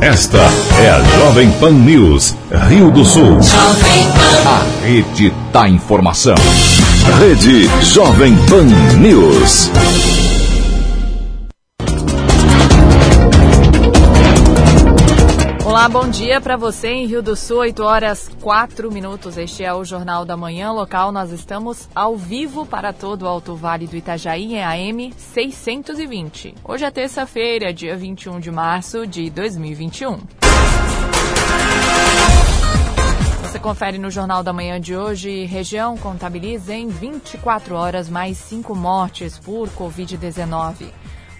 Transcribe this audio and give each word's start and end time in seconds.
Esta 0.00 0.38
é 0.78 0.88
a 0.88 1.02
Jovem 1.18 1.50
Pan 1.60 1.72
News, 1.72 2.34
Rio 2.70 2.90
do 2.90 3.04
Sul. 3.04 3.38
A 4.46 4.82
rede 4.82 5.30
da 5.52 5.68
informação. 5.68 6.36
Rede 7.18 7.68
Jovem 7.84 8.34
Pan 8.48 8.64
News. 8.98 9.70
Olá, 15.80 15.88
bom 15.88 16.10
dia 16.10 16.42
para 16.42 16.58
você 16.58 16.88
em 16.88 17.06
Rio 17.06 17.22
do 17.22 17.34
Sul, 17.34 17.60
8 17.60 17.82
horas 17.82 18.30
4 18.42 18.92
minutos. 18.92 19.38
Este 19.38 19.64
é 19.64 19.72
o 19.72 19.82
Jornal 19.82 20.26
da 20.26 20.36
Manhã 20.36 20.70
local. 20.72 21.10
Nós 21.10 21.32
estamos 21.32 21.88
ao 21.94 22.18
vivo 22.18 22.66
para 22.66 22.92
todo 22.92 23.22
o 23.22 23.26
Alto 23.26 23.56
Vale 23.56 23.86
do 23.86 23.96
Itajaí 23.96 24.56
em 24.56 24.62
AM 24.62 25.10
620. 25.16 26.54
Hoje 26.62 26.84
é 26.84 26.90
terça-feira, 26.90 27.72
dia 27.72 27.96
21 27.96 28.40
de 28.40 28.50
março 28.50 29.06
de 29.06 29.30
2021. 29.30 30.18
Você 33.40 33.58
confere 33.58 33.96
no 33.96 34.10
Jornal 34.10 34.42
da 34.42 34.52
Manhã 34.52 34.78
de 34.78 34.94
hoje. 34.94 35.46
Região 35.46 35.96
contabiliza 35.96 36.74
em 36.74 36.88
24 36.88 37.74
horas 37.74 38.06
mais 38.10 38.36
5 38.36 38.74
mortes 38.74 39.38
por 39.38 39.70
Covid-19. 39.70 40.88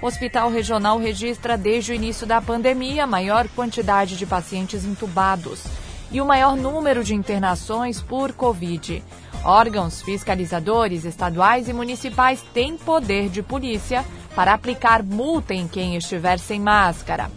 O 0.03 0.07
Hospital 0.07 0.51
Regional 0.51 0.99
registra 0.99 1.59
desde 1.59 1.93
o 1.93 1.95
início 1.95 2.27
da 2.27 2.41
pandemia 2.41 3.05
a 3.05 3.07
maior 3.07 3.47
quantidade 3.49 4.17
de 4.17 4.25
pacientes 4.25 4.85
entubados 4.85 5.63
e 6.11 6.23
o 6.23 6.27
maior 6.27 6.57
número 6.57 7.05
de 7.05 7.15
internações 7.15 8.01
por 8.01 8.33
Covid. 8.33 9.05
Órgãos 9.45 10.01
fiscalizadores 10.01 11.05
estaduais 11.05 11.69
e 11.69 11.75
municipais 11.75 12.43
têm 12.55 12.79
poder 12.79 13.29
de 13.29 13.43
polícia 13.43 14.03
para 14.35 14.55
aplicar 14.55 15.03
multa 15.03 15.53
em 15.53 15.69
quem 15.69 15.97
estiver 15.97 16.39
sem 16.39 16.59
máscara. 16.59 17.31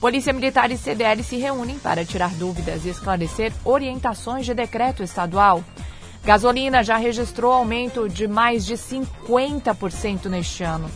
Polícia 0.00 0.32
Militar 0.32 0.70
e 0.70 0.76
CDL 0.76 1.20
se 1.24 1.36
reúnem 1.36 1.78
para 1.80 2.04
tirar 2.04 2.30
dúvidas 2.34 2.84
e 2.84 2.90
esclarecer 2.90 3.52
orientações 3.64 4.46
de 4.46 4.54
decreto 4.54 5.02
estadual. 5.02 5.64
Gasolina 6.24 6.84
já 6.84 6.96
registrou 6.96 7.52
aumento 7.52 8.08
de 8.08 8.28
mais 8.28 8.64
de 8.64 8.74
50% 8.74 10.26
neste 10.26 10.62
ano. 10.62 10.88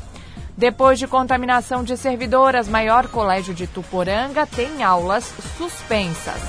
Depois 0.58 0.98
de 0.98 1.06
contaminação 1.06 1.84
de 1.84 1.96
servidoras, 1.96 2.66
maior 2.66 3.06
colégio 3.06 3.54
de 3.54 3.68
Tuporanga 3.68 4.44
tem 4.44 4.82
aulas 4.82 5.32
suspensas. 5.56 6.42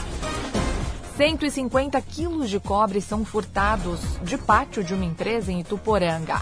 150 1.15 2.01
quilos 2.01 2.49
de 2.49 2.59
cobre 2.59 3.01
são 3.01 3.23
furtados 3.23 3.99
de 4.23 4.35
pátio 4.35 4.83
de 4.83 4.95
uma 4.95 5.05
empresa 5.05 5.51
em 5.51 5.59
Ituporanga. 5.59 6.41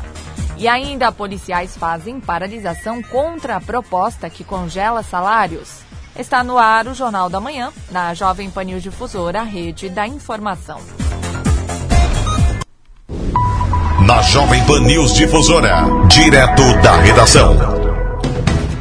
E 0.56 0.66
ainda 0.66 1.12
policiais 1.12 1.76
fazem 1.76 2.22
paralisação 2.22 3.04
contra 3.04 3.58
a 3.58 3.62
proposta 3.62 4.30
que 4.30 4.46
congela 4.46 5.04
salários. 5.04 5.82
Está 6.18 6.46
no 6.46 6.58
ar 6.58 6.88
o 6.88 6.94
Jornal 6.94 7.30
da 7.30 7.42
Manhã, 7.42 7.74
na 7.92 8.14
Jovem 8.14 8.50
Panil 8.50 8.80
Difusora, 8.80 9.44
rede 9.44 9.90
da 9.90 10.08
informação. 10.08 10.80
Na 14.08 14.22
Jovem 14.22 14.66
Pan 14.66 14.80
News 14.84 15.14
Difusora, 15.16 15.84
direto 16.08 16.62
da 16.82 16.96
redação. 16.96 17.58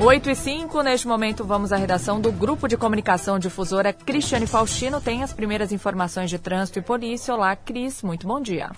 8 0.00 0.30
e 0.30 0.34
5, 0.36 0.82
neste 0.82 1.08
momento 1.08 1.42
vamos 1.42 1.72
à 1.72 1.76
redação 1.76 2.20
do 2.20 2.30
Grupo 2.30 2.68
de 2.68 2.76
Comunicação 2.76 3.36
Difusora. 3.36 3.92
Cristiane 3.92 4.46
Faustino 4.46 5.00
tem 5.00 5.24
as 5.24 5.32
primeiras 5.32 5.72
informações 5.72 6.30
de 6.30 6.38
trânsito 6.38 6.78
e 6.78 6.82
polícia. 6.82 7.34
Olá, 7.34 7.56
Cris, 7.56 8.04
muito 8.04 8.24
bom 8.24 8.40
dia. 8.40 8.70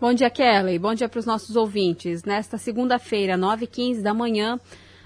Bom 0.00 0.14
dia, 0.14 0.30
Kelly. 0.30 0.78
Bom 0.78 0.94
dia 0.94 1.06
para 1.06 1.20
os 1.20 1.26
nossos 1.26 1.54
ouvintes. 1.54 2.24
Nesta 2.24 2.56
segunda-feira, 2.56 3.36
9h15 3.36 4.00
da 4.00 4.14
manhã, 4.14 4.58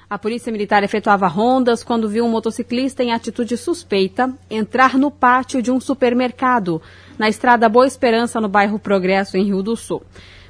a 0.08 0.16
Polícia 0.16 0.52
Militar 0.52 0.84
efetuava 0.84 1.26
rondas 1.26 1.82
quando 1.82 2.08
viu 2.08 2.24
um 2.24 2.30
motociclista 2.30 3.02
em 3.02 3.12
atitude 3.12 3.56
suspeita 3.56 4.32
entrar 4.48 4.96
no 4.96 5.10
pátio 5.10 5.60
de 5.60 5.72
um 5.72 5.80
supermercado, 5.80 6.80
na 7.18 7.28
estrada 7.28 7.68
Boa 7.68 7.84
Esperança, 7.84 8.40
no 8.40 8.48
bairro 8.48 8.78
Progresso, 8.78 9.36
em 9.36 9.42
Rio 9.42 9.60
do 9.60 9.74
Sul. 9.74 10.00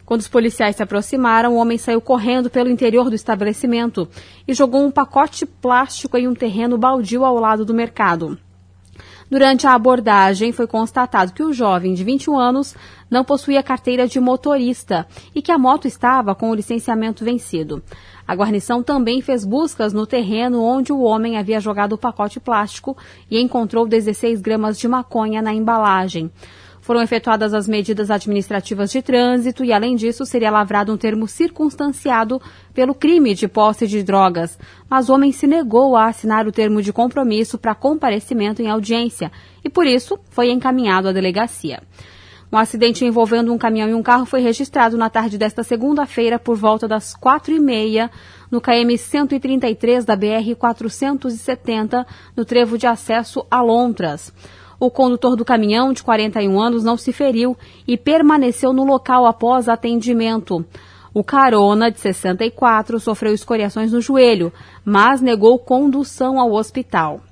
Quando 0.05 0.21
os 0.21 0.29
policiais 0.29 0.77
se 0.77 0.83
aproximaram, 0.83 1.55
o 1.55 1.57
homem 1.57 1.79
saiu 1.79 2.01
correndo 2.01 2.51
pelo 2.51 2.69
interior 2.69 3.09
do 3.09 3.17
estabelecimento 3.17 4.09
e 4.47 4.53
jogou 4.53 4.85
um 4.85 4.91
pacote 4.91 5.47
plástico 5.47 6.19
em 6.19 6.29
um 6.29 6.35
terreno 6.35 6.77
baldio 6.77 7.25
ao 7.25 7.39
lado 7.39 7.65
do 7.65 7.73
mercado. 7.73 8.39
Durante 9.31 9.67
a 9.67 9.73
abordagem, 9.73 10.53
foi 10.53 10.67
constatado 10.67 11.33
que 11.33 11.43
o 11.43 11.53
jovem 11.53 11.95
de 11.95 12.05
21 12.05 12.39
anos 12.39 12.75
não 13.11 13.25
possuía 13.25 13.63
carteira 13.63 14.07
de 14.07 14.21
motorista 14.21 15.07
e 15.35 15.41
que 15.41 15.51
a 15.51 15.59
moto 15.59 15.89
estava 15.89 16.35
com 16.35 16.51
o 16.51 16.55
licenciamento 16.55 17.25
vencido. 17.25 17.83
A 18.29 18.35
guarnição 18.35 18.83
também 18.83 19.23
fez 19.23 19.45
buscas 19.45 19.93
no 19.93 20.07
terreno 20.07 20.63
onde 20.63 20.93
o 20.93 21.01
homem 21.01 21.39
havia 21.39 21.59
jogado 21.61 21.95
o 21.95 21.99
pacote 21.99 22.39
plástico 22.39 22.97
e 23.31 23.41
encontrou 23.41 23.89
16 23.89 24.41
gramas 24.41 24.79
de 24.79 24.87
maconha 24.87 25.41
na 25.41 25.55
embalagem. 25.55 26.31
Foram 26.85 27.01
efetuadas 27.01 27.55
as 27.55 27.67
medidas 27.67 28.11
administrativas 28.11 28.93
de 28.93 29.01
trânsito 29.01 29.65
e, 29.65 29.73
além 29.73 29.97
disso, 29.97 30.27
seria 30.27 30.51
lavrado 30.51 30.93
um 30.93 30.99
termo 30.99 31.27
circunstanciado 31.27 32.39
pelo 32.75 32.95
crime 32.95 33.35
de 33.35 33.49
posse 33.49 33.87
de 33.87 34.03
drogas. 34.03 34.59
Mas 34.87 35.09
o 35.09 35.15
homem 35.15 35.33
se 35.33 35.47
negou 35.47 35.97
a 35.97 36.09
assinar 36.09 36.47
o 36.47 36.53
termo 36.53 36.83
de 36.83 36.93
compromisso 36.93 37.57
para 37.57 37.75
comparecimento 37.75 38.61
em 38.61 38.69
audiência 38.69 39.33
e, 39.65 39.71
por 39.71 39.87
isso, 39.87 40.19
foi 40.29 40.51
encaminhado 40.51 41.09
à 41.09 41.13
delegacia. 41.13 41.83
Um 42.53 42.59
acidente 42.59 43.03
envolvendo 43.03 43.51
um 43.51 43.57
caminhão 43.57 43.89
e 43.89 43.95
um 43.95 44.03
carro 44.03 44.27
foi 44.27 44.41
registrado 44.43 44.99
na 44.99 45.09
tarde 45.09 45.39
desta 45.39 45.63
segunda-feira 45.63 46.39
por 46.39 46.55
volta 46.55 46.87
das 46.87 47.15
quatro 47.15 47.55
e 47.55 47.59
meia 47.59 48.11
no 48.51 48.61
KM 48.61 48.95
133 48.99 50.05
da 50.05 50.15
BR 50.15 50.55
470 50.59 52.07
no 52.37 52.45
trevo 52.45 52.77
de 52.77 52.87
acesso 52.87 53.47
a 53.51 53.63
Lontras. 53.63 54.31
O 54.85 54.91
condutor 54.91 55.35
do 55.35 55.47
caminhão, 55.47 55.95
de 55.95 56.03
41 56.03 56.61
anos, 56.61 56.85
não 56.85 56.95
se 56.95 57.11
feriu 57.11 57.57
e 57.89 57.97
permaneceu 57.97 58.71
no 58.71 58.85
local 58.85 59.25
após 59.25 59.67
atendimento. 59.67 60.63
O 61.15 61.25
carona, 61.25 61.91
de 61.91 61.99
64, 61.99 63.01
sofreu 63.01 63.33
escoriações 63.33 63.93
no 63.93 64.01
joelho, 64.03 64.53
mas 64.85 65.23
negou 65.23 65.59
condução 65.59 66.39
ao 66.39 66.53
hospital. 66.53 67.23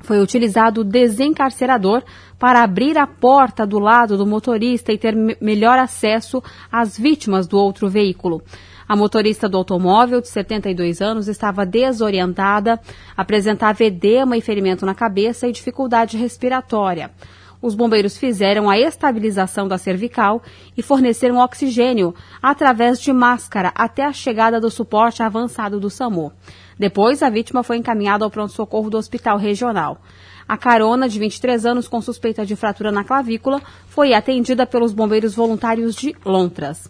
Foi 0.00 0.18
utilizado 0.18 0.80
o 0.80 0.84
desencarcerador 0.84 2.02
para 2.38 2.62
abrir 2.62 2.96
a 2.96 3.06
porta 3.06 3.66
do 3.66 3.78
lado 3.78 4.16
do 4.16 4.26
motorista 4.26 4.90
e 4.90 4.96
ter 4.96 5.14
melhor 5.42 5.78
acesso 5.78 6.42
às 6.72 6.96
vítimas 6.96 7.46
do 7.46 7.58
outro 7.58 7.86
veículo. 7.90 8.40
A 8.88 8.96
motorista 8.96 9.46
do 9.50 9.58
automóvel, 9.58 10.22
de 10.22 10.28
72 10.28 11.02
anos, 11.02 11.28
estava 11.28 11.66
desorientada, 11.66 12.80
apresentava 13.14 13.84
edema 13.84 14.34
e 14.38 14.40
ferimento 14.40 14.86
na 14.86 14.94
cabeça 14.94 15.46
e 15.46 15.52
dificuldade 15.52 16.16
respiratória. 16.16 17.10
Os 17.60 17.74
bombeiros 17.74 18.16
fizeram 18.16 18.70
a 18.70 18.78
estabilização 18.78 19.68
da 19.68 19.76
cervical 19.76 20.40
e 20.74 20.82
forneceram 20.82 21.36
oxigênio 21.36 22.14
através 22.40 22.98
de 22.98 23.12
máscara 23.12 23.72
até 23.74 24.04
a 24.04 24.12
chegada 24.12 24.58
do 24.58 24.70
suporte 24.70 25.22
avançado 25.22 25.78
do 25.78 25.90
SAMU. 25.90 26.32
Depois, 26.78 27.22
a 27.22 27.28
vítima 27.28 27.62
foi 27.62 27.76
encaminhada 27.76 28.24
ao 28.24 28.30
pronto-socorro 28.30 28.88
do 28.88 28.96
Hospital 28.96 29.36
Regional. 29.36 30.00
A 30.48 30.56
carona, 30.56 31.08
de 31.08 31.18
23 31.18 31.66
anos, 31.66 31.88
com 31.88 32.00
suspeita 32.00 32.46
de 32.46 32.56
fratura 32.56 32.90
na 32.90 33.04
clavícula, 33.04 33.60
foi 33.88 34.14
atendida 34.14 34.64
pelos 34.64 34.94
bombeiros 34.94 35.34
voluntários 35.34 35.94
de 35.94 36.16
Lontras. 36.24 36.88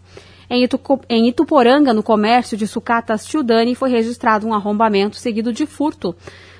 Em, 0.50 0.66
em 1.08 1.28
Ituporanga, 1.28 1.92
no 1.92 2.02
comércio 2.02 2.56
de 2.56 2.66
sucatas 2.66 3.26
Tildani, 3.26 3.74
foi 3.74 3.90
registrado 3.90 4.46
um 4.46 4.54
arrombamento 4.54 5.16
seguido 5.16 5.52
de 5.52 5.66
furto. 5.66 6.16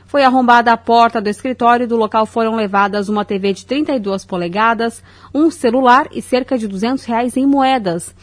Foi 0.06 0.22
arrombada 0.22 0.72
a 0.72 0.76
porta 0.76 1.20
do 1.20 1.28
escritório 1.28 1.84
e 1.84 1.86
do 1.86 1.96
local 1.96 2.24
foram 2.24 2.54
levadas 2.54 3.08
uma 3.08 3.24
TV 3.24 3.52
de 3.52 3.66
32 3.66 4.24
polegadas, 4.24 5.02
um 5.34 5.50
celular 5.50 6.08
e 6.12 6.22
cerca 6.22 6.56
de 6.56 6.66
200 6.66 7.04
reais 7.04 7.36
em 7.36 7.46
moedas. 7.46 8.14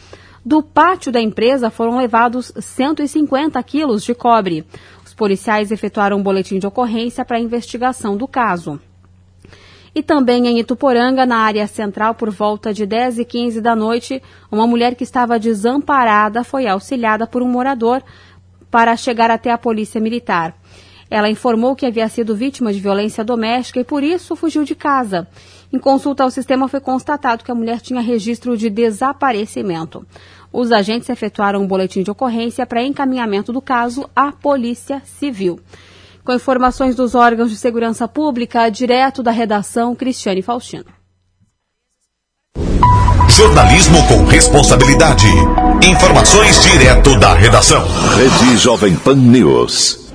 Do 0.44 0.62
pátio 0.62 1.10
da 1.10 1.20
empresa 1.20 1.70
foram 1.70 1.96
levados 1.96 2.52
150 2.56 3.60
quilos 3.64 4.04
de 4.04 4.14
cobre. 4.14 4.64
Os 5.04 5.12
policiais 5.12 5.72
efetuaram 5.72 6.18
um 6.18 6.22
boletim 6.22 6.60
de 6.60 6.66
ocorrência 6.66 7.24
para 7.24 7.40
investigação 7.40 8.16
do 8.16 8.28
caso. 8.28 8.80
E 9.96 10.02
também 10.02 10.46
em 10.46 10.58
Ituporanga, 10.58 11.24
na 11.24 11.38
área 11.38 11.66
central, 11.66 12.14
por 12.14 12.28
volta 12.28 12.70
de 12.70 12.84
10 12.84 13.20
e 13.20 13.24
15 13.24 13.62
da 13.62 13.74
noite, 13.74 14.22
uma 14.52 14.66
mulher 14.66 14.94
que 14.94 15.02
estava 15.02 15.38
desamparada 15.38 16.44
foi 16.44 16.66
auxiliada 16.66 17.26
por 17.26 17.40
um 17.40 17.48
morador 17.48 18.02
para 18.70 18.94
chegar 18.94 19.30
até 19.30 19.50
a 19.50 19.56
polícia 19.56 19.98
militar. 19.98 20.54
Ela 21.10 21.30
informou 21.30 21.74
que 21.74 21.86
havia 21.86 22.06
sido 22.10 22.36
vítima 22.36 22.74
de 22.74 22.78
violência 22.78 23.24
doméstica 23.24 23.80
e 23.80 23.84
por 23.84 24.04
isso 24.04 24.36
fugiu 24.36 24.64
de 24.64 24.74
casa. 24.74 25.26
Em 25.72 25.78
consulta 25.78 26.24
ao 26.24 26.30
sistema 26.30 26.68
foi 26.68 26.80
constatado 26.80 27.42
que 27.42 27.50
a 27.50 27.54
mulher 27.54 27.80
tinha 27.80 28.02
registro 28.02 28.54
de 28.54 28.68
desaparecimento. 28.68 30.06
Os 30.52 30.72
agentes 30.72 31.08
efetuaram 31.08 31.62
um 31.62 31.66
boletim 31.66 32.02
de 32.02 32.10
ocorrência 32.10 32.66
para 32.66 32.82
encaminhamento 32.82 33.50
do 33.50 33.62
caso 33.62 34.06
à 34.14 34.30
Polícia 34.30 35.00
Civil. 35.06 35.58
Com 36.26 36.34
informações 36.34 36.96
dos 36.96 37.14
órgãos 37.14 37.50
de 37.50 37.56
segurança 37.56 38.08
pública, 38.08 38.68
direto 38.68 39.22
da 39.22 39.30
redação, 39.30 39.94
Cristiane 39.94 40.42
Faustino. 40.42 40.86
Jornalismo 43.28 43.98
com 44.08 44.24
responsabilidade. 44.24 45.28
Informações 45.88 46.60
direto 46.64 47.16
da 47.20 47.32
redação. 47.32 47.80
Rede 48.16 48.56
Jovem 48.56 48.96
Pan 48.96 49.14
News. 49.14 50.10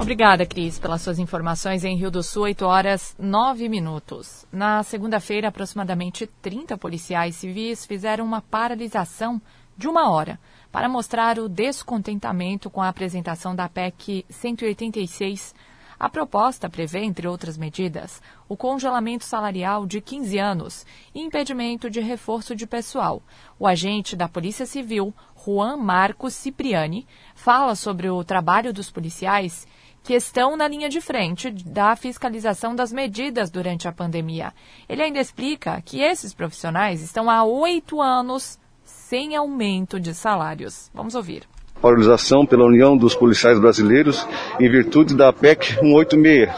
Obrigada, 0.00 0.46
Cris, 0.46 0.78
pelas 0.78 1.02
suas 1.02 1.18
informações 1.18 1.84
em 1.84 1.94
Rio 1.94 2.10
do 2.10 2.22
Sul, 2.22 2.44
8 2.44 2.64
horas 2.64 3.14
9 3.18 3.68
minutos. 3.68 4.46
Na 4.50 4.82
segunda-feira, 4.82 5.48
aproximadamente 5.48 6.26
30 6.40 6.78
policiais 6.78 7.34
civis 7.34 7.84
fizeram 7.84 8.24
uma 8.24 8.40
paralisação 8.40 9.38
de 9.76 9.86
uma 9.86 10.10
hora 10.10 10.38
para 10.74 10.88
mostrar 10.88 11.38
o 11.38 11.48
descontentamento 11.48 12.68
com 12.68 12.82
a 12.82 12.88
apresentação 12.88 13.54
da 13.54 13.68
PEC 13.68 14.26
186. 14.28 15.54
A 15.96 16.08
proposta 16.08 16.68
prevê, 16.68 17.04
entre 17.04 17.28
outras 17.28 17.56
medidas, 17.56 18.20
o 18.48 18.56
congelamento 18.56 19.24
salarial 19.24 19.86
de 19.86 20.00
15 20.00 20.36
anos 20.36 20.84
e 21.14 21.20
impedimento 21.20 21.88
de 21.88 22.00
reforço 22.00 22.56
de 22.56 22.66
pessoal. 22.66 23.22
O 23.56 23.68
agente 23.68 24.16
da 24.16 24.28
Polícia 24.28 24.66
Civil, 24.66 25.14
Juan 25.46 25.76
Marcos 25.76 26.34
Cipriani, 26.34 27.06
fala 27.36 27.76
sobre 27.76 28.10
o 28.10 28.24
trabalho 28.24 28.72
dos 28.72 28.90
policiais 28.90 29.68
que 30.02 30.14
estão 30.14 30.56
na 30.56 30.66
linha 30.66 30.88
de 30.88 31.00
frente 31.00 31.52
da 31.52 31.94
fiscalização 31.94 32.74
das 32.74 32.92
medidas 32.92 33.48
durante 33.48 33.86
a 33.86 33.92
pandemia. 33.92 34.52
Ele 34.88 35.02
ainda 35.02 35.20
explica 35.20 35.80
que 35.82 36.00
esses 36.00 36.34
profissionais 36.34 37.00
estão 37.00 37.30
há 37.30 37.44
oito 37.44 38.02
anos 38.02 38.58
sem 38.84 39.34
aumento 39.34 39.98
de 39.98 40.14
salários. 40.14 40.90
Vamos 40.94 41.14
ouvir. 41.14 41.44
Paralisação 41.80 42.46
pela 42.46 42.64
União 42.64 42.96
dos 42.96 43.14
Policiais 43.14 43.58
Brasileiros 43.58 44.26
em 44.60 44.70
virtude 44.70 45.14
da 45.14 45.32
PEC 45.32 45.74
186, 45.80 46.50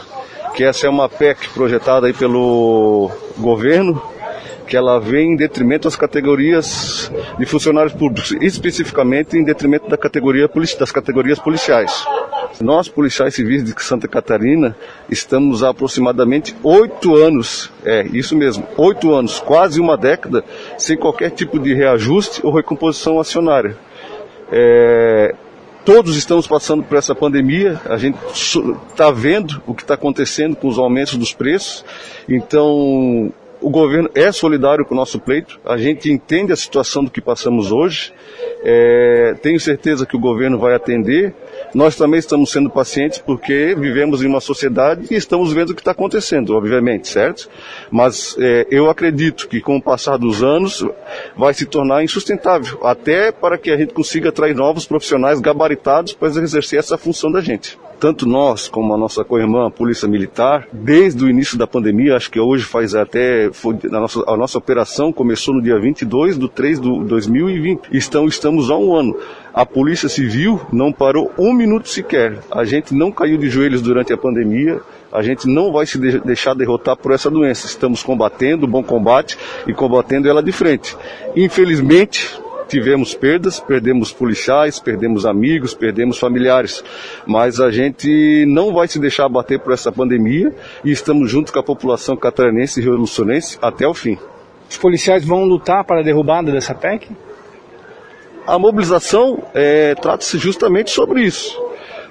que 0.55 0.63
essa 0.63 0.87
é 0.87 0.89
uma 0.89 1.09
PEC 1.09 1.49
projetada 1.49 2.07
aí 2.07 2.13
pelo 2.13 3.11
governo 3.37 4.01
que 4.67 4.75
ela 4.75 4.99
vem 4.99 5.31
em 5.31 5.35
detrimento 5.35 5.85
das 5.85 5.95
categorias 5.95 7.11
de 7.39 7.45
funcionários 7.45 7.93
públicos, 7.93 8.35
especificamente 8.41 9.37
em 9.37 9.43
detrimento 9.43 9.89
da 9.89 9.97
categoria, 9.97 10.49
das 10.77 10.91
categorias 10.91 11.39
policiais. 11.39 12.05
Nós, 12.61 12.89
policiais 12.89 13.33
civis 13.33 13.63
de 13.63 13.73
Santa 13.81 14.07
Catarina, 14.07 14.75
estamos 15.09 15.63
há 15.63 15.69
aproximadamente 15.69 16.55
oito 16.63 17.15
anos, 17.15 17.71
é 17.85 18.05
isso 18.11 18.35
mesmo, 18.35 18.67
oito 18.77 19.13
anos, 19.13 19.39
quase 19.39 19.79
uma 19.79 19.95
década, 19.95 20.43
sem 20.77 20.97
qualquer 20.97 21.31
tipo 21.31 21.57
de 21.59 21.73
reajuste 21.73 22.41
ou 22.43 22.53
recomposição 22.53 23.19
acionária. 23.19 23.77
É, 24.51 25.35
todos 25.85 26.17
estamos 26.17 26.47
passando 26.47 26.83
por 26.83 26.97
essa 26.97 27.15
pandemia, 27.15 27.79
a 27.85 27.97
gente 27.97 28.17
está 28.89 29.11
vendo 29.11 29.61
o 29.65 29.73
que 29.73 29.83
está 29.83 29.93
acontecendo 29.93 30.55
com 30.55 30.67
os 30.67 30.77
aumentos 30.77 31.15
dos 31.15 31.33
preços, 31.33 31.85
então 32.27 33.31
o 33.67 33.69
governo 33.69 34.09
é 34.15 34.31
solidário 34.31 34.85
com 34.85 34.93
o 34.93 34.97
nosso 34.97 35.19
pleito, 35.19 35.59
a 35.65 35.75
gente 35.77 36.09
entende 36.09 36.53
a 36.53 36.55
situação 36.55 37.03
do 37.03 37.11
que 37.11 37.19
passamos 37.19 37.69
hoje, 37.69 38.13
é, 38.63 39.35
tenho 39.41 39.59
certeza 39.59 40.05
que 40.05 40.15
o 40.15 40.19
governo 40.19 40.57
vai 40.57 40.73
atender. 40.73 41.35
Nós 41.73 41.95
também 41.95 42.19
estamos 42.19 42.51
sendo 42.51 42.69
pacientes 42.69 43.19
porque 43.19 43.75
vivemos 43.77 44.23
em 44.23 44.27
uma 44.27 44.39
sociedade 44.39 45.07
e 45.11 45.15
estamos 45.15 45.53
vendo 45.53 45.71
o 45.71 45.75
que 45.75 45.81
está 45.81 45.91
acontecendo, 45.91 46.55
obviamente, 46.55 47.07
certo? 47.07 47.49
Mas 47.91 48.35
é, 48.39 48.67
eu 48.71 48.89
acredito 48.89 49.47
que 49.47 49.61
com 49.61 49.77
o 49.77 49.81
passar 49.81 50.17
dos 50.17 50.43
anos 50.43 50.85
vai 51.35 51.53
se 51.53 51.65
tornar 51.65 52.03
insustentável, 52.03 52.79
até 52.83 53.31
para 53.31 53.57
que 53.57 53.71
a 53.71 53.77
gente 53.77 53.93
consiga 53.93 54.29
atrair 54.29 54.55
novos 54.55 54.85
profissionais 54.85 55.39
gabaritados 55.39 56.13
para 56.13 56.29
exercer 56.29 56.79
essa 56.79 56.97
função 56.97 57.31
da 57.31 57.41
gente 57.41 57.77
tanto 57.99 58.27
nós 58.27 58.67
como 58.67 58.93
a 58.93 58.97
nossa 58.97 59.23
co-irmã, 59.23 59.67
a 59.67 59.71
Polícia 59.71 60.07
Militar, 60.07 60.67
desde 60.71 61.23
o 61.23 61.29
início 61.29 61.57
da 61.57 61.65
pandemia, 61.65 62.15
acho 62.15 62.29
que 62.29 62.39
hoje 62.39 62.63
faz 62.63 62.93
até, 62.95 63.49
foi, 63.51 63.75
a, 63.85 63.99
nossa, 63.99 64.23
a 64.27 64.37
nossa 64.37 64.57
operação 64.57 65.11
começou 65.11 65.53
no 65.53 65.61
dia 65.61 65.79
22 65.79 66.37
de 66.37 66.49
3 66.49 66.79
de 66.79 67.03
2020, 67.05 67.89
então 67.91 68.27
estamos 68.27 68.69
há 68.69 68.77
um 68.77 68.95
ano. 68.95 69.17
A 69.57 69.65
Polícia 69.65 70.07
Civil 70.07 70.61
não 70.71 70.93
parou 70.93 71.31
um 71.35 71.51
minuto 71.51 71.89
sequer. 71.89 72.37
A 72.51 72.63
gente 72.63 72.93
não 72.93 73.11
caiu 73.11 73.39
de 73.39 73.49
joelhos 73.49 73.81
durante 73.81 74.13
a 74.13 74.17
pandemia, 74.17 74.79
a 75.11 75.23
gente 75.23 75.47
não 75.47 75.71
vai 75.71 75.83
se 75.87 75.97
deixar 75.97 76.53
derrotar 76.53 76.95
por 76.95 77.11
essa 77.11 77.27
doença. 77.27 77.65
Estamos 77.65 78.03
combatendo, 78.03 78.67
bom 78.67 78.83
combate 78.83 79.35
e 79.65 79.73
combatendo 79.73 80.29
ela 80.29 80.43
de 80.43 80.51
frente. 80.51 80.95
Infelizmente, 81.35 82.39
tivemos 82.67 83.15
perdas, 83.15 83.59
perdemos 83.59 84.13
policiais, 84.13 84.79
perdemos 84.79 85.25
amigos, 85.25 85.73
perdemos 85.73 86.19
familiares, 86.19 86.83
mas 87.25 87.59
a 87.59 87.71
gente 87.71 88.45
não 88.47 88.71
vai 88.71 88.87
se 88.87 88.99
deixar 88.99 89.25
abater 89.25 89.59
por 89.59 89.73
essa 89.73 89.91
pandemia 89.91 90.53
e 90.85 90.91
estamos 90.91 91.31
junto 91.31 91.51
com 91.51 91.57
a 91.57 91.63
população 91.63 92.15
catarinense 92.15 92.79
e 92.79 92.83
revolucionense 92.83 93.57
até 93.59 93.87
o 93.87 93.93
fim. 93.95 94.19
Os 94.69 94.77
policiais 94.77 95.25
vão 95.25 95.45
lutar 95.45 95.83
para 95.83 96.01
a 96.01 96.03
derrubada 96.03 96.51
dessa 96.51 96.75
PEC? 96.75 97.09
A 98.47 98.57
mobilização 98.57 99.43
é, 99.53 99.93
trata-se 99.95 100.37
justamente 100.37 100.89
sobre 100.89 101.21
isso, 101.21 101.61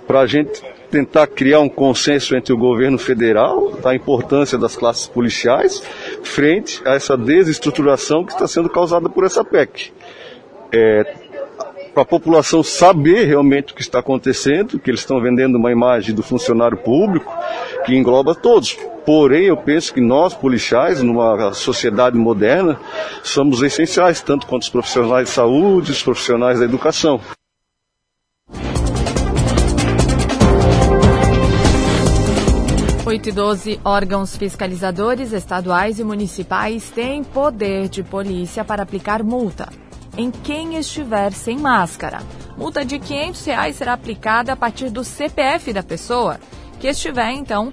para 0.07 0.21
a 0.21 0.27
gente 0.27 0.63
tentar 0.91 1.27
criar 1.27 1.61
um 1.61 1.69
consenso 1.69 2.37
entre 2.37 2.53
o 2.53 2.59
governo 2.59 2.99
federal 2.99 3.73
da 3.83 3.95
importância 3.95 4.57
das 4.57 4.77
classes 4.77 5.07
policiais 5.07 5.83
frente 6.23 6.81
a 6.85 6.95
essa 6.95 7.17
desestruturação 7.17 8.25
que 8.25 8.33
está 8.33 8.47
sendo 8.47 8.69
causada 8.69 9.09
por 9.09 9.25
essa 9.25 9.43
PEC 9.43 9.93
é, 10.73 11.15
para 11.97 12.03
a 12.03 12.07
população 12.07 12.63
saber 12.63 13.25
realmente 13.25 13.73
o 13.73 13.75
que 13.75 13.81
está 13.81 14.01
acontecendo, 14.01 14.79
que 14.79 14.91
eles 14.91 15.01
estão 15.01 15.19
vendendo 15.19 15.57
uma 15.57 15.73
imagem 15.73 16.15
do 16.15 16.23
funcionário 16.23 16.77
público 16.77 17.35
que 17.87 17.97
engloba 17.97 18.35
todos. 18.35 18.77
Porém, 19.07 19.45
eu 19.45 19.57
penso 19.57 19.95
que 19.95 20.01
nós, 20.03 20.35
policiais, 20.35 21.01
numa 21.01 21.55
sociedade 21.55 22.19
moderna, 22.19 22.79
somos 23.23 23.63
essenciais, 23.63 24.21
tanto 24.21 24.47
quanto 24.47 24.65
os 24.65 24.69
profissionais 24.69 25.29
de 25.29 25.35
saúde, 25.35 25.93
os 25.93 26.03
profissionais 26.03 26.59
da 26.59 26.67
educação. 26.67 27.19
E 33.25 33.33
doze 33.33 33.81
órgãos 33.83 34.37
fiscalizadores 34.37 35.33
estaduais 35.33 35.99
e 35.99 36.05
municipais 36.05 36.91
têm 36.91 37.25
poder 37.25 37.89
de 37.89 38.03
polícia 38.03 38.63
para 38.63 38.83
aplicar 38.83 39.23
multa 39.23 39.69
em 40.17 40.31
quem 40.31 40.77
estiver 40.77 41.33
sem 41.33 41.59
máscara. 41.59 42.21
Multa 42.57 42.85
de 42.85 42.99
500 42.99 43.45
reais 43.45 43.77
será 43.77 43.93
aplicada 43.93 44.53
a 44.53 44.57
partir 44.57 44.91
do 44.91 45.05
CPF 45.05 45.73
da 45.73 45.83
pessoa 45.83 46.41
que 46.81 46.89
estiver, 46.89 47.31
então, 47.33 47.73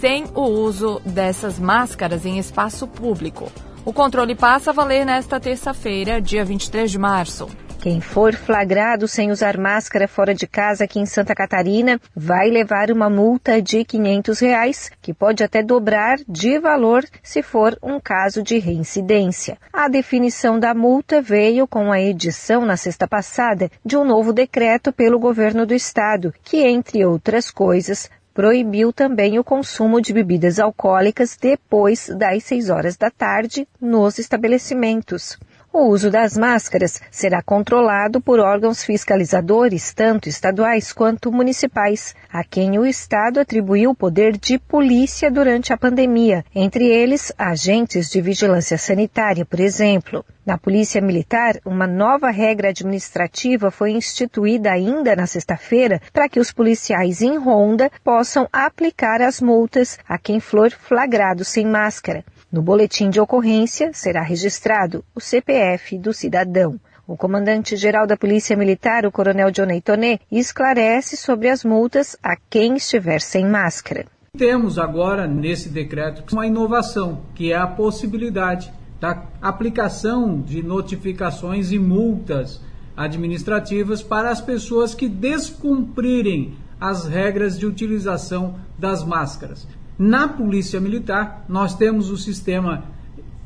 sem 0.00 0.24
o 0.34 0.42
uso 0.42 1.00
dessas 1.04 1.58
máscaras 1.58 2.26
em 2.26 2.38
espaço 2.38 2.86
público. 2.86 3.50
O 3.84 3.92
controle 3.92 4.34
passa 4.34 4.70
a 4.70 4.72
valer 4.72 5.04
nesta 5.04 5.40
terça-feira, 5.40 6.20
dia 6.20 6.44
23 6.44 6.90
de 6.90 6.98
março. 6.98 7.48
Quem 7.82 8.00
for 8.00 8.32
flagrado 8.32 9.08
sem 9.08 9.32
usar 9.32 9.58
máscara 9.58 10.06
fora 10.06 10.32
de 10.32 10.46
casa 10.46 10.84
aqui 10.84 11.00
em 11.00 11.04
Santa 11.04 11.34
Catarina 11.34 12.00
vai 12.14 12.48
levar 12.48 12.92
uma 12.92 13.10
multa 13.10 13.60
de 13.60 13.84
500 13.84 14.38
reais, 14.38 14.88
que 15.02 15.12
pode 15.12 15.42
até 15.42 15.64
dobrar 15.64 16.18
de 16.28 16.60
valor 16.60 17.04
se 17.24 17.42
for 17.42 17.76
um 17.82 17.98
caso 17.98 18.40
de 18.40 18.56
reincidência. 18.56 19.58
A 19.72 19.88
definição 19.88 20.60
da 20.60 20.72
multa 20.72 21.20
veio 21.20 21.66
com 21.66 21.90
a 21.90 22.00
edição 22.00 22.64
na 22.64 22.76
sexta 22.76 23.08
passada 23.08 23.68
de 23.84 23.96
um 23.96 24.04
novo 24.04 24.32
decreto 24.32 24.92
pelo 24.92 25.18
governo 25.18 25.66
do 25.66 25.74
estado, 25.74 26.32
que, 26.44 26.58
entre 26.58 27.04
outras 27.04 27.50
coisas, 27.50 28.08
proibiu 28.32 28.92
também 28.92 29.40
o 29.40 29.44
consumo 29.44 30.00
de 30.00 30.12
bebidas 30.12 30.60
alcoólicas 30.60 31.36
depois 31.36 32.08
das 32.16 32.44
6 32.44 32.70
horas 32.70 32.96
da 32.96 33.10
tarde 33.10 33.66
nos 33.80 34.20
estabelecimentos. 34.20 35.36
O 35.74 35.86
uso 35.86 36.10
das 36.10 36.36
máscaras 36.36 37.00
será 37.10 37.42
controlado 37.42 38.20
por 38.20 38.38
órgãos 38.38 38.84
fiscalizadores, 38.84 39.94
tanto 39.94 40.28
estaduais 40.28 40.92
quanto 40.92 41.32
municipais, 41.32 42.14
a 42.30 42.44
quem 42.44 42.78
o 42.78 42.84
Estado 42.84 43.40
atribuiu 43.40 43.92
o 43.92 43.94
poder 43.94 44.36
de 44.36 44.58
polícia 44.58 45.30
durante 45.30 45.72
a 45.72 45.78
pandemia, 45.78 46.44
entre 46.54 46.84
eles 46.86 47.32
agentes 47.38 48.10
de 48.10 48.20
vigilância 48.20 48.76
sanitária, 48.76 49.46
por 49.46 49.60
exemplo. 49.60 50.22
Na 50.44 50.58
Polícia 50.58 51.00
Militar, 51.00 51.58
uma 51.64 51.86
nova 51.86 52.28
regra 52.30 52.68
administrativa 52.68 53.70
foi 53.70 53.92
instituída 53.92 54.72
ainda 54.72 55.16
na 55.16 55.26
sexta-feira 55.26 56.02
para 56.12 56.28
que 56.28 56.38
os 56.38 56.52
policiais 56.52 57.22
em 57.22 57.38
ronda 57.38 57.90
possam 58.04 58.46
aplicar 58.52 59.22
as 59.22 59.40
multas 59.40 59.98
a 60.06 60.18
quem 60.18 60.38
for 60.38 60.70
flagrado 60.70 61.44
sem 61.44 61.64
máscara. 61.64 62.24
No 62.52 62.60
boletim 62.60 63.08
de 63.08 63.18
ocorrência 63.18 63.92
será 63.94 64.20
registrado 64.20 65.02
o 65.14 65.20
CPF 65.20 65.96
do 65.96 66.12
cidadão. 66.12 66.78
O 67.08 67.16
comandante-geral 67.16 68.06
da 68.06 68.14
Polícia 68.14 68.54
Militar, 68.54 69.06
o 69.06 69.10
coronel 69.10 69.50
Johnny 69.50 69.80
Tonet, 69.80 70.20
esclarece 70.30 71.16
sobre 71.16 71.48
as 71.48 71.64
multas 71.64 72.14
a 72.22 72.36
quem 72.36 72.76
estiver 72.76 73.22
sem 73.22 73.46
máscara. 73.46 74.04
Temos 74.36 74.78
agora 74.78 75.26
nesse 75.26 75.70
decreto 75.70 76.30
uma 76.30 76.46
inovação, 76.46 77.22
que 77.34 77.50
é 77.50 77.56
a 77.56 77.66
possibilidade 77.66 78.70
da 79.00 79.24
aplicação 79.40 80.38
de 80.38 80.62
notificações 80.62 81.72
e 81.72 81.78
multas 81.78 82.60
administrativas 82.94 84.02
para 84.02 84.30
as 84.30 84.42
pessoas 84.42 84.94
que 84.94 85.08
descumprirem 85.08 86.54
as 86.78 87.06
regras 87.06 87.58
de 87.58 87.64
utilização 87.64 88.56
das 88.78 89.02
máscaras. 89.02 89.66
Na 90.02 90.26
Polícia 90.26 90.80
Militar, 90.80 91.44
nós 91.48 91.76
temos 91.76 92.10
o 92.10 92.16
sistema 92.16 92.82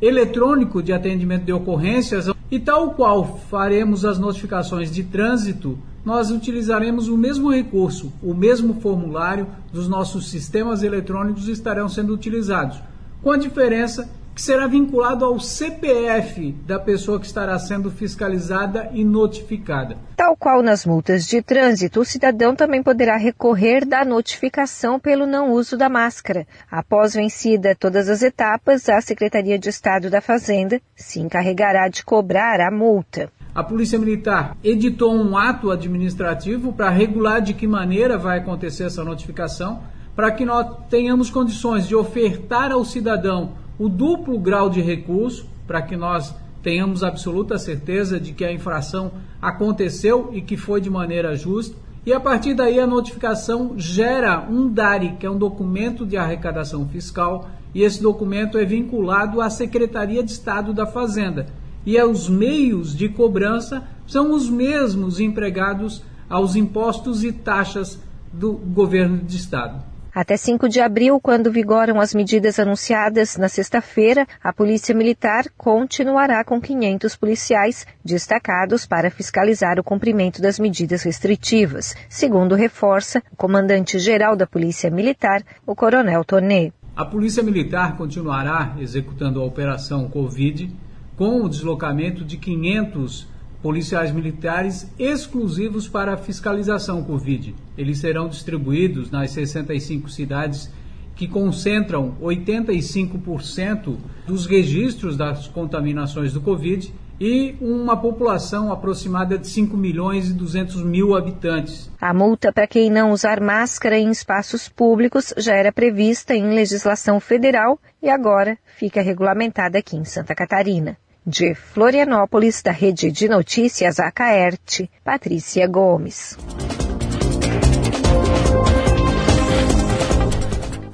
eletrônico 0.00 0.82
de 0.82 0.90
atendimento 0.90 1.44
de 1.44 1.52
ocorrências 1.52 2.30
e 2.50 2.58
tal 2.58 2.94
qual 2.94 3.40
faremos 3.50 4.06
as 4.06 4.18
notificações 4.18 4.90
de 4.90 5.04
trânsito 5.04 5.78
nós 6.02 6.30
utilizaremos 6.30 7.08
o 7.08 7.16
mesmo 7.18 7.52
recurso, 7.52 8.10
o 8.22 8.32
mesmo 8.32 8.80
formulário 8.80 9.46
dos 9.70 9.86
nossos 9.86 10.30
sistemas 10.30 10.82
eletrônicos 10.82 11.46
estarão 11.46 11.90
sendo 11.90 12.14
utilizados, 12.14 12.80
com 13.22 13.32
a 13.32 13.36
diferença 13.36 14.08
que 14.36 14.42
será 14.42 14.66
vinculado 14.66 15.24
ao 15.24 15.40
CPF 15.40 16.52
da 16.66 16.78
pessoa 16.78 17.18
que 17.18 17.24
estará 17.24 17.58
sendo 17.58 17.90
fiscalizada 17.90 18.90
e 18.92 19.02
notificada. 19.02 19.96
Tal 20.14 20.36
qual 20.36 20.62
nas 20.62 20.84
multas 20.84 21.26
de 21.26 21.40
trânsito, 21.40 22.00
o 22.00 22.04
cidadão 22.04 22.54
também 22.54 22.82
poderá 22.82 23.16
recorrer 23.16 23.86
da 23.86 24.04
notificação 24.04 25.00
pelo 25.00 25.24
não 25.26 25.52
uso 25.52 25.74
da 25.74 25.88
máscara. 25.88 26.46
Após 26.70 27.14
vencida 27.14 27.74
todas 27.74 28.10
as 28.10 28.20
etapas, 28.22 28.90
a 28.90 29.00
Secretaria 29.00 29.58
de 29.58 29.70
Estado 29.70 30.10
da 30.10 30.20
Fazenda 30.20 30.82
se 30.94 31.18
encarregará 31.18 31.88
de 31.88 32.04
cobrar 32.04 32.60
a 32.60 32.70
multa. 32.70 33.32
A 33.54 33.64
Polícia 33.64 33.98
Militar 33.98 34.54
editou 34.62 35.14
um 35.14 35.34
ato 35.34 35.70
administrativo 35.70 36.74
para 36.74 36.90
regular 36.90 37.40
de 37.40 37.54
que 37.54 37.66
maneira 37.66 38.18
vai 38.18 38.40
acontecer 38.40 38.84
essa 38.84 39.02
notificação, 39.02 39.80
para 40.14 40.30
que 40.30 40.44
nós 40.44 40.76
tenhamos 40.90 41.30
condições 41.30 41.88
de 41.88 41.96
ofertar 41.96 42.70
ao 42.70 42.84
cidadão 42.84 43.64
o 43.78 43.88
duplo 43.88 44.38
grau 44.38 44.70
de 44.70 44.80
recurso 44.80 45.46
para 45.66 45.82
que 45.82 45.96
nós 45.96 46.34
tenhamos 46.62 47.04
absoluta 47.04 47.58
certeza 47.58 48.18
de 48.18 48.32
que 48.32 48.44
a 48.44 48.52
infração 48.52 49.12
aconteceu 49.40 50.30
e 50.32 50.40
que 50.40 50.56
foi 50.56 50.80
de 50.80 50.90
maneira 50.90 51.36
justa. 51.36 51.76
E 52.04 52.12
a 52.12 52.20
partir 52.20 52.54
daí 52.54 52.78
a 52.80 52.86
notificação 52.86 53.74
gera 53.76 54.46
um 54.48 54.68
DARI, 54.68 55.16
que 55.18 55.26
é 55.26 55.30
um 55.30 55.38
documento 55.38 56.06
de 56.06 56.16
arrecadação 56.16 56.88
fiscal, 56.88 57.48
e 57.74 57.82
esse 57.82 58.00
documento 58.02 58.56
é 58.56 58.64
vinculado 58.64 59.40
à 59.40 59.50
Secretaria 59.50 60.22
de 60.22 60.30
Estado 60.30 60.72
da 60.72 60.86
Fazenda. 60.86 61.46
E 61.84 62.00
os 62.00 62.28
meios 62.28 62.96
de 62.96 63.08
cobrança 63.08 63.84
são 64.06 64.32
os 64.32 64.48
mesmos 64.48 65.20
empregados 65.20 66.02
aos 66.28 66.56
impostos 66.56 67.22
e 67.22 67.32
taxas 67.32 68.00
do 68.32 68.52
governo 68.52 69.18
de 69.18 69.36
Estado. 69.36 69.95
Até 70.16 70.34
5 70.34 70.66
de 70.66 70.80
abril, 70.80 71.20
quando 71.20 71.52
vigoram 71.52 72.00
as 72.00 72.14
medidas 72.14 72.58
anunciadas 72.58 73.36
na 73.36 73.50
sexta-feira, 73.50 74.26
a 74.42 74.50
Polícia 74.50 74.94
Militar 74.94 75.44
continuará 75.58 76.42
com 76.42 76.58
500 76.58 77.14
policiais 77.16 77.86
destacados 78.02 78.86
para 78.86 79.10
fiscalizar 79.10 79.78
o 79.78 79.84
cumprimento 79.84 80.40
das 80.40 80.58
medidas 80.58 81.02
restritivas, 81.02 81.94
segundo 82.08 82.54
reforça 82.54 83.22
o 83.30 83.36
comandante-geral 83.36 84.34
da 84.34 84.46
Polícia 84.46 84.90
Militar, 84.90 85.42
o 85.66 85.76
Coronel 85.76 86.24
Tonê. 86.24 86.72
A 86.96 87.04
Polícia 87.04 87.42
Militar 87.42 87.98
continuará 87.98 88.74
executando 88.80 89.42
a 89.42 89.44
Operação 89.44 90.08
Covid 90.08 90.74
com 91.14 91.42
o 91.42 91.48
deslocamento 91.50 92.24
de 92.24 92.38
500 92.38 93.35
policiais 93.66 94.12
militares 94.12 94.88
exclusivos 94.96 95.88
para 95.88 96.14
a 96.14 96.16
fiscalização 96.16 97.02
Covid. 97.02 97.52
Eles 97.76 97.98
serão 97.98 98.28
distribuídos 98.28 99.10
nas 99.10 99.32
65 99.32 100.08
cidades 100.08 100.70
que 101.16 101.26
concentram 101.26 102.14
85% 102.22 103.96
dos 104.24 104.46
registros 104.46 105.16
das 105.16 105.48
contaminações 105.48 106.32
do 106.32 106.40
Covid 106.40 106.94
e 107.20 107.56
uma 107.60 107.96
população 107.96 108.70
aproximada 108.70 109.36
de 109.36 109.48
5 109.48 109.76
milhões 109.76 110.30
e 110.30 110.32
200 110.32 110.84
mil 110.84 111.16
habitantes. 111.16 111.90
A 112.00 112.14
multa 112.14 112.52
para 112.52 112.68
quem 112.68 112.88
não 112.88 113.10
usar 113.10 113.40
máscara 113.40 113.98
em 113.98 114.12
espaços 114.12 114.68
públicos 114.68 115.34
já 115.36 115.56
era 115.56 115.72
prevista 115.72 116.36
em 116.36 116.54
legislação 116.54 117.18
federal 117.18 117.80
e 118.00 118.08
agora 118.08 118.56
fica 118.76 119.02
regulamentada 119.02 119.76
aqui 119.76 119.96
em 119.96 120.04
Santa 120.04 120.36
Catarina. 120.36 120.96
De 121.28 121.56
Florianópolis, 121.56 122.62
da 122.62 122.70
Rede 122.70 123.10
de 123.10 123.28
Notícias 123.28 123.98
Acaerte, 123.98 124.88
Patrícia 125.02 125.66
Gomes. 125.66 126.38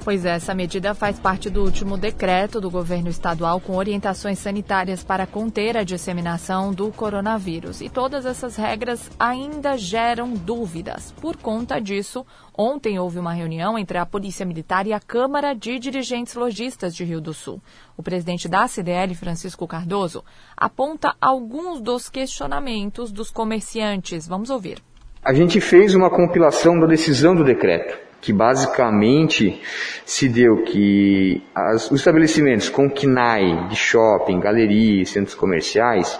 Pois 0.03 0.25
é, 0.25 0.31
essa 0.31 0.53
medida 0.53 0.93
faz 0.93 1.17
parte 1.17 1.49
do 1.49 1.63
último 1.63 1.97
decreto 1.97 2.59
do 2.59 2.69
governo 2.69 3.07
estadual 3.07 3.61
com 3.61 3.77
orientações 3.77 4.37
sanitárias 4.37 5.01
para 5.01 5.25
conter 5.25 5.77
a 5.77 5.83
disseminação 5.83 6.73
do 6.73 6.91
coronavírus. 6.91 7.79
E 7.79 7.87
todas 7.87 8.25
essas 8.25 8.57
regras 8.57 9.09
ainda 9.17 9.77
geram 9.77 10.33
dúvidas. 10.33 11.13
Por 11.21 11.37
conta 11.37 11.79
disso, 11.79 12.25
ontem 12.53 12.99
houve 12.99 13.17
uma 13.17 13.31
reunião 13.31 13.79
entre 13.79 13.97
a 13.97 14.05
Polícia 14.05 14.45
Militar 14.45 14.85
e 14.85 14.91
a 14.91 14.99
Câmara 14.99 15.53
de 15.53 15.79
Dirigentes 15.79 16.35
Logistas 16.35 16.93
de 16.93 17.05
Rio 17.05 17.21
do 17.21 17.33
Sul. 17.33 17.61
O 17.95 18.03
presidente 18.03 18.49
da 18.49 18.67
CDL, 18.67 19.15
Francisco 19.15 19.65
Cardoso, 19.65 20.21
aponta 20.57 21.15
alguns 21.21 21.79
dos 21.79 22.09
questionamentos 22.09 23.09
dos 23.09 23.31
comerciantes. 23.31 24.27
Vamos 24.27 24.49
ouvir. 24.49 24.79
A 25.23 25.33
gente 25.33 25.61
fez 25.61 25.95
uma 25.95 26.09
compilação 26.09 26.77
da 26.77 26.87
decisão 26.87 27.33
do 27.33 27.45
decreto 27.45 28.12
que 28.23 28.31
basicamente 28.31 29.61
se 30.05 30.29
deu 30.29 30.63
que 30.63 31.43
as, 31.53 31.91
os 31.91 31.99
estabelecimentos 31.99 32.69
com 32.69 32.89
KNAI 32.89 33.67
de 33.67 33.75
shopping, 33.75 34.39
galerias, 34.39 35.09
centros 35.09 35.35
comerciais 35.35 36.19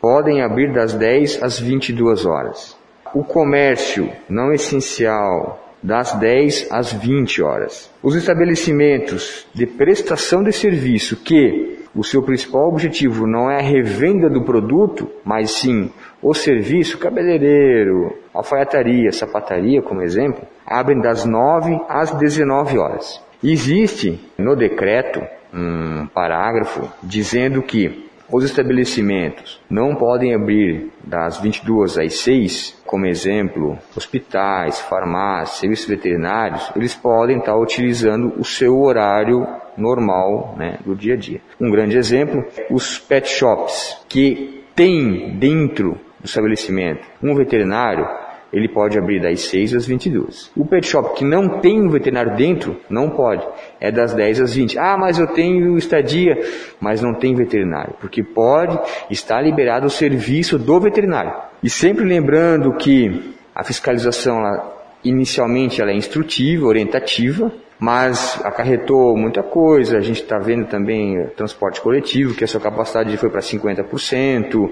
podem 0.00 0.42
abrir 0.42 0.72
das 0.72 0.92
10 0.92 1.42
às 1.44 1.58
22 1.58 2.26
horas. 2.26 2.76
O 3.14 3.22
comércio 3.22 4.10
não 4.28 4.52
essencial 4.52 5.64
das 5.80 6.12
10 6.14 6.72
às 6.72 6.92
20 6.92 7.40
horas. 7.40 7.88
Os 8.02 8.16
estabelecimentos 8.16 9.46
de 9.54 9.64
prestação 9.64 10.42
de 10.42 10.52
serviço 10.52 11.16
que 11.16 11.73
o 11.94 12.02
seu 12.02 12.22
principal 12.22 12.68
objetivo 12.68 13.26
não 13.26 13.50
é 13.50 13.58
a 13.58 13.62
revenda 13.62 14.28
do 14.28 14.42
produto, 14.42 15.08
mas 15.24 15.50
sim 15.52 15.90
o 16.20 16.34
serviço, 16.34 16.98
cabeleireiro, 16.98 18.16
alfaiataria, 18.32 19.12
sapataria, 19.12 19.80
como 19.82 20.02
exemplo, 20.02 20.42
abrem 20.66 21.00
das 21.00 21.24
9 21.24 21.80
às 21.88 22.10
19 22.12 22.78
horas. 22.78 23.22
Existe 23.42 24.18
no 24.38 24.56
decreto 24.56 25.22
um 25.52 26.06
parágrafo 26.06 26.90
dizendo 27.02 27.62
que 27.62 28.08
os 28.30 28.44
estabelecimentos 28.44 29.60
não 29.68 29.94
podem 29.94 30.34
abrir 30.34 30.90
das 31.02 31.38
22 31.38 31.98
às 31.98 32.14
6, 32.20 32.82
como 32.86 33.06
exemplo, 33.06 33.78
hospitais, 33.96 34.80
farmácias, 34.80 35.58
serviços 35.58 35.86
veterinários, 35.86 36.70
eles 36.74 36.94
podem 36.94 37.38
estar 37.38 37.56
utilizando 37.56 38.34
o 38.38 38.44
seu 38.44 38.80
horário 38.80 39.46
normal 39.76 40.54
né, 40.56 40.78
do 40.84 40.94
dia 40.94 41.14
a 41.14 41.16
dia. 41.16 41.40
Um 41.60 41.70
grande 41.70 41.96
exemplo, 41.96 42.44
os 42.70 42.98
pet 42.98 43.28
shops, 43.28 44.04
que 44.08 44.64
têm 44.74 45.36
dentro 45.38 45.98
do 46.20 46.26
estabelecimento 46.26 47.06
um 47.22 47.34
veterinário, 47.34 48.06
ele 48.54 48.68
pode 48.68 48.96
abrir 48.96 49.20
das 49.20 49.40
6 49.40 49.74
às 49.74 49.84
22. 49.84 50.52
O 50.56 50.64
pet 50.64 50.86
shop 50.86 51.16
que 51.16 51.24
não 51.24 51.60
tem 51.60 51.82
um 51.82 51.88
veterinário 51.88 52.36
dentro, 52.36 52.80
não 52.88 53.10
pode. 53.10 53.44
É 53.80 53.90
das 53.90 54.14
10 54.14 54.40
às 54.42 54.54
20. 54.54 54.78
Ah, 54.78 54.96
mas 54.96 55.18
eu 55.18 55.26
tenho 55.26 55.76
estadia, 55.76 56.38
mas 56.80 57.02
não 57.02 57.14
tem 57.14 57.34
veterinário. 57.34 57.94
Porque 58.00 58.22
pode 58.22 58.78
estar 59.10 59.40
liberado 59.40 59.86
o 59.86 59.90
serviço 59.90 60.56
do 60.56 60.78
veterinário. 60.78 61.34
E 61.64 61.68
sempre 61.68 62.04
lembrando 62.04 62.72
que 62.74 63.34
a 63.52 63.64
fiscalização, 63.64 64.40
inicialmente, 65.02 65.82
ela 65.82 65.90
é 65.90 65.96
instrutiva, 65.96 66.64
orientativa, 66.66 67.50
mas 67.78 68.40
acarretou 68.44 69.16
muita 69.16 69.42
coisa. 69.42 69.98
A 69.98 70.00
gente 70.00 70.22
está 70.22 70.38
vendo 70.38 70.66
também 70.66 71.26
transporte 71.36 71.80
coletivo, 71.80 72.34
que 72.34 72.44
a 72.44 72.46
sua 72.46 72.60
capacidade 72.60 73.16
foi 73.16 73.30
para 73.30 73.40
50%, 73.40 74.70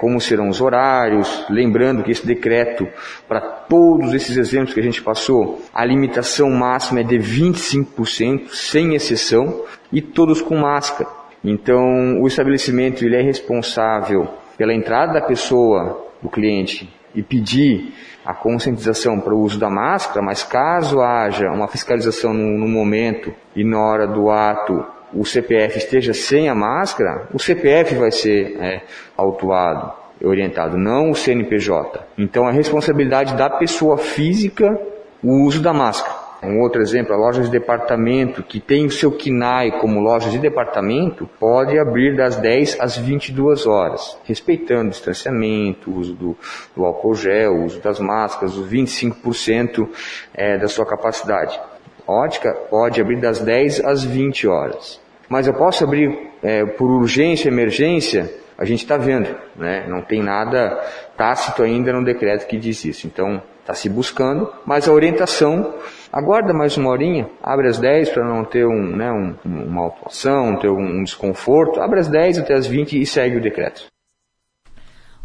como 0.00 0.20
serão 0.20 0.48
os 0.48 0.60
horários. 0.60 1.46
Lembrando 1.48 2.02
que 2.02 2.10
esse 2.10 2.26
decreto, 2.26 2.86
para 3.28 3.40
todos 3.40 4.14
esses 4.14 4.36
exemplos 4.36 4.74
que 4.74 4.80
a 4.80 4.84
gente 4.84 5.02
passou, 5.02 5.62
a 5.72 5.84
limitação 5.84 6.50
máxima 6.50 7.00
é 7.00 7.04
de 7.04 7.18
25%, 7.18 8.48
sem 8.50 8.94
exceção, 8.94 9.64
e 9.92 10.00
todos 10.00 10.40
com 10.40 10.56
máscara. 10.56 11.10
Então, 11.42 12.20
o 12.20 12.26
estabelecimento 12.26 13.04
ele 13.04 13.16
é 13.16 13.22
responsável 13.22 14.28
pela 14.56 14.74
entrada 14.74 15.14
da 15.14 15.22
pessoa, 15.22 16.06
do 16.22 16.28
cliente, 16.28 16.88
e 17.14 17.22
pedir 17.22 17.94
a 18.24 18.34
conscientização 18.34 19.20
para 19.20 19.34
o 19.34 19.40
uso 19.40 19.58
da 19.58 19.70
máscara, 19.70 20.22
mas 20.22 20.42
caso 20.42 21.00
haja 21.00 21.50
uma 21.50 21.68
fiscalização 21.68 22.32
no, 22.32 22.58
no 22.58 22.68
momento 22.68 23.32
e 23.56 23.64
na 23.64 23.80
hora 23.80 24.06
do 24.06 24.30
ato 24.30 24.84
o 25.12 25.24
CPF 25.24 25.78
esteja 25.78 26.14
sem 26.14 26.48
a 26.48 26.54
máscara, 26.54 27.28
o 27.34 27.38
CPF 27.38 27.96
vai 27.96 28.12
ser 28.12 28.56
é, 28.60 28.82
autuado, 29.16 29.92
orientado, 30.22 30.78
não 30.78 31.10
o 31.10 31.14
CNPJ. 31.14 32.06
Então 32.16 32.48
é 32.48 32.52
responsabilidade 32.52 33.36
da 33.36 33.50
pessoa 33.50 33.98
física 33.98 34.78
o 35.22 35.44
uso 35.44 35.60
da 35.60 35.72
máscara. 35.72 36.19
Um 36.42 36.60
outro 36.60 36.80
exemplo, 36.80 37.12
a 37.12 37.18
loja 37.18 37.42
de 37.42 37.50
departamento 37.50 38.42
que 38.42 38.60
tem 38.60 38.86
o 38.86 38.90
seu 38.90 39.12
KINAI 39.12 39.78
como 39.78 40.00
loja 40.00 40.30
de 40.30 40.38
departamento 40.38 41.28
pode 41.38 41.78
abrir 41.78 42.16
das 42.16 42.36
10 42.36 42.78
às 42.80 42.96
22 42.96 43.66
horas, 43.66 44.18
respeitando 44.24 44.86
o 44.86 44.90
distanciamento, 44.90 45.90
o 45.90 45.98
uso 45.98 46.14
do, 46.14 46.36
do 46.74 46.84
álcool 46.86 47.14
gel, 47.14 47.52
o 47.52 47.64
uso 47.64 47.78
das 47.80 48.00
máscaras, 48.00 48.56
os 48.56 48.70
25% 48.70 49.86
é, 50.32 50.56
da 50.56 50.66
sua 50.66 50.86
capacidade. 50.86 51.60
Ótica 52.06 52.54
pode 52.70 53.00
abrir 53.02 53.20
das 53.20 53.40
10 53.40 53.84
às 53.84 54.02
20 54.02 54.48
horas. 54.48 54.98
Mas 55.28 55.46
eu 55.46 55.52
posso 55.52 55.84
abrir 55.84 56.30
é, 56.42 56.64
por 56.64 56.90
urgência, 56.90 57.48
emergência, 57.48 58.32
a 58.56 58.64
gente 58.64 58.82
está 58.82 58.96
vendo, 58.96 59.34
né? 59.56 59.86
Não 59.88 60.02
tem 60.02 60.22
nada 60.22 60.78
tácito 61.16 61.62
ainda 61.62 61.92
no 61.92 62.04
decreto 62.04 62.46
que 62.46 62.58
diz 62.58 62.84
isso. 62.84 63.06
Então, 63.06 63.42
está 63.60 63.74
se 63.74 63.88
buscando, 63.88 64.52
mas 64.66 64.88
a 64.88 64.92
orientação 64.92 65.74
aguarda 66.12 66.52
mais 66.52 66.76
uma 66.76 66.90
horinha, 66.90 67.28
abre 67.42 67.68
às 67.68 67.78
10 67.78 68.10
para 68.10 68.24
não 68.24 68.44
ter 68.44 68.66
um, 68.66 68.96
né, 68.96 69.10
um, 69.12 69.36
uma 69.44 69.82
autuação, 69.82 70.56
ter 70.56 70.68
um 70.68 71.04
desconforto, 71.04 71.80
abre 71.80 72.00
às 72.00 72.08
10 72.08 72.38
até 72.38 72.54
às 72.54 72.66
20 72.66 73.00
e 73.00 73.06
segue 73.06 73.36
o 73.36 73.40
decreto. 73.40 73.86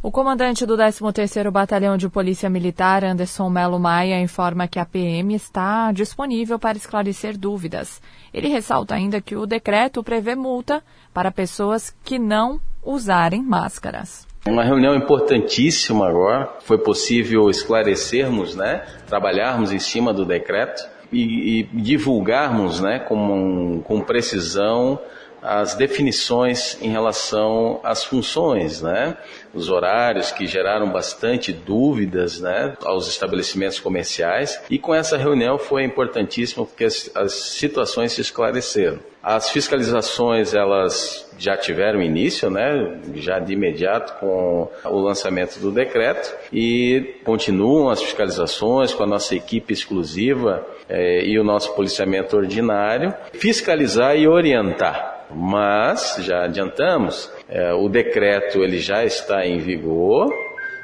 O 0.05 0.11
comandante 0.11 0.67
do 0.67 0.77
13º 0.77 1.49
Batalhão 1.49 1.97
de 1.97 2.07
Polícia 2.07 2.47
Militar, 2.47 3.03
Anderson 3.03 3.49
Melo 3.49 3.79
Maia, 3.79 4.21
informa 4.21 4.67
que 4.67 4.77
a 4.77 4.85
PM 4.85 5.33
está 5.33 5.91
disponível 5.91 6.59
para 6.59 6.77
esclarecer 6.77 7.35
dúvidas. 7.35 7.99
Ele 8.31 8.47
ressalta 8.47 8.93
ainda 8.93 9.19
que 9.19 9.35
o 9.35 9.47
decreto 9.47 10.03
prevê 10.03 10.35
multa 10.35 10.83
para 11.11 11.31
pessoas 11.31 11.89
que 12.03 12.19
não 12.19 12.61
usarem 12.83 13.41
máscaras. 13.41 14.24
Uma 14.47 14.63
reunião 14.63 14.95
importantíssima 14.95 16.07
agora, 16.07 16.47
foi 16.61 16.77
possível 16.77 17.49
esclarecermos, 17.49 18.55
né, 18.55 18.85
trabalharmos 19.07 19.71
em 19.71 19.79
cima 19.79 20.13
do 20.13 20.23
decreto 20.23 20.87
e, 21.11 21.61
e 21.61 21.63
divulgarmos, 21.63 22.79
né, 22.79 22.99
com, 22.99 23.81
com 23.83 24.01
precisão 24.01 24.99
as 25.41 25.73
definições 25.75 26.77
em 26.81 26.89
relação 26.89 27.79
às 27.83 28.03
funções, 28.03 28.81
né? 28.81 29.15
Os 29.55 29.69
horários 29.69 30.31
que 30.31 30.45
geraram 30.45 30.91
bastante 30.91 31.51
dúvidas, 31.51 32.39
né, 32.39 32.75
aos 32.83 33.07
estabelecimentos 33.07 33.79
comerciais. 33.79 34.61
E 34.69 34.77
com 34.77 34.93
essa 34.93 35.17
reunião 35.17 35.57
foi 35.57 35.83
importantíssimo 35.83 36.65
porque 36.65 36.85
as, 36.85 37.09
as 37.15 37.33
situações 37.33 38.11
se 38.11 38.21
esclareceram. 38.21 38.99
As 39.23 39.49
fiscalizações 39.49 40.53
elas 40.53 41.27
já 41.39 41.57
tiveram 41.57 42.01
início, 42.01 42.49
né, 42.49 42.99
já 43.15 43.39
de 43.39 43.53
imediato 43.53 44.19
com 44.19 44.69
o 44.83 44.99
lançamento 44.99 45.59
do 45.59 45.71
decreto 45.71 46.35
e 46.53 47.15
continuam 47.23 47.89
as 47.89 48.03
fiscalizações 48.03 48.93
com 48.93 49.03
a 49.03 49.07
nossa 49.07 49.35
equipe 49.35 49.73
exclusiva 49.73 50.63
eh, 50.87 51.25
e 51.25 51.39
o 51.39 51.43
nosso 51.43 51.73
policiamento 51.73 52.37
ordinário, 52.37 53.13
fiscalizar 53.33 54.15
e 54.15 54.27
orientar 54.27 55.15
mas 55.33 56.17
já 56.19 56.43
adiantamos, 56.43 57.31
é, 57.49 57.73
o 57.73 57.87
decreto 57.87 58.63
ele 58.63 58.79
já 58.79 59.03
está 59.03 59.45
em 59.45 59.59
vigor. 59.59 60.31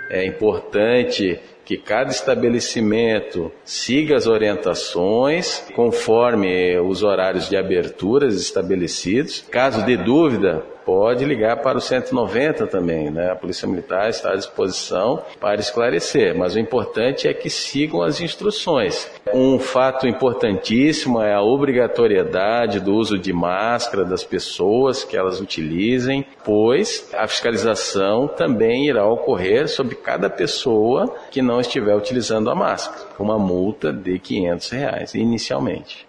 É 0.10 0.26
importante 0.26 1.40
que 1.64 1.78
cada 1.78 2.12
estabelecimento 2.12 3.52
siga 3.64 4.16
as 4.16 4.28
orientações 4.28 5.66
conforme 5.74 6.78
os 6.80 7.02
horários 7.02 7.48
de 7.50 7.56
aberturas 7.56 8.36
estabelecidos. 8.36 9.46
Caso 9.50 9.86
de 9.86 9.96
dúvida, 9.96 10.66
pode 10.86 11.26
ligar 11.26 11.62
para 11.62 11.78
o 11.78 11.82
190 11.82 12.68
também, 12.68 13.10
né? 13.10 13.32
A 13.32 13.36
Polícia 13.36 13.68
Militar 13.68 14.10
está 14.10 14.32
à 14.32 14.36
disposição 14.36 15.22
para 15.40 15.60
esclarecer, 15.60 16.38
mas 16.38 16.56
o 16.56 16.60
importante 16.60 17.28
é 17.28 17.34
que 17.34 17.50
sigam 17.50 18.02
as 18.02 18.22
instruções. 18.22 19.10
Um 19.34 19.60
fato 19.60 20.08
importantíssimo 20.08 21.22
é 21.22 21.34
a 21.34 21.42
obrigatoriedade 21.42 22.80
do 22.80 22.94
uso 22.94 23.18
de 23.18 23.34
máscara 23.34 24.06
das 24.06 24.24
pessoas 24.24 25.04
que 25.04 25.18
elas 25.18 25.40
utilizem, 25.40 26.26
pois 26.44 27.10
a 27.14 27.28
fiscalização 27.28 28.28
também 28.28 28.88
irá 28.88 29.06
ocorrer 29.08 29.68
sobre 29.68 29.96
cada 29.96 30.30
pessoa 30.30 31.14
que 31.30 31.42
não 31.42 31.60
estiver 31.60 31.96
utilizando 31.96 32.50
a 32.50 32.56
máscara, 32.56 33.08
com 33.18 33.24
uma 33.24 33.40
multa 33.40 33.92
de 33.92 34.20
500 34.20 34.70
reais 34.70 35.16
inicialmente. 35.16 36.06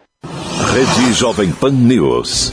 Rede 0.72 1.12
Jovem 1.12 1.52
Pan 1.52 1.70
News. 1.70 2.50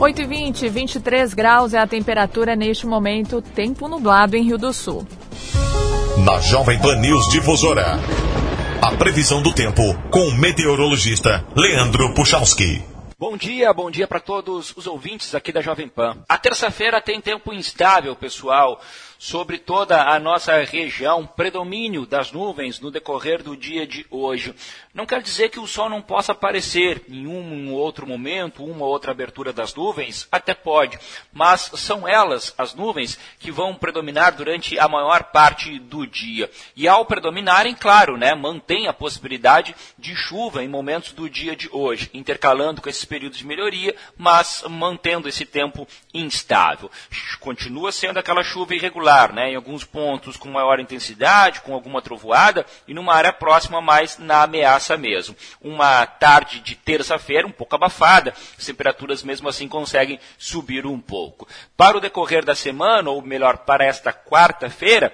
8 0.00 0.22
e 0.22 0.24
20, 0.26 0.68
23 0.68 1.34
graus 1.34 1.74
é 1.74 1.78
a 1.78 1.86
temperatura 1.86 2.54
neste 2.54 2.86
momento, 2.86 3.42
tempo 3.42 3.88
nublado 3.88 4.36
em 4.36 4.44
Rio 4.44 4.56
do 4.56 4.72
Sul. 4.72 5.04
Na 6.24 6.38
Jovem 6.40 6.78
Pan 6.78 6.94
News 7.00 7.26
Difusora, 7.32 7.98
a 8.80 8.92
previsão 8.92 9.42
do 9.42 9.52
tempo 9.52 9.82
com 10.08 10.28
o 10.28 10.34
meteorologista 10.34 11.44
Leandro 11.56 12.14
Puchalski. 12.14 12.80
Bom 13.18 13.36
dia, 13.36 13.72
bom 13.72 13.90
dia 13.90 14.06
para 14.06 14.20
todos 14.20 14.72
os 14.76 14.86
ouvintes 14.86 15.34
aqui 15.34 15.50
da 15.50 15.60
Jovem 15.60 15.88
Pan. 15.88 16.16
A 16.28 16.38
terça-feira 16.38 17.00
tem 17.00 17.20
tempo 17.20 17.52
instável, 17.52 18.14
pessoal 18.14 18.80
sobre 19.18 19.58
toda 19.58 20.00
a 20.00 20.18
nossa 20.20 20.62
região, 20.62 21.26
predomínio 21.26 22.06
das 22.06 22.30
nuvens 22.30 22.78
no 22.78 22.90
decorrer 22.90 23.42
do 23.42 23.56
dia 23.56 23.84
de 23.84 24.06
hoje. 24.08 24.54
Não 24.94 25.04
quer 25.04 25.20
dizer 25.20 25.48
que 25.48 25.58
o 25.58 25.66
sol 25.66 25.90
não 25.90 26.00
possa 26.00 26.32
aparecer 26.32 27.02
em 27.08 27.26
um 27.26 27.72
ou 27.72 27.78
outro 27.78 28.06
momento, 28.06 28.64
uma 28.64 28.84
ou 28.84 28.90
outra 28.90 29.10
abertura 29.10 29.52
das 29.52 29.74
nuvens, 29.74 30.28
até 30.30 30.54
pode, 30.54 30.98
mas 31.32 31.70
são 31.74 32.06
elas, 32.06 32.54
as 32.56 32.74
nuvens, 32.74 33.18
que 33.40 33.50
vão 33.50 33.74
predominar 33.74 34.36
durante 34.36 34.78
a 34.78 34.86
maior 34.86 35.24
parte 35.24 35.78
do 35.80 36.06
dia. 36.06 36.48
E 36.76 36.86
ao 36.86 37.04
predominarem, 37.04 37.74
claro, 37.74 38.16
né, 38.16 38.34
mantém 38.34 38.86
a 38.86 38.92
possibilidade 38.92 39.74
de 39.98 40.14
chuva 40.14 40.62
em 40.62 40.68
momentos 40.68 41.12
do 41.12 41.28
dia 41.28 41.56
de 41.56 41.68
hoje, 41.72 42.08
intercalando 42.14 42.80
com 42.80 42.88
esses 42.88 43.04
períodos 43.04 43.38
de 43.38 43.46
melhoria, 43.46 43.96
mas 44.16 44.62
mantendo 44.68 45.28
esse 45.28 45.44
tempo 45.44 45.88
instável. 46.14 46.90
Continua 47.40 47.90
sendo 47.90 48.18
aquela 48.18 48.44
chuva 48.44 48.74
irregular 48.74 49.07
né, 49.32 49.50
em 49.50 49.56
alguns 49.56 49.84
pontos 49.84 50.36
com 50.36 50.48
maior 50.48 50.78
intensidade, 50.78 51.60
com 51.60 51.72
alguma 51.72 52.02
trovoada, 52.02 52.66
e 52.86 52.92
numa 52.92 53.14
área 53.14 53.32
próxima 53.32 53.80
mais 53.80 54.18
na 54.18 54.42
ameaça 54.42 54.96
mesmo. 54.96 55.34
Uma 55.60 56.06
tarde 56.06 56.60
de 56.60 56.74
terça-feira 56.74 57.46
um 57.46 57.52
pouco 57.52 57.74
abafada, 57.74 58.34
as 58.58 58.66
temperaturas 58.66 59.22
mesmo 59.22 59.48
assim 59.48 59.66
conseguem 59.66 60.20
subir 60.36 60.86
um 60.86 61.00
pouco. 61.00 61.48
Para 61.76 61.96
o 61.96 62.00
decorrer 62.00 62.44
da 62.44 62.54
semana, 62.54 63.10
ou 63.10 63.22
melhor, 63.22 63.58
para 63.58 63.84
esta 63.84 64.12
quarta-feira, 64.12 65.12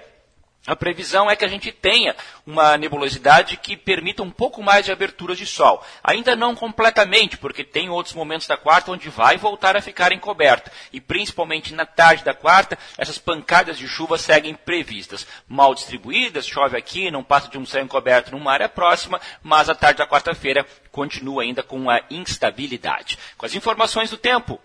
a 0.67 0.75
previsão 0.75 1.29
é 1.29 1.35
que 1.35 1.45
a 1.45 1.47
gente 1.47 1.71
tenha 1.71 2.15
uma 2.45 2.75
nebulosidade 2.77 3.57
que 3.57 3.77
permita 3.77 4.23
um 4.23 4.31
pouco 4.31 4.63
mais 4.63 4.85
de 4.85 4.91
abertura 4.91 5.35
de 5.35 5.45
sol. 5.45 5.83
Ainda 6.03 6.35
não 6.35 6.55
completamente, 6.55 7.37
porque 7.37 7.63
tem 7.63 7.89
outros 7.89 8.15
momentos 8.15 8.47
da 8.47 8.57
quarta 8.57 8.91
onde 8.91 9.09
vai 9.09 9.37
voltar 9.37 9.77
a 9.77 9.81
ficar 9.81 10.11
encoberto. 10.11 10.71
E 10.91 10.99
principalmente 10.99 11.73
na 11.73 11.85
tarde 11.85 12.23
da 12.23 12.33
quarta, 12.33 12.77
essas 12.97 13.19
pancadas 13.19 13.77
de 13.77 13.87
chuva 13.87 14.17
seguem 14.17 14.55
previstas. 14.55 15.27
Mal 15.47 15.75
distribuídas, 15.75 16.47
chove 16.47 16.75
aqui, 16.75 17.11
não 17.11 17.23
passa 17.23 17.47
de 17.47 17.57
um 17.59 17.65
céu 17.65 17.83
encoberto 17.83 18.31
numa 18.31 18.51
área 18.51 18.69
próxima, 18.69 19.21
mas 19.43 19.69
a 19.69 19.75
tarde 19.75 19.99
da 19.99 20.07
quarta-feira 20.07 20.65
continua 20.91 21.43
ainda 21.43 21.61
com 21.61 21.89
a 21.89 22.01
instabilidade. 22.09 23.19
Com 23.37 23.45
as 23.45 23.53
informações 23.53 24.09
do 24.09 24.17
tempo, 24.17 24.59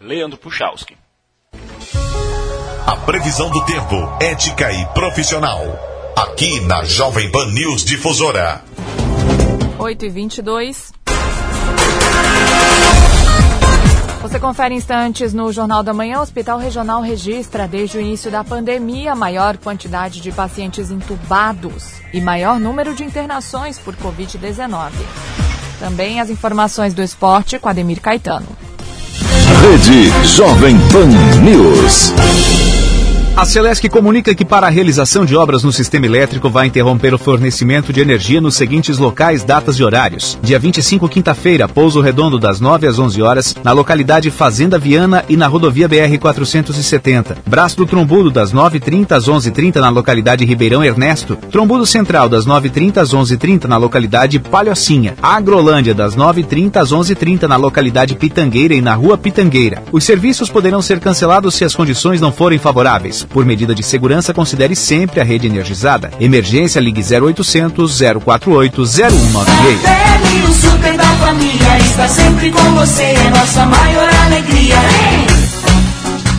Leandro 0.00 0.38
Puchalski. 0.38 1.03
A 2.86 2.96
previsão 2.96 3.48
do 3.48 3.64
tempo, 3.64 3.96
ética 4.20 4.70
e 4.70 4.84
profissional. 4.88 5.58
Aqui 6.14 6.60
na 6.60 6.84
Jovem 6.84 7.30
Pan 7.30 7.46
News 7.46 7.82
Difusora. 7.82 8.62
8 9.78 10.04
e 10.04 10.08
22 10.10 10.92
Você 14.20 14.38
confere 14.38 14.74
instantes 14.74 15.32
no 15.32 15.50
Jornal 15.50 15.82
da 15.82 15.94
Manhã. 15.94 16.18
O 16.18 16.22
Hospital 16.22 16.58
Regional 16.58 17.00
registra, 17.00 17.66
desde 17.66 17.96
o 17.96 18.00
início 18.02 18.30
da 18.30 18.44
pandemia, 18.44 19.12
a 19.12 19.16
maior 19.16 19.56
quantidade 19.56 20.20
de 20.20 20.30
pacientes 20.30 20.90
entubados 20.90 21.86
e 22.12 22.20
maior 22.20 22.60
número 22.60 22.94
de 22.94 23.02
internações 23.02 23.78
por 23.78 23.96
Covid-19. 23.96 24.90
Também 25.80 26.20
as 26.20 26.28
informações 26.28 26.92
do 26.92 27.02
esporte 27.02 27.58
com 27.58 27.68
Ademir 27.70 28.02
Caetano. 28.02 28.48
Rede 29.62 30.26
Jovem 30.26 30.76
Pan 30.90 31.08
News. 31.42 32.12
A 33.36 33.44
Celesc 33.44 33.88
comunica 33.88 34.32
que 34.32 34.44
para 34.44 34.68
a 34.68 34.70
realização 34.70 35.24
de 35.26 35.34
obras 35.34 35.64
no 35.64 35.72
sistema 35.72 36.06
elétrico 36.06 36.48
vai 36.48 36.68
interromper 36.68 37.12
o 37.12 37.18
fornecimento 37.18 37.92
de 37.92 38.00
energia 38.00 38.40
nos 38.40 38.54
seguintes 38.54 38.96
locais, 38.96 39.42
datas 39.42 39.74
e 39.74 39.82
horários. 39.82 40.38
Dia 40.40 40.56
25, 40.56 41.08
quinta-feira, 41.08 41.66
Pouso 41.66 42.00
Redondo 42.00 42.38
das 42.38 42.60
9 42.60 42.86
às 42.86 42.96
11 42.96 43.20
horas, 43.20 43.56
na 43.64 43.72
localidade 43.72 44.30
Fazenda 44.30 44.78
Viana 44.78 45.24
e 45.28 45.36
na 45.36 45.48
rodovia 45.48 45.88
BR 45.88 46.16
470. 46.20 47.38
Braço 47.44 47.76
do 47.76 47.86
Trombudo 47.86 48.30
das 48.30 48.54
9h30 48.54 49.10
às 49.10 49.28
11h30 49.28 49.80
na 49.80 49.88
localidade 49.88 50.44
Ribeirão 50.44 50.84
Ernesto. 50.84 51.34
Trombudo 51.50 51.84
Central 51.84 52.28
das 52.28 52.46
9h30 52.46 52.98
às 52.98 53.12
11h30 53.12 53.64
na 53.64 53.76
localidade 53.76 54.38
Palhocinha. 54.38 55.16
Agrolândia 55.20 55.92
das 55.92 56.14
9h30 56.14 56.76
às 56.76 56.92
11h30 56.92 57.48
na 57.48 57.56
localidade 57.56 58.14
Pitangueira 58.14 58.74
e 58.74 58.80
na 58.80 58.94
rua 58.94 59.18
Pitangueira. 59.18 59.82
Os 59.90 60.04
serviços 60.04 60.48
poderão 60.48 60.80
ser 60.80 61.00
cancelados 61.00 61.56
se 61.56 61.64
as 61.64 61.74
condições 61.74 62.20
não 62.20 62.30
forem 62.30 62.60
favoráveis. 62.60 63.23
Por 63.28 63.44
medida 63.44 63.74
de 63.74 63.82
segurança, 63.82 64.34
considere 64.34 64.76
sempre 64.76 65.20
a 65.20 65.24
rede 65.24 65.46
energizada. 65.46 66.10
Emergência 66.20 66.80
Ligue 66.80 67.02
0800 67.02 68.00
048 68.24 68.84
0196. 68.84 69.80
o 70.48 70.52
super 70.52 70.96
da 70.96 71.04
família 71.16 71.78
está 71.78 72.08
sempre 72.08 72.50
com 72.50 72.74
você, 72.74 73.02
é 73.02 73.30
nossa 73.30 73.66
maior 73.66 74.08
alegria. 74.26 75.23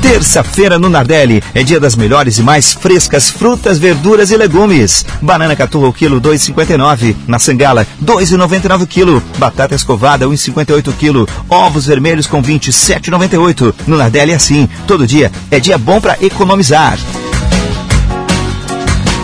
Terça-feira 0.07 0.77
no 0.77 0.87
Nardelli 0.87 1.41
é 1.55 1.63
dia 1.63 1.79
das 1.79 1.95
melhores 1.95 2.37
e 2.37 2.43
mais 2.43 2.73
frescas 2.73 3.31
frutas, 3.31 3.79
verduras 3.79 4.29
e 4.29 4.37
legumes. 4.37 5.03
Banana 5.19 5.55
caturra 5.55 5.87
o 5.87 5.93
quilo 5.93 6.21
2,59. 6.21 7.15
Na 7.27 7.39
Sangala 7.39 7.87
2,99 8.03 8.83
o 8.83 8.87
quilo. 8.87 9.23
Batata 9.39 9.73
escovada 9.73 10.27
1,58 10.27 10.87
o 10.89 10.93
quilo. 10.93 11.27
Ovos 11.49 11.87
vermelhos 11.87 12.27
com 12.27 12.39
27,98. 12.39 13.73
No 13.87 13.97
Nardelli 13.97 14.31
é 14.31 14.35
assim. 14.35 14.69
Todo 14.85 15.07
dia 15.07 15.31
é 15.49 15.59
dia 15.59 15.77
bom 15.77 15.99
para 15.99 16.23
economizar. 16.23 16.99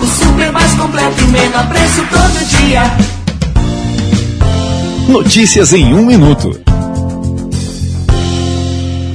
O 0.01 0.07
super 0.07 0.51
mais 0.51 0.73
completo 0.73 1.21
e 1.21 1.27
menor 1.27 1.67
preço 1.69 2.03
todo 2.09 2.45
dia. 2.57 2.81
Notícias 5.07 5.73
em 5.73 5.93
um 5.93 6.07
minuto. 6.07 6.70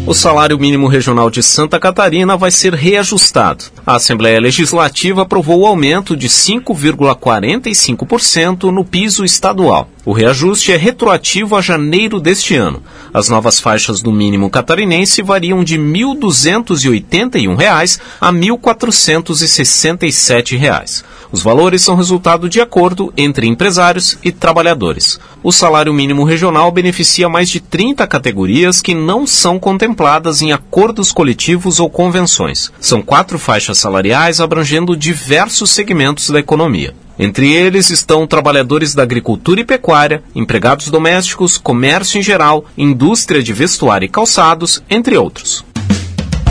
O 0.07 0.15
salário 0.15 0.57
mínimo 0.57 0.87
regional 0.87 1.29
de 1.29 1.43
Santa 1.43 1.81
Catarina 1.81 2.37
vai 2.37 2.53
ser 2.53 2.73
reajustado. 2.73 3.65
A 3.87 3.97
Assembleia 3.97 4.41
Legislativa 4.41 5.21
aprovou 5.23 5.61
o 5.61 5.67
aumento 5.67 6.15
de 6.17 6.29
5,45% 6.29 8.73
no 8.73 8.85
piso 8.85 9.25
estadual. 9.25 9.89
O 10.05 10.13
reajuste 10.13 10.73
é 10.73 10.77
retroativo 10.77 11.55
a 11.55 11.61
janeiro 11.61 12.19
deste 12.19 12.57
ano. 12.57 12.83
As 13.15 13.29
novas 13.29 13.61
faixas 13.61 14.03
do 14.03 14.11
mínimo 14.11 14.51
catarinense 14.51 15.23
variam 15.23 15.63
de 15.63 15.77
R$ 15.77 15.83
1.281 15.83 18.01
a 18.21 18.31
R$ 18.31 18.39
1.467. 18.39 21.05
Os 21.31 21.43
valores 21.43 21.83
são 21.83 21.95
resultado 21.97 22.49
de 22.49 22.61
acordo 22.61 23.13
entre 23.17 23.49
empresários 23.49 24.17
e 24.23 24.31
trabalhadores. 24.31 25.19
O 25.43 25.51
salário 25.51 25.93
mínimo 25.93 26.23
regional 26.25 26.71
beneficia 26.71 27.29
mais 27.29 27.49
de 27.49 27.59
30 27.61 28.07
categorias 28.07 28.81
que 28.81 28.95
não 28.95 29.27
são 29.27 29.59
contempladas 29.59 30.41
em 30.41 30.53
acordos 30.53 31.11
coletivos 31.13 31.81
ou 31.81 31.91
convenções. 31.91 32.71
São 32.81 33.03
quatro 33.03 33.41
faixas 33.41 33.76
salariais 33.79 34.41
abrangendo 34.41 34.97
diversos 34.97 35.71
segmentos 35.71 36.31
da 36.31 36.39
economia. 36.39 36.95
Entre 37.19 37.53
eles 37.53 37.89
estão 37.89 38.27
trabalhadores 38.27 38.95
da 38.95 39.03
agricultura 39.03 39.61
e 39.61 39.65
pecuária, 39.65 40.23
empregados 40.35 40.91
domésticos, 40.91 41.57
comércio 41.57 42.19
em 42.19 42.23
geral, 42.23 42.65
indústria 42.77 43.43
de 43.43 43.53
vestuário 43.53 44.07
e 44.07 44.09
calçados, 44.09 44.83
entre 44.91 45.17
outros. 45.17 45.65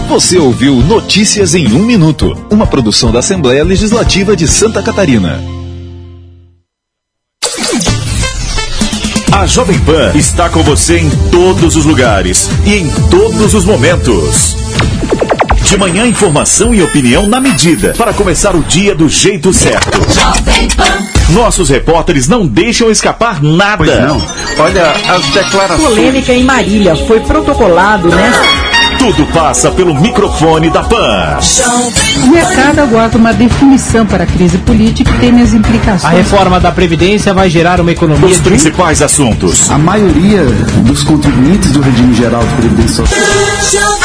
Você 0.07 0.37
ouviu 0.37 0.75
Notícias 0.75 1.53
em 1.53 1.67
um 1.73 1.83
Minuto, 1.83 2.35
uma 2.49 2.65
produção 2.65 3.11
da 3.11 3.19
Assembleia 3.19 3.63
Legislativa 3.63 4.35
de 4.35 4.47
Santa 4.47 4.81
Catarina. 4.81 5.39
A 9.31 9.45
Jovem 9.45 9.77
Pan 9.79 10.13
está 10.15 10.49
com 10.49 10.63
você 10.63 10.99
em 10.99 11.09
todos 11.29 11.75
os 11.75 11.85
lugares 11.85 12.49
e 12.65 12.75
em 12.75 12.89
todos 13.09 13.53
os 13.53 13.65
momentos. 13.65 14.64
De 15.65 15.77
manhã, 15.77 16.05
informação 16.05 16.75
e 16.75 16.83
opinião 16.83 17.25
na 17.25 17.41
medida 17.41 17.95
para 17.97 18.13
começar 18.13 18.55
o 18.55 18.61
dia 18.61 18.93
do 18.93 19.09
jeito 19.09 19.51
certo. 19.51 19.99
Nossos 21.31 21.69
repórteres 21.69 22.27
não 22.27 22.45
deixam 22.45 22.91
escapar 22.91 23.41
nada. 23.41 23.77
Pois 23.77 23.99
não. 23.99 24.21
Olha, 24.59 24.91
as 24.91 25.25
declarações. 25.25 25.89
Polêmica 25.89 26.31
em 26.31 26.43
Marília 26.43 26.95
foi 26.95 27.19
protocolado, 27.21 28.09
né? 28.09 28.31
Tudo 28.99 29.25
passa 29.33 29.71
pelo 29.71 29.95
microfone 29.95 30.69
da 30.69 30.83
PAN. 30.83 31.39
O 32.23 32.27
mercado 32.27 32.79
aguarda 32.79 33.17
uma 33.17 33.33
definição 33.33 34.05
para 34.05 34.23
a 34.23 34.27
crise 34.27 34.59
política 34.59 35.11
e 35.11 35.19
tem 35.19 35.41
as 35.41 35.53
implicações. 35.53 36.05
A 36.05 36.09
reforma 36.15 36.59
da 36.59 36.71
Previdência 36.71 37.33
vai 37.33 37.49
gerar 37.49 37.81
uma 37.81 37.91
economia. 37.91 38.27
Os 38.27 38.37
principais 38.37 39.01
assuntos. 39.01 39.69
A 39.71 39.79
maioria 39.79 40.43
dos 40.85 41.03
contribuintes 41.03 41.71
do 41.71 41.81
regime 41.81 42.13
geral 42.13 42.43
de 42.43 42.53
Previdência 42.53 43.03
Social. 43.03 44.04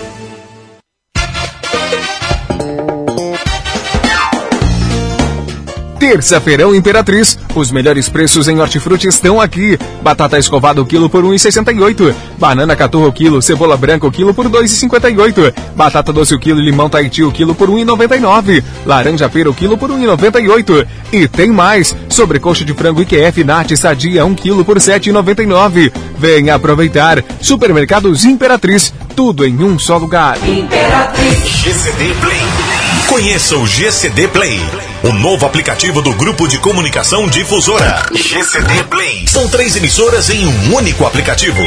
Terça-feirão 6.01 6.73
Imperatriz. 6.73 7.37
Os 7.53 7.71
melhores 7.71 8.09
preços 8.09 8.47
em 8.47 8.59
hortifruti 8.59 9.07
estão 9.07 9.39
aqui. 9.39 9.77
Batata 10.01 10.39
escovada 10.39 10.81
o 10.81 10.85
quilo 10.85 11.07
por 11.07 11.23
1,68. 11.23 12.15
Banana 12.39 12.75
caturra 12.75 13.05
o 13.05 13.13
quilo, 13.13 13.39
cebola 13.39 13.77
branca 13.77 14.07
o 14.07 14.11
quilo 14.11 14.33
por 14.33 14.49
2,58. 14.49 15.53
Batata 15.75 16.11
doce 16.11 16.33
o 16.33 16.39
quilo, 16.39 16.59
limão 16.59 16.89
Tahiti 16.89 17.21
o 17.21 17.31
quilo 17.31 17.53
por 17.53 17.69
1,99. 17.69 18.63
Laranja 18.83 19.29
pera 19.29 19.51
o 19.51 19.53
quilo 19.53 19.77
por 19.77 19.91
1,98. 19.91 20.87
E 21.13 21.27
tem 21.27 21.51
mais. 21.51 21.95
Sobrecoxa 22.09 22.65
de 22.65 22.73
frango 22.73 23.03
IQF 23.03 23.43
Nat 23.43 23.71
Sadia 23.77 24.25
1 24.25 24.33
quilo 24.33 24.65
por 24.65 24.79
7,99. 24.79 25.93
Venha 26.17 26.55
aproveitar. 26.55 27.23
Supermercados 27.39 28.25
Imperatriz. 28.25 28.91
Tudo 29.15 29.45
em 29.45 29.63
um 29.63 29.77
só 29.77 29.97
lugar. 29.97 30.35
Imperatriz. 30.49 31.47
GCD 31.47 32.15
Play. 32.19 32.71
Conheça 33.07 33.57
o 33.57 33.67
GCD 33.67 34.29
Play, 34.29 34.61
o 35.03 35.11
novo 35.11 35.45
aplicativo 35.45 36.01
do 36.01 36.13
Grupo 36.13 36.47
de 36.47 36.57
Comunicação 36.59 37.27
Difusora. 37.27 38.05
GCD 38.13 38.83
Play. 38.83 39.25
São 39.27 39.47
três 39.47 39.75
emissoras 39.75 40.29
em 40.29 40.45
um 40.45 40.75
único 40.75 41.05
aplicativo. 41.05 41.61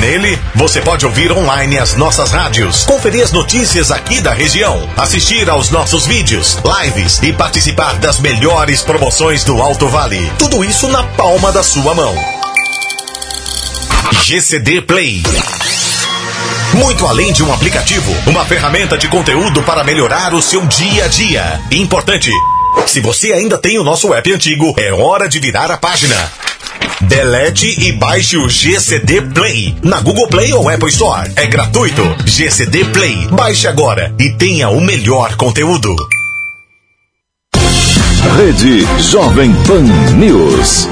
Nele, 0.00 0.38
você 0.54 0.80
pode 0.80 1.04
ouvir 1.04 1.30
online 1.30 1.78
as 1.78 1.94
nossas 1.94 2.30
rádios, 2.30 2.84
conferir 2.84 3.22
as 3.22 3.32
notícias 3.32 3.90
aqui 3.90 4.20
da 4.20 4.32
região, 4.32 4.88
assistir 4.96 5.48
aos 5.50 5.70
nossos 5.70 6.06
vídeos, 6.06 6.58
lives 6.82 7.20
e 7.22 7.32
participar 7.32 7.98
das 7.98 8.18
melhores 8.18 8.82
promoções 8.82 9.44
do 9.44 9.60
Alto 9.60 9.86
Vale. 9.88 10.32
Tudo 10.38 10.64
isso 10.64 10.88
na 10.88 11.02
palma 11.02 11.52
da 11.52 11.62
sua 11.62 11.94
mão. 11.94 12.14
GCD 14.22 14.80
Play. 14.82 15.22
Muito 16.74 17.06
além 17.06 17.32
de 17.32 17.42
um 17.44 17.52
aplicativo, 17.52 18.10
uma 18.26 18.44
ferramenta 18.44 18.98
de 18.98 19.06
conteúdo 19.06 19.62
para 19.62 19.84
melhorar 19.84 20.34
o 20.34 20.42
seu 20.42 20.66
dia 20.66 21.04
a 21.04 21.08
dia. 21.08 21.60
Importante: 21.70 22.32
se 22.86 23.00
você 23.00 23.32
ainda 23.32 23.58
tem 23.58 23.78
o 23.78 23.84
nosso 23.84 24.12
app 24.12 24.32
antigo, 24.32 24.74
é 24.78 24.92
hora 24.92 25.28
de 25.28 25.38
virar 25.38 25.70
a 25.70 25.76
página. 25.76 26.14
Delete 27.00 27.86
e 27.86 27.92
baixe 27.92 28.36
o 28.36 28.48
GCD 28.48 29.20
Play 29.22 29.74
na 29.82 30.00
Google 30.00 30.28
Play 30.28 30.52
ou 30.52 30.68
Apple 30.68 30.88
Store. 30.88 31.30
É 31.36 31.46
gratuito. 31.46 32.02
GCD 32.24 32.84
Play. 32.86 33.28
Baixe 33.30 33.66
agora 33.66 34.14
e 34.18 34.30
tenha 34.30 34.68
o 34.68 34.80
melhor 34.80 35.36
conteúdo. 35.36 35.94
Rede 38.36 38.86
Jovem 39.10 39.52
Pan 39.66 39.82
News. 40.16 40.88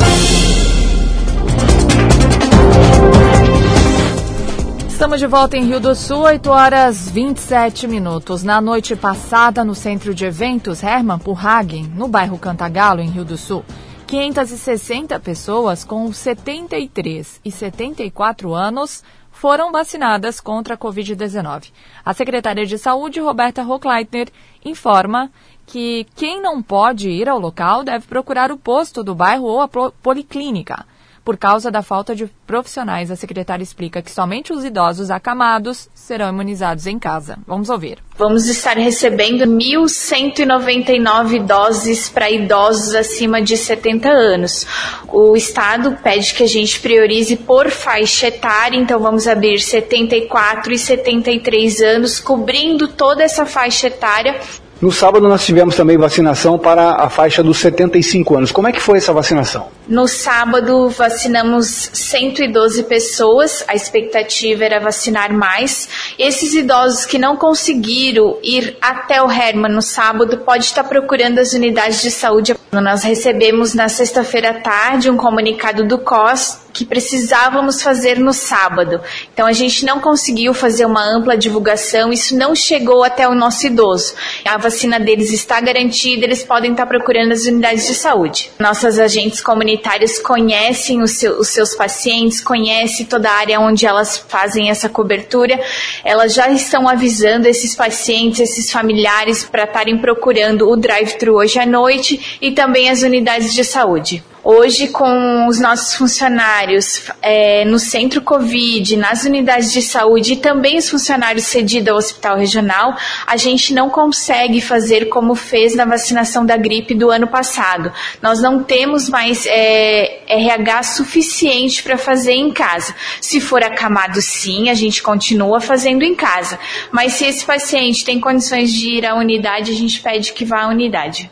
Estamos 5.02 5.18
de 5.18 5.26
volta 5.26 5.56
em 5.56 5.64
Rio 5.64 5.80
do 5.80 5.96
Sul, 5.96 6.20
8 6.20 6.48
horas 6.48 7.10
27 7.10 7.88
minutos. 7.88 8.44
Na 8.44 8.60
noite 8.60 8.94
passada, 8.94 9.64
no 9.64 9.74
centro 9.74 10.14
de 10.14 10.24
eventos 10.24 10.80
Hermann 10.80 11.18
Purhagen, 11.18 11.92
no 11.96 12.06
bairro 12.06 12.38
Cantagalo, 12.38 13.00
em 13.00 13.08
Rio 13.08 13.24
do 13.24 13.36
Sul, 13.36 13.64
560 14.06 15.18
pessoas 15.18 15.82
com 15.82 16.12
73 16.12 17.40
e 17.44 17.50
74 17.50 18.54
anos 18.54 19.02
foram 19.32 19.72
vacinadas 19.72 20.40
contra 20.40 20.74
a 20.74 20.78
Covid-19. 20.78 21.72
A 22.04 22.14
secretária 22.14 22.64
de 22.64 22.78
Saúde, 22.78 23.18
Roberta 23.18 23.64
Hochleitner, 23.64 24.28
informa 24.64 25.32
que 25.66 26.06
quem 26.14 26.40
não 26.40 26.62
pode 26.62 27.10
ir 27.10 27.28
ao 27.28 27.40
local 27.40 27.82
deve 27.82 28.06
procurar 28.06 28.52
o 28.52 28.56
posto 28.56 29.02
do 29.02 29.16
bairro 29.16 29.46
ou 29.46 29.62
a 29.62 29.68
policlínica. 29.68 30.86
Por 31.24 31.37
causa 31.37 31.70
da 31.70 31.82
falta 31.82 32.16
de 32.16 32.26
profissionais, 32.46 33.11
a 33.11 33.16
secretária 33.16 33.62
explica 33.62 34.02
que 34.02 34.11
somente 34.11 34.52
os 34.52 34.64
idosos 34.64 35.08
acamados 35.08 35.88
serão 35.94 36.28
imunizados 36.28 36.88
em 36.88 36.98
casa. 36.98 37.38
Vamos 37.46 37.70
ouvir. 37.70 37.98
Vamos 38.18 38.48
estar 38.48 38.76
recebendo 38.76 39.46
1.199 39.46 41.46
doses 41.46 42.08
para 42.08 42.28
idosos 42.28 42.96
acima 42.96 43.40
de 43.40 43.56
70 43.56 44.08
anos. 44.08 44.66
O 45.08 45.37
Estado 45.37 45.96
pede 46.02 46.35
que 46.35 46.42
a 46.42 46.48
gente 46.48 46.80
priorize 46.80 47.37
por 47.37 47.70
faixa 47.70 48.26
etária, 48.26 48.76
então 48.76 48.98
vamos 48.98 49.28
abrir 49.28 49.61
74 49.61 50.72
e 50.72 50.78
73 50.78 51.80
anos, 51.82 52.18
cobrindo 52.18 52.88
toda 52.88 53.22
essa 53.22 53.46
faixa 53.46 53.87
etária 53.87 54.40
no 54.83 54.90
sábado 54.90 55.29
nós 55.29 55.47
tivemos 55.47 55.77
também 55.77 55.97
vacinação 55.97 56.59
para 56.59 56.97
a 56.97 57.09
faixa 57.09 57.40
dos 57.40 57.59
75 57.59 58.37
anos. 58.37 58.51
Como 58.51 58.66
é 58.66 58.73
que 58.73 58.81
foi 58.81 58.99
essa 58.99 59.12
vacinação? 59.12 59.68
No 59.87 60.09
sábado 60.09 60.88
vacinamos 60.88 61.88
112 61.92 62.83
pessoas, 62.83 63.64
a 63.68 63.77
expectativa 63.77 64.64
era 64.64 64.81
vacinar 64.81 65.33
mais. 65.33 65.88
Esses 66.18 66.53
idosos 66.53 67.07
que 67.07 67.16
não 67.16 67.37
conseguiram 67.37 68.38
ir 68.42 68.77
até 68.81 69.23
o 69.23 69.31
Herman 69.31 69.73
no 69.73 69.83
sábado 69.83 70.38
pode 70.38 70.64
estar 70.64 70.83
procurando 70.83 71.38
as 71.38 71.53
unidades 71.53 72.03
de 72.03 72.11
saúde. 72.11 72.57
Nós 72.73 73.05
recebemos 73.05 73.75
na 73.75 73.88
sexta-feira 73.88 74.51
à 74.51 74.55
tarde 74.55 75.09
um 75.09 75.16
comunicado 75.16 75.87
do 75.87 75.99
COS 75.99 76.62
que 76.72 76.85
precisávamos 76.85 77.82
fazer 77.82 78.18
no 78.18 78.32
sábado. 78.32 79.00
Então 79.32 79.46
a 79.46 79.52
gente 79.52 79.85
não 79.85 80.00
conseguiu 80.00 80.54
fazer 80.54 80.87
uma 80.87 81.04
ampla 81.04 81.37
divulgação, 81.37 82.12
isso 82.12 82.37
não 82.37 82.54
chegou 82.54 83.04
até 83.04 83.28
o 83.28 83.35
nosso 83.35 83.66
idoso. 83.66 84.14
A 84.44 84.56
vacina 84.56 84.98
deles 84.98 85.32
está 85.32 85.61
garantida, 85.61 86.24
eles 86.24 86.42
podem 86.42 86.72
estar 86.72 86.87
procurando 86.87 87.32
as 87.32 87.44
unidades 87.44 87.87
de 87.87 87.94
saúde. 87.94 88.50
Nossas 88.58 88.98
agentes 88.98 89.40
comunitárias 89.40 90.18
conhecem 90.18 91.02
os, 91.02 91.12
seu, 91.18 91.38
os 91.38 91.48
seus 91.48 91.74
pacientes, 91.74 92.40
conhecem 92.40 93.06
toda 93.06 93.30
a 93.30 93.35
área 93.35 93.61
onde 93.61 93.87
elas 93.87 94.16
fazem 94.16 94.70
essa 94.70 94.88
cobertura, 94.88 95.61
elas 96.04 96.35
já 96.35 96.48
estão 96.48 96.88
avisando 96.88 97.46
esses 97.48 97.74
pacientes, 97.74 98.40
esses 98.40 98.70
familiares 98.70 99.44
para 99.44 99.64
estarem 99.64 99.98
procurando 99.98 100.68
o 100.68 100.76
drive-thru 100.76 101.35
hoje 101.35 101.58
à 101.58 101.66
noite 101.66 102.38
e 102.40 102.52
também 102.52 102.88
as 102.88 103.02
unidades 103.02 103.54
de 103.54 103.64
saúde. 103.64 104.22
Hoje, 104.44 104.88
com 104.88 105.46
os 105.46 105.61
nossos 105.61 105.94
funcionários 105.94 107.05
é, 107.22 107.64
no 107.64 107.78
centro 107.78 108.20
Covid, 108.20 108.96
nas 108.96 109.22
unidades 109.22 109.72
de 109.72 109.81
saúde 109.81 110.33
e 110.33 110.37
também 110.37 110.78
os 110.78 110.90
funcionários 110.90 111.44
cedidos 111.44 111.88
ao 111.88 111.96
hospital 111.96 112.37
regional, 112.37 112.96
a 113.24 113.37
gente 113.37 113.72
não 113.72 113.88
consegue 113.88 114.61
fazer 114.61 115.05
como 115.09 115.37
fez 115.37 115.76
na 115.76 115.85
vacinação 115.85 116.44
da 116.44 116.57
gripe 116.57 116.92
do 116.92 117.09
ano 117.09 117.28
passado. 117.28 117.92
Nós 118.20 118.42
não 118.42 118.64
temos 118.64 119.09
mais 119.09 119.46
é, 119.46 120.24
RH 120.26 120.83
suficiente 120.83 121.81
para 121.81 121.96
fazer 121.96 122.33
em 122.33 122.50
casa. 122.50 122.96
Se 123.20 123.40
for 123.40 123.62
acamado, 123.62 124.20
sim, 124.20 124.68
a 124.70 124.74
gente 124.74 125.05
continua 125.05 125.61
fazendo 125.61 126.02
em 126.02 126.16
casa. 126.16 126.59
Mas 126.90 127.12
se 127.12 127.26
esse 127.26 127.44
paciente 127.44 128.05
tem 128.05 128.18
condições 128.18 128.72
de 128.72 128.98
ir 128.98 129.07
à 129.07 129.14
unidade, 129.14 129.70
a 129.70 129.74
gente 129.74 130.00
pede 130.00 130.33
que 130.33 130.44
vá 130.44 130.62
à 130.62 130.68
unidade. 130.68 131.31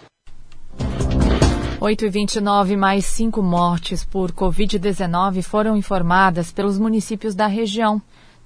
8 1.82 2.04
e 2.04 2.10
29 2.10 2.76
mais 2.76 3.06
cinco 3.06 3.42
mortes 3.42 4.04
por 4.04 4.32
Covid-19 4.32 5.42
foram 5.42 5.74
informadas 5.74 6.52
pelos 6.52 6.78
municípios 6.78 7.34
da 7.34 7.46
região. 7.46 8.02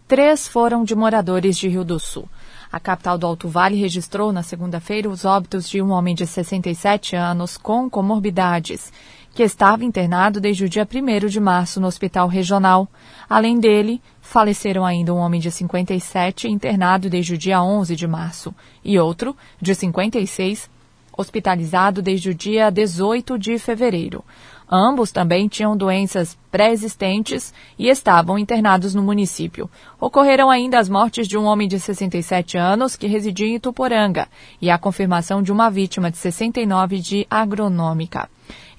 Três 0.06 0.46
foram 0.46 0.84
de 0.84 0.94
moradores 0.94 1.58
de 1.58 1.68
Rio 1.68 1.82
do 1.82 1.98
Sul. 1.98 2.28
A 2.70 2.78
capital 2.78 3.18
do 3.18 3.26
Alto 3.26 3.48
Vale 3.48 3.74
registrou 3.74 4.32
na 4.32 4.44
segunda-feira 4.44 5.08
os 5.08 5.24
óbitos 5.24 5.68
de 5.68 5.82
um 5.82 5.90
homem 5.90 6.14
de 6.14 6.24
67 6.24 7.16
anos 7.16 7.56
com 7.56 7.90
comorbidades, 7.90 8.92
que 9.34 9.42
estava 9.42 9.84
internado 9.84 10.40
desde 10.40 10.66
o 10.66 10.68
dia 10.68 10.86
1 10.88 11.26
de 11.26 11.40
março 11.40 11.80
no 11.80 11.88
hospital 11.88 12.28
regional. 12.28 12.88
Além 13.28 13.58
dele, 13.58 14.00
faleceram 14.20 14.86
ainda 14.86 15.12
um 15.12 15.18
homem 15.18 15.40
de 15.40 15.50
57 15.50 16.46
internado 16.46 17.10
desde 17.10 17.34
o 17.34 17.38
dia 17.38 17.60
11 17.60 17.96
de 17.96 18.06
março 18.06 18.54
e 18.84 18.96
outro, 18.96 19.36
de 19.60 19.74
56, 19.74 20.72
hospitalizado 21.16 22.02
desde 22.02 22.30
o 22.30 22.34
dia 22.34 22.70
18 22.70 23.38
de 23.38 23.58
fevereiro. 23.58 24.24
Ambos 24.70 25.12
também 25.12 25.46
tinham 25.46 25.76
doenças 25.76 26.38
pré-existentes 26.50 27.52
e 27.78 27.88
estavam 27.88 28.38
internados 28.38 28.94
no 28.94 29.02
município. 29.02 29.70
Ocorreram 30.00 30.50
ainda 30.50 30.78
as 30.78 30.88
mortes 30.88 31.28
de 31.28 31.36
um 31.36 31.44
homem 31.44 31.68
de 31.68 31.78
67 31.78 32.56
anos 32.56 32.96
que 32.96 33.06
residia 33.06 33.46
em 33.46 33.56
Ituporanga 33.56 34.26
e 34.60 34.70
a 34.70 34.78
confirmação 34.78 35.42
de 35.42 35.52
uma 35.52 35.70
vítima 35.70 36.10
de 36.10 36.16
69 36.16 36.98
de 36.98 37.26
agronômica. 37.30 38.28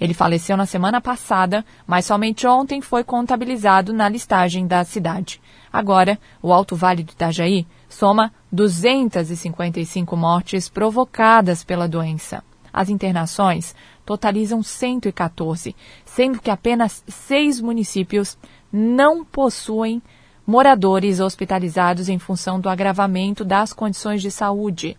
Ele 0.01 0.13
faleceu 0.13 0.57
na 0.57 0.65
semana 0.65 0.99
passada, 0.99 1.63
mas 1.87 2.05
somente 2.05 2.45
ontem 2.45 2.81
foi 2.81 3.03
contabilizado 3.03 3.93
na 3.93 4.09
listagem 4.09 4.67
da 4.67 4.83
cidade. 4.83 5.39
Agora, 5.71 6.19
o 6.41 6.51
Alto 6.51 6.75
Vale 6.75 7.03
do 7.03 7.11
Itajaí 7.11 7.65
soma 7.95 8.31
255 8.51 10.17
mortes 10.17 10.67
provocadas 10.67 11.63
pela 11.63 11.87
doença. 11.87 12.43
As 12.73 12.89
internações 12.89 13.73
totalizam 14.05 14.61
114, 14.61 15.73
sendo 16.03 16.41
que 16.41 16.51
apenas 16.51 17.05
seis 17.07 17.61
municípios 17.61 18.37
não 18.69 19.23
possuem 19.23 20.01
moradores 20.45 21.21
hospitalizados 21.21 22.09
em 22.09 22.19
função 22.19 22.59
do 22.59 22.67
agravamento 22.67 23.45
das 23.45 23.71
condições 23.71 24.21
de 24.21 24.29
saúde. 24.29 24.97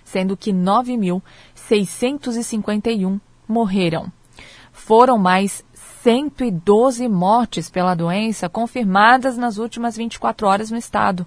sendo 0.07 0.35
que 0.37 0.53
9.651 0.53 3.21
morreram. 3.47 4.11
Foram 4.73 5.19
mais 5.19 5.63
112 6.03 7.07
mortes 7.09 7.69
pela 7.69 7.95
doença 7.95 8.49
confirmadas 8.49 9.37
nas 9.37 9.59
últimas 9.59 9.97
24 9.97 10.47
horas 10.47 10.71
no 10.71 10.77
estado. 10.77 11.27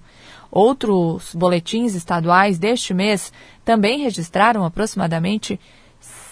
Outros 0.50 1.36
boletins 1.36 1.94
estaduais 1.94 2.58
deste 2.58 2.94
mês 2.94 3.34
também 3.66 4.00
registraram 4.00 4.64
aproximadamente 4.64 5.60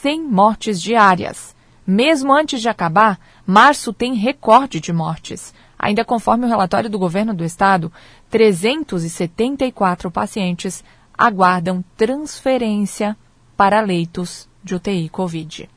100 0.02 0.24
mortes 0.24 0.82
diárias. 0.82 1.54
Mesmo 1.86 2.34
antes 2.34 2.62
de 2.62 2.70
acabar, 2.70 3.20
março 3.46 3.92
tem 3.92 4.14
recorde 4.14 4.80
de 4.80 4.94
mortes. 4.94 5.54
Ainda 5.78 6.06
conforme 6.06 6.46
o 6.46 6.50
relatório 6.50 6.90
do 6.90 6.98
governo 6.98 7.34
do 7.34 7.44
estado, 7.44 7.92
374 8.30 10.10
pacientes 10.10 10.82
aguardam 11.18 11.84
transferência 11.96 13.18
para 13.56 13.82
leitos 13.82 14.48
de 14.64 14.76
UTI 14.76 15.10
Covid. 15.10 15.68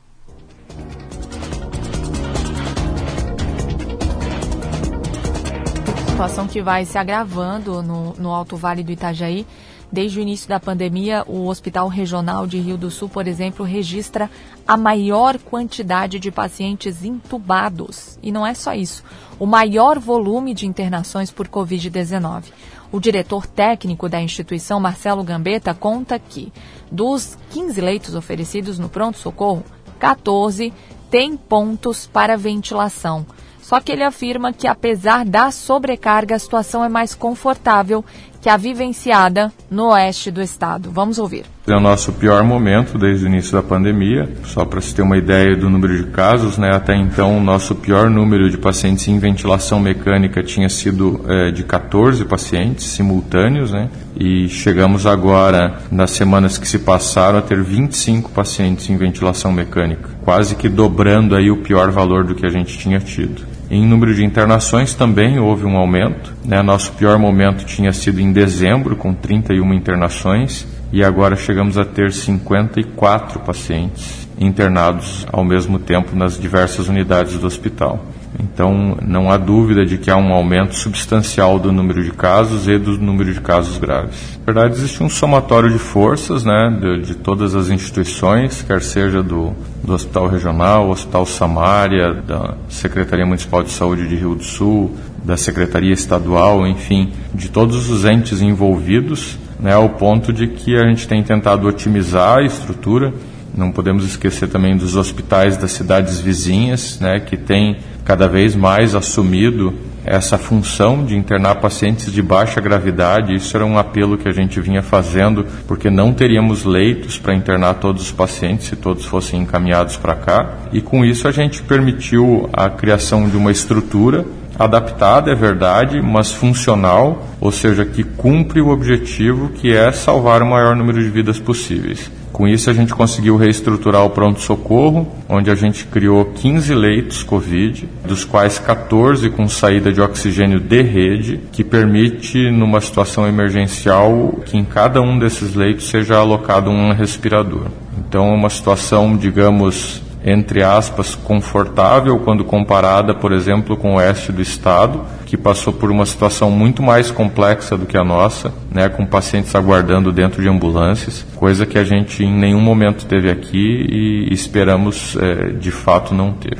Situação 6.09 6.47
que 6.47 6.61
vai 6.61 6.85
se 6.85 6.97
agravando 6.97 7.81
no, 7.81 8.13
no 8.13 8.29
Alto 8.29 8.55
Vale 8.55 8.83
do 8.83 8.91
Itajaí. 8.91 9.47
Desde 9.91 10.19
o 10.19 10.21
início 10.21 10.47
da 10.47 10.57
pandemia, 10.57 11.25
o 11.27 11.47
Hospital 11.47 11.89
Regional 11.89 12.47
de 12.47 12.57
Rio 12.59 12.77
do 12.77 12.89
Sul, 12.89 13.09
por 13.09 13.27
exemplo, 13.27 13.65
registra 13.65 14.31
a 14.65 14.77
maior 14.77 15.37
quantidade 15.37 16.17
de 16.17 16.31
pacientes 16.31 17.03
intubados. 17.03 18.17
E 18.23 18.31
não 18.31 18.47
é 18.47 18.53
só 18.53 18.73
isso, 18.73 19.03
o 19.37 19.45
maior 19.45 19.99
volume 19.99 20.53
de 20.53 20.65
internações 20.65 21.29
por 21.29 21.47
Covid-19. 21.49 22.43
O 22.91 22.99
diretor 22.99 23.47
técnico 23.47 24.09
da 24.09 24.21
instituição, 24.21 24.79
Marcelo 24.79 25.23
Gambetta, 25.23 25.73
conta 25.73 26.19
que 26.19 26.51
dos 26.91 27.37
15 27.51 27.79
leitos 27.79 28.15
oferecidos 28.15 28.77
no 28.77 28.89
pronto-socorro, 28.89 29.63
14 29.97 30.73
têm 31.09 31.37
pontos 31.37 32.05
para 32.07 32.35
ventilação. 32.35 33.25
Só 33.61 33.79
que 33.79 33.91
ele 33.91 34.03
afirma 34.03 34.51
que, 34.51 34.67
apesar 34.67 35.23
da 35.23 35.51
sobrecarga, 35.51 36.35
a 36.35 36.39
situação 36.39 36.83
é 36.83 36.89
mais 36.89 37.15
confortável 37.15 38.03
que 38.41 38.49
a 38.49 38.57
vivenciada 38.57 39.51
no 39.69 39.89
oeste 39.91 40.31
do 40.31 40.41
estado. 40.41 40.89
Vamos 40.91 41.19
ouvir. 41.19 41.45
É 41.67 41.75
o 41.75 41.79
nosso 41.79 42.11
pior 42.13 42.43
momento 42.43 42.97
desde 42.97 43.25
o 43.25 43.27
início 43.27 43.53
da 43.53 43.61
pandemia. 43.61 44.27
Só 44.45 44.65
para 44.65 44.81
se 44.81 44.95
ter 44.95 45.03
uma 45.03 45.15
ideia 45.15 45.55
do 45.55 45.69
número 45.69 45.95
de 45.95 46.09
casos, 46.09 46.57
né? 46.57 46.71
até 46.73 46.95
então 46.95 47.37
o 47.37 47.39
nosso 47.39 47.75
pior 47.75 48.09
número 48.09 48.49
de 48.49 48.57
pacientes 48.57 49.07
em 49.07 49.19
ventilação 49.19 49.79
mecânica 49.79 50.41
tinha 50.41 50.67
sido 50.67 51.23
é, 51.27 51.51
de 51.51 51.63
14 51.63 52.25
pacientes 52.25 52.85
simultâneos, 52.85 53.71
né? 53.71 53.89
e 54.19 54.49
chegamos 54.49 55.05
agora, 55.05 55.79
nas 55.91 56.11
semanas 56.11 56.57
que 56.57 56.67
se 56.67 56.79
passaram, 56.79 57.39
a 57.39 57.41
ter 57.41 57.61
25 57.61 58.31
pacientes 58.31 58.89
em 58.89 58.97
ventilação 58.97 59.51
mecânica, 59.51 60.09
quase 60.23 60.55
que 60.55 60.67
dobrando 60.67 61.35
aí 61.35 61.49
o 61.51 61.57
pior 61.57 61.91
valor 61.91 62.23
do 62.23 62.35
que 62.35 62.45
a 62.45 62.49
gente 62.49 62.77
tinha 62.77 62.99
tido. 62.99 63.41
Em 63.73 63.87
número 63.87 64.13
de 64.13 64.25
internações 64.25 64.93
também 64.93 65.39
houve 65.39 65.63
um 65.63 65.77
aumento. 65.77 66.33
Né? 66.43 66.61
Nosso 66.61 66.91
pior 66.91 67.17
momento 67.17 67.63
tinha 67.63 67.93
sido 67.93 68.19
em 68.19 68.33
dezembro, 68.33 68.97
com 68.97 69.13
31 69.13 69.73
internações, 69.73 70.67
e 70.91 71.01
agora 71.01 71.37
chegamos 71.37 71.77
a 71.77 71.85
ter 71.85 72.11
54 72.11 73.39
pacientes 73.39 74.27
internados 74.37 75.25
ao 75.31 75.45
mesmo 75.45 75.79
tempo 75.79 76.13
nas 76.17 76.37
diversas 76.37 76.89
unidades 76.89 77.37
do 77.37 77.47
hospital. 77.47 78.05
Então, 78.39 78.97
não 79.05 79.29
há 79.29 79.37
dúvida 79.37 79.85
de 79.85 79.97
que 79.97 80.09
há 80.09 80.15
um 80.15 80.33
aumento 80.33 80.75
substancial 80.75 81.59
do 81.59 81.71
número 81.71 82.03
de 82.03 82.11
casos 82.11 82.67
e 82.67 82.77
do 82.77 82.97
número 82.97 83.33
de 83.33 83.41
casos 83.41 83.77
graves. 83.77 84.39
Na 84.39 84.53
verdade, 84.53 84.75
existe 84.75 85.03
um 85.03 85.09
somatório 85.09 85.69
de 85.69 85.77
forças 85.77 86.43
né, 86.43 86.77
de, 86.79 87.07
de 87.07 87.15
todas 87.15 87.55
as 87.55 87.69
instituições, 87.69 88.61
quer 88.61 88.81
seja 88.81 89.21
do, 89.21 89.53
do 89.83 89.93
Hospital 89.93 90.27
Regional, 90.27 90.89
Hospital 90.89 91.25
Samária, 91.25 92.13
da 92.13 92.55
Secretaria 92.69 93.25
Municipal 93.25 93.63
de 93.63 93.71
Saúde 93.71 94.07
de 94.07 94.15
Rio 94.15 94.35
do 94.35 94.43
Sul, 94.43 94.95
da 95.23 95.37
Secretaria 95.37 95.93
Estadual, 95.93 96.65
enfim, 96.65 97.11
de 97.33 97.49
todos 97.49 97.89
os 97.89 98.05
entes 98.05 98.41
envolvidos, 98.41 99.37
né, 99.59 99.73
ao 99.73 99.89
ponto 99.89 100.33
de 100.33 100.47
que 100.47 100.75
a 100.75 100.87
gente 100.87 101.07
tem 101.07 101.21
tentado 101.21 101.67
otimizar 101.67 102.39
a 102.39 102.43
estrutura. 102.43 103.13
Não 103.55 103.71
podemos 103.71 104.05
esquecer 104.05 104.47
também 104.47 104.77
dos 104.77 104.95
hospitais 104.95 105.57
das 105.57 105.73
cidades 105.73 106.19
vizinhas, 106.19 106.99
né, 106.99 107.19
que 107.19 107.35
têm 107.35 107.77
cada 108.11 108.27
vez 108.27 108.57
mais 108.57 108.93
assumido 108.93 109.73
essa 110.03 110.37
função 110.37 111.05
de 111.05 111.15
internar 111.15 111.61
pacientes 111.61 112.11
de 112.11 112.21
baixa 112.21 112.59
gravidade. 112.59 113.33
Isso 113.33 113.55
era 113.55 113.65
um 113.65 113.77
apelo 113.77 114.17
que 114.17 114.27
a 114.27 114.33
gente 114.33 114.59
vinha 114.59 114.83
fazendo, 114.83 115.45
porque 115.65 115.89
não 115.89 116.11
teríamos 116.11 116.65
leitos 116.65 117.17
para 117.17 117.33
internar 117.33 117.75
todos 117.75 118.01
os 118.01 118.11
pacientes 118.11 118.67
se 118.67 118.75
todos 118.75 119.05
fossem 119.05 119.43
encaminhados 119.43 119.95
para 119.95 120.13
cá. 120.13 120.55
E 120.73 120.81
com 120.81 121.05
isso 121.05 121.25
a 121.25 121.31
gente 121.31 121.63
permitiu 121.63 122.49
a 122.51 122.69
criação 122.69 123.29
de 123.29 123.37
uma 123.37 123.49
estrutura 123.49 124.25
adaptada, 124.59 125.31
é 125.31 125.35
verdade, 125.35 126.01
mas 126.01 126.33
funcional, 126.33 127.25
ou 127.39 127.49
seja, 127.49 127.85
que 127.85 128.03
cumpre 128.03 128.59
o 128.59 128.71
objetivo 128.71 129.53
que 129.55 129.73
é 129.73 129.89
salvar 129.93 130.41
o 130.41 130.45
maior 130.45 130.75
número 130.75 131.01
de 131.01 131.09
vidas 131.09 131.39
possíveis. 131.39 132.11
Com 132.31 132.47
isso, 132.47 132.69
a 132.69 132.73
gente 132.73 132.93
conseguiu 132.93 133.35
reestruturar 133.35 134.05
o 134.05 134.09
pronto-socorro, 134.09 135.07
onde 135.27 135.51
a 135.51 135.55
gente 135.55 135.85
criou 135.85 136.25
15 136.25 136.73
leitos 136.73 137.23
Covid, 137.23 137.87
dos 138.05 138.23
quais 138.23 138.57
14 138.57 139.29
com 139.29 139.47
saída 139.47 139.91
de 139.91 140.01
oxigênio 140.01 140.59
de 140.59 140.81
rede, 140.81 141.39
que 141.51 141.63
permite, 141.63 142.49
numa 142.49 142.79
situação 142.79 143.27
emergencial, 143.27 144.39
que 144.45 144.57
em 144.57 144.63
cada 144.63 145.01
um 145.01 145.19
desses 145.19 145.55
leitos 145.55 145.89
seja 145.89 146.17
alocado 146.17 146.69
um 146.69 146.93
respirador. 146.93 147.67
Então, 147.97 148.29
é 148.29 148.35
uma 148.35 148.49
situação, 148.49 149.15
digamos, 149.15 150.01
entre 150.23 150.63
aspas, 150.63 151.15
confortável 151.15 152.19
quando 152.19 152.43
comparada, 152.43 153.13
por 153.13 153.31
exemplo, 153.31 153.75
com 153.75 153.93
o 153.93 153.95
oeste 153.95 154.31
do 154.31 154.41
estado, 154.41 155.01
que 155.25 155.37
passou 155.37 155.73
por 155.73 155.89
uma 155.89 156.05
situação 156.05 156.51
muito 156.51 156.83
mais 156.83 157.09
complexa 157.09 157.77
do 157.77 157.85
que 157.85 157.97
a 157.97 158.03
nossa, 158.03 158.53
né, 158.71 158.89
com 158.89 159.05
pacientes 159.05 159.55
aguardando 159.55 160.11
dentro 160.11 160.41
de 160.41 160.49
ambulâncias, 160.49 161.25
coisa 161.35 161.65
que 161.65 161.77
a 161.77 161.83
gente 161.83 162.23
em 162.23 162.33
nenhum 162.33 162.61
momento 162.61 163.05
teve 163.05 163.29
aqui 163.29 163.57
e 163.57 164.33
esperamos 164.33 165.17
é, 165.17 165.49
de 165.53 165.71
fato 165.71 166.13
não 166.13 166.33
ter. 166.33 166.59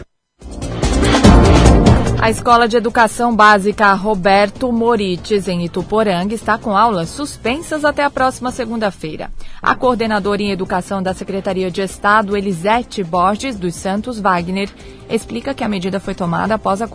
A 2.22 2.30
Escola 2.30 2.68
de 2.68 2.78
Educação 2.78 3.36
Básica 3.36 3.92
Roberto 3.94 4.72
Morites, 4.72 5.48
em 5.48 5.66
Ituporanga, 5.66 6.36
está 6.36 6.56
com 6.56 6.78
aulas 6.78 7.10
suspensas 7.10 7.84
até 7.84 8.04
a 8.04 8.12
próxima 8.12 8.52
segunda-feira. 8.52 9.32
A 9.60 9.74
coordenadora 9.74 10.40
em 10.40 10.52
Educação 10.52 11.02
da 11.02 11.16
Secretaria 11.16 11.72
de 11.72 11.82
Estado, 11.82 12.38
Elisete 12.38 13.04
Borges 13.04 13.56
dos 13.56 13.74
Santos 13.74 14.20
Wagner, 14.20 14.70
explica 15.10 15.56
que 15.56 15.64
a 15.64 15.68
medida 15.68 16.00
foi 16.00 16.14
tomada 16.14 16.54
após 16.54 16.80
a 16.80 16.88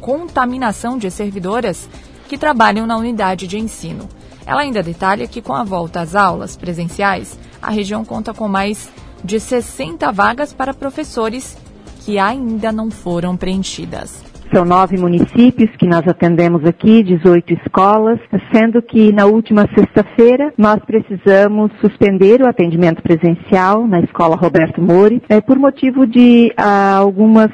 contaminação 0.00 0.96
de 0.96 1.10
servidoras 1.10 1.86
que 2.26 2.38
trabalham 2.38 2.86
na 2.86 2.96
unidade 2.96 3.46
de 3.46 3.58
ensino. 3.58 4.08
Ela 4.46 4.62
ainda 4.62 4.82
detalha 4.82 5.28
que, 5.28 5.42
com 5.42 5.52
a 5.52 5.62
volta 5.62 6.00
às 6.00 6.14
aulas 6.14 6.56
presenciais, 6.56 7.38
a 7.60 7.70
região 7.70 8.02
conta 8.02 8.32
com 8.32 8.48
mais 8.48 8.88
de 9.22 9.38
60 9.38 10.10
vagas 10.10 10.54
para 10.54 10.72
professores 10.72 11.54
que 12.02 12.18
ainda 12.18 12.72
não 12.72 12.90
foram 12.90 13.36
preenchidas. 13.36 14.29
São 14.52 14.64
nove 14.64 14.96
municípios 14.96 15.70
que 15.76 15.86
nós 15.86 16.06
atendemos 16.08 16.64
aqui, 16.64 17.04
18 17.04 17.54
escolas, 17.54 18.18
sendo 18.52 18.82
que 18.82 19.12
na 19.12 19.24
última 19.24 19.64
sexta-feira 19.72 20.52
nós 20.58 20.80
precisamos 20.84 21.70
suspender 21.80 22.42
o 22.42 22.48
atendimento 22.48 23.00
presencial 23.00 23.86
na 23.86 24.00
escola 24.00 24.34
Roberto 24.34 24.82
Mori, 24.82 25.22
é, 25.28 25.40
por 25.40 25.56
motivo 25.56 26.04
de 26.04 26.52
ah, 26.56 26.96
algumas 26.96 27.50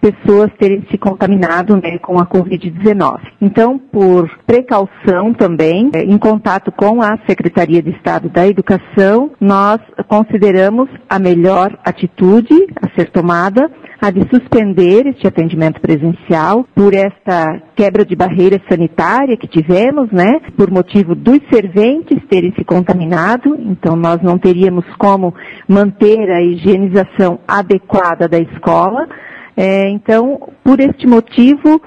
pessoas 0.00 0.52
terem 0.56 0.86
se 0.88 0.96
contaminado 0.96 1.74
né, 1.82 1.98
com 1.98 2.16
a 2.20 2.26
Covid-19. 2.26 3.18
Então, 3.40 3.76
por 3.76 4.30
precaução 4.46 5.34
também, 5.34 5.90
é, 5.94 6.04
em 6.04 6.16
contato 6.16 6.70
com 6.70 7.02
a 7.02 7.18
Secretaria 7.26 7.82
de 7.82 7.90
Estado 7.90 8.28
da 8.28 8.46
Educação, 8.46 9.32
nós 9.40 9.80
consideramos 10.06 10.88
a 11.08 11.18
melhor 11.18 11.76
atitude 11.84 12.54
a 12.80 12.88
ser 12.94 13.10
tomada 13.10 13.68
a 14.00 14.10
de 14.10 14.28
suspender 14.28 15.06
este 15.06 15.26
atendimento 15.26 15.80
presencial 15.80 16.66
por 16.74 16.94
esta 16.94 17.62
quebra 17.74 18.04
de 18.04 18.14
barreira 18.14 18.60
sanitária 18.68 19.36
que 19.36 19.48
tivemos, 19.48 20.10
né, 20.12 20.40
por 20.56 20.70
motivo 20.70 21.14
dos 21.14 21.40
serventes 21.50 22.22
terem 22.28 22.52
se 22.54 22.64
contaminado, 22.64 23.56
então 23.58 23.96
nós 23.96 24.20
não 24.22 24.38
teríamos 24.38 24.84
como 24.98 25.34
manter 25.68 26.30
a 26.30 26.42
higienização 26.42 27.38
adequada 27.48 28.28
da 28.28 28.38
escola. 28.38 29.08
É, 29.56 29.88
então, 29.88 30.52
por 30.62 30.80
este 30.80 31.06
motivo, 31.06 31.80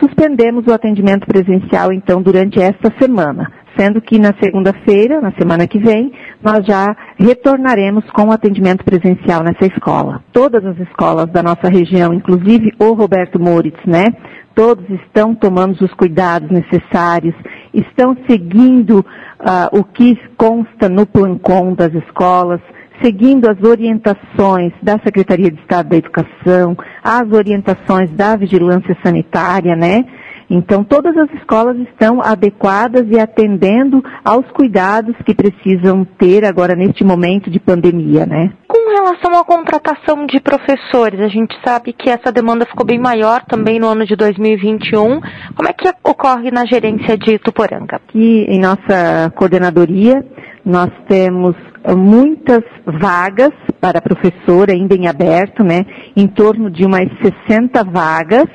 suspendemos 0.00 0.66
o 0.66 0.72
atendimento 0.72 1.26
presencial, 1.26 1.92
então, 1.92 2.20
durante 2.20 2.60
esta 2.60 2.92
semana 3.00 3.52
sendo 3.76 4.00
que 4.00 4.18
na 4.18 4.34
segunda-feira, 4.40 5.20
na 5.20 5.32
semana 5.32 5.66
que 5.66 5.78
vem, 5.78 6.12
nós 6.42 6.64
já 6.64 6.96
retornaremos 7.18 8.04
com 8.10 8.28
o 8.28 8.32
atendimento 8.32 8.84
presencial 8.84 9.42
nessa 9.42 9.66
escola. 9.66 10.22
Todas 10.32 10.64
as 10.64 10.78
escolas 10.78 11.26
da 11.30 11.42
nossa 11.42 11.68
região, 11.68 12.12
inclusive 12.14 12.72
o 12.78 12.92
Roberto 12.92 13.40
Moritz, 13.40 13.78
né? 13.86 14.06
Todos 14.54 14.88
estão 14.88 15.34
tomando 15.34 15.78
os 15.82 15.92
cuidados 15.92 16.50
necessários, 16.50 17.34
estão 17.74 18.16
seguindo 18.28 19.00
uh, 19.00 19.78
o 19.78 19.84
que 19.84 20.18
consta 20.36 20.88
no 20.88 21.04
plancom 21.04 21.74
das 21.74 21.92
escolas, 21.92 22.60
seguindo 23.02 23.48
as 23.50 23.62
orientações 23.62 24.72
da 24.82 24.98
Secretaria 25.04 25.50
de 25.50 25.60
Estado 25.60 25.90
da 25.90 25.96
Educação, 25.96 26.76
as 27.04 27.30
orientações 27.30 28.10
da 28.12 28.36
Vigilância 28.36 28.96
Sanitária, 29.04 29.76
né? 29.76 30.06
Então, 30.48 30.84
todas 30.84 31.16
as 31.16 31.30
escolas 31.34 31.76
estão 31.78 32.20
adequadas 32.22 33.04
e 33.10 33.18
atendendo 33.18 34.02
aos 34.24 34.46
cuidados 34.52 35.14
que 35.24 35.34
precisam 35.34 36.04
ter 36.04 36.44
agora 36.44 36.74
neste 36.74 37.02
momento 37.02 37.50
de 37.50 37.58
pandemia, 37.58 38.24
né? 38.24 38.52
Com 38.68 38.90
relação 38.90 39.38
à 39.38 39.44
contratação 39.44 40.24
de 40.26 40.40
professores, 40.40 41.20
a 41.20 41.28
gente 41.28 41.56
sabe 41.64 41.92
que 41.92 42.08
essa 42.08 42.30
demanda 42.30 42.64
ficou 42.64 42.86
bem 42.86 42.98
maior 42.98 43.42
também 43.44 43.80
no 43.80 43.88
ano 43.88 44.06
de 44.06 44.14
2021. 44.14 45.20
Como 45.56 45.68
é 45.68 45.72
que 45.72 45.88
ocorre 46.04 46.50
na 46.50 46.64
gerência 46.64 47.18
de 47.18 47.38
Tuporanga? 47.38 47.96
Aqui 47.96 48.46
em 48.48 48.60
nossa 48.60 49.32
coordenadoria, 49.34 50.24
nós 50.64 50.90
temos 51.08 51.56
muitas 51.96 52.62
vagas 52.84 53.52
para 53.80 54.00
professor 54.00 54.70
ainda 54.70 54.94
em 54.94 55.06
aberto, 55.06 55.62
né? 55.62 55.84
Em 56.16 56.26
torno 56.26 56.70
de 56.70 56.84
umas 56.84 57.08
60 57.48 57.84
vagas 57.84 58.46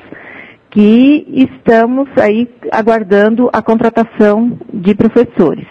que 0.72 1.26
estamos 1.28 2.08
aí 2.16 2.48
aguardando 2.72 3.50
a 3.52 3.62
contratação 3.62 4.58
de 4.72 4.94
professores. 4.94 5.66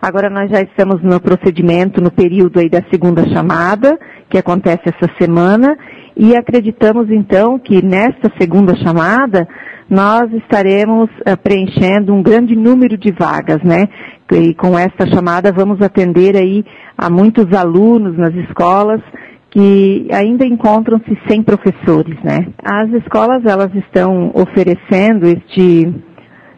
Agora 0.00 0.30
nós 0.30 0.50
já 0.50 0.62
estamos 0.62 1.02
no 1.02 1.20
procedimento, 1.20 2.00
no 2.00 2.10
período 2.10 2.58
aí 2.58 2.68
da 2.68 2.82
segunda 2.90 3.28
chamada, 3.28 3.98
que 4.30 4.38
acontece 4.38 4.82
essa 4.86 5.12
semana, 5.18 5.76
e 6.16 6.34
acreditamos 6.34 7.10
então 7.10 7.58
que 7.58 7.84
nesta 7.84 8.32
segunda 8.38 8.74
chamada 8.76 9.46
nós 9.90 10.32
estaremos 10.32 11.10
uh, 11.20 11.36
preenchendo 11.42 12.14
um 12.14 12.22
grande 12.22 12.56
número 12.56 12.96
de 12.96 13.12
vagas, 13.12 13.62
né? 13.62 13.88
E 14.32 14.54
com 14.54 14.76
esta 14.78 15.06
chamada 15.06 15.52
vamos 15.52 15.82
atender 15.82 16.34
aí 16.34 16.64
a 16.96 17.10
muitos 17.10 17.52
alunos 17.52 18.16
nas 18.16 18.34
escolas 18.34 19.02
que 19.56 20.06
ainda 20.12 20.44
encontram-se 20.44 21.16
sem 21.26 21.42
professores, 21.42 22.22
né? 22.22 22.46
As 22.62 22.90
escolas 22.90 23.42
elas 23.46 23.74
estão 23.74 24.30
oferecendo 24.34 25.24
este, 25.26 25.94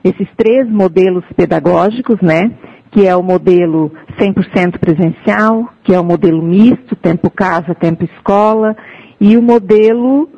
esses 0.03 0.27
três 0.37 0.69
modelos 0.69 1.23
pedagógicos, 1.37 2.21
né? 2.21 2.51
Que 2.91 3.07
é 3.07 3.15
o 3.15 3.23
modelo 3.23 3.93
100% 4.19 4.81
presencial, 4.81 5.69
que 5.85 5.95
é 5.95 6.01
o 6.01 6.05
modelo 6.05 6.43
misto, 6.43 6.97
tempo 6.97 7.31
casa, 7.31 7.73
tempo 7.73 8.03
escola, 8.03 8.77
e 9.21 9.37
o 9.37 9.43
modelo 9.43 10.29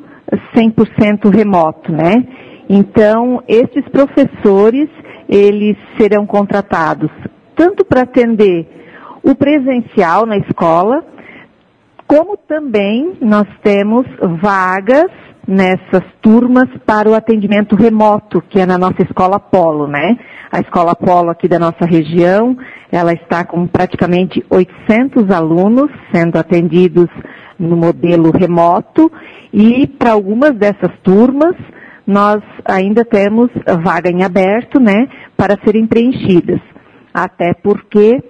100% 0.55 1.35
remoto, 1.35 1.91
né? 1.91 2.23
Então, 2.69 3.41
esses 3.47 3.89
professores, 3.89 4.87
eles 5.27 5.77
serão 5.97 6.27
contratados 6.27 7.09
tanto 7.55 7.83
para 7.83 8.03
atender 8.03 8.67
o 9.23 9.33
presencial 9.33 10.27
na 10.27 10.37
escola, 10.37 11.03
como 12.11 12.35
também 12.35 13.13
nós 13.21 13.47
temos 13.63 14.05
vagas 14.41 15.09
nessas 15.47 16.03
turmas 16.21 16.67
para 16.85 17.09
o 17.09 17.15
atendimento 17.15 17.73
remoto, 17.73 18.43
que 18.49 18.59
é 18.59 18.65
na 18.65 18.77
nossa 18.77 19.01
escola 19.01 19.39
Polo, 19.39 19.87
né? 19.87 20.19
A 20.51 20.59
escola 20.59 20.93
Polo 20.93 21.29
aqui 21.29 21.47
da 21.47 21.57
nossa 21.57 21.85
região, 21.85 22.57
ela 22.91 23.13
está 23.13 23.45
com 23.45 23.65
praticamente 23.65 24.45
800 24.49 25.31
alunos 25.31 25.89
sendo 26.13 26.37
atendidos 26.37 27.07
no 27.57 27.77
modelo 27.77 28.29
remoto 28.31 29.09
e 29.53 29.87
para 29.87 30.11
algumas 30.11 30.53
dessas 30.53 30.91
turmas 31.03 31.55
nós 32.05 32.43
ainda 32.65 33.05
temos 33.05 33.49
vaga 33.85 34.09
em 34.09 34.21
aberto, 34.21 34.81
né, 34.81 35.07
para 35.37 35.57
serem 35.63 35.87
preenchidas. 35.87 36.59
Até 37.13 37.53
porque 37.53 38.21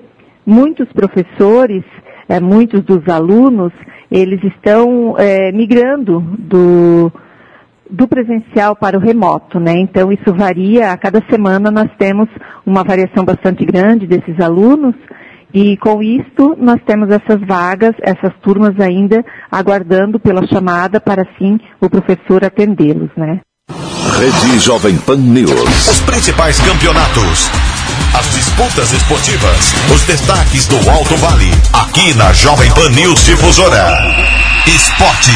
muitos 0.46 0.88
professores 0.94 1.84
é, 2.32 2.40
muitos 2.40 2.82
dos 2.86 3.06
alunos, 3.10 3.74
eles 4.10 4.42
estão 4.44 5.16
é, 5.18 5.52
migrando 5.52 6.22
do, 6.40 7.12
do 7.90 8.08
presencial 8.08 8.74
para 8.74 8.98
o 8.98 9.02
remoto, 9.02 9.60
né? 9.60 9.74
Então 9.74 10.14
isso 10.14 10.34
varia, 10.34 10.94
a 10.94 10.98
cada 10.98 11.22
semana 11.30 11.70
nós 11.70 11.90
temos 11.98 12.30
uma 12.66 12.86
variação 12.86 13.26
bastante 13.26 13.66
grande 13.66 14.08
desses 14.08 14.40
alunos 14.40 14.96
e 15.54 15.76
com 15.76 16.02
isto 16.02 16.56
nós 16.58 16.80
temos 16.86 17.10
essas 17.10 17.46
vagas, 17.46 17.94
essas 18.02 18.32
turmas 18.42 18.80
ainda 18.80 19.26
aguardando 19.52 20.18
pela 20.18 20.48
chamada 20.48 21.02
para 21.02 21.24
assim 21.24 21.60
o 21.82 21.90
professor 21.90 22.46
atendê-los, 22.46 23.10
né? 23.18 23.42
Rede 24.18 24.60
Jovem 24.60 24.98
Pan 25.00 25.18
News. 25.18 25.52
Os 25.90 26.00
principais 26.02 26.62
campeonatos 26.62 27.71
as 28.14 28.30
disputas 28.32 28.92
esportivas, 28.92 29.74
os 29.94 30.04
destaques 30.04 30.68
do 30.68 30.90
Alto 30.90 31.16
Vale, 31.18 31.52
aqui 31.72 32.14
na 32.16 32.34
Jovem 32.34 32.70
Pan 32.74 32.90
News 32.90 33.26
Difusora. 33.26 33.98
Esporte. 34.68 35.32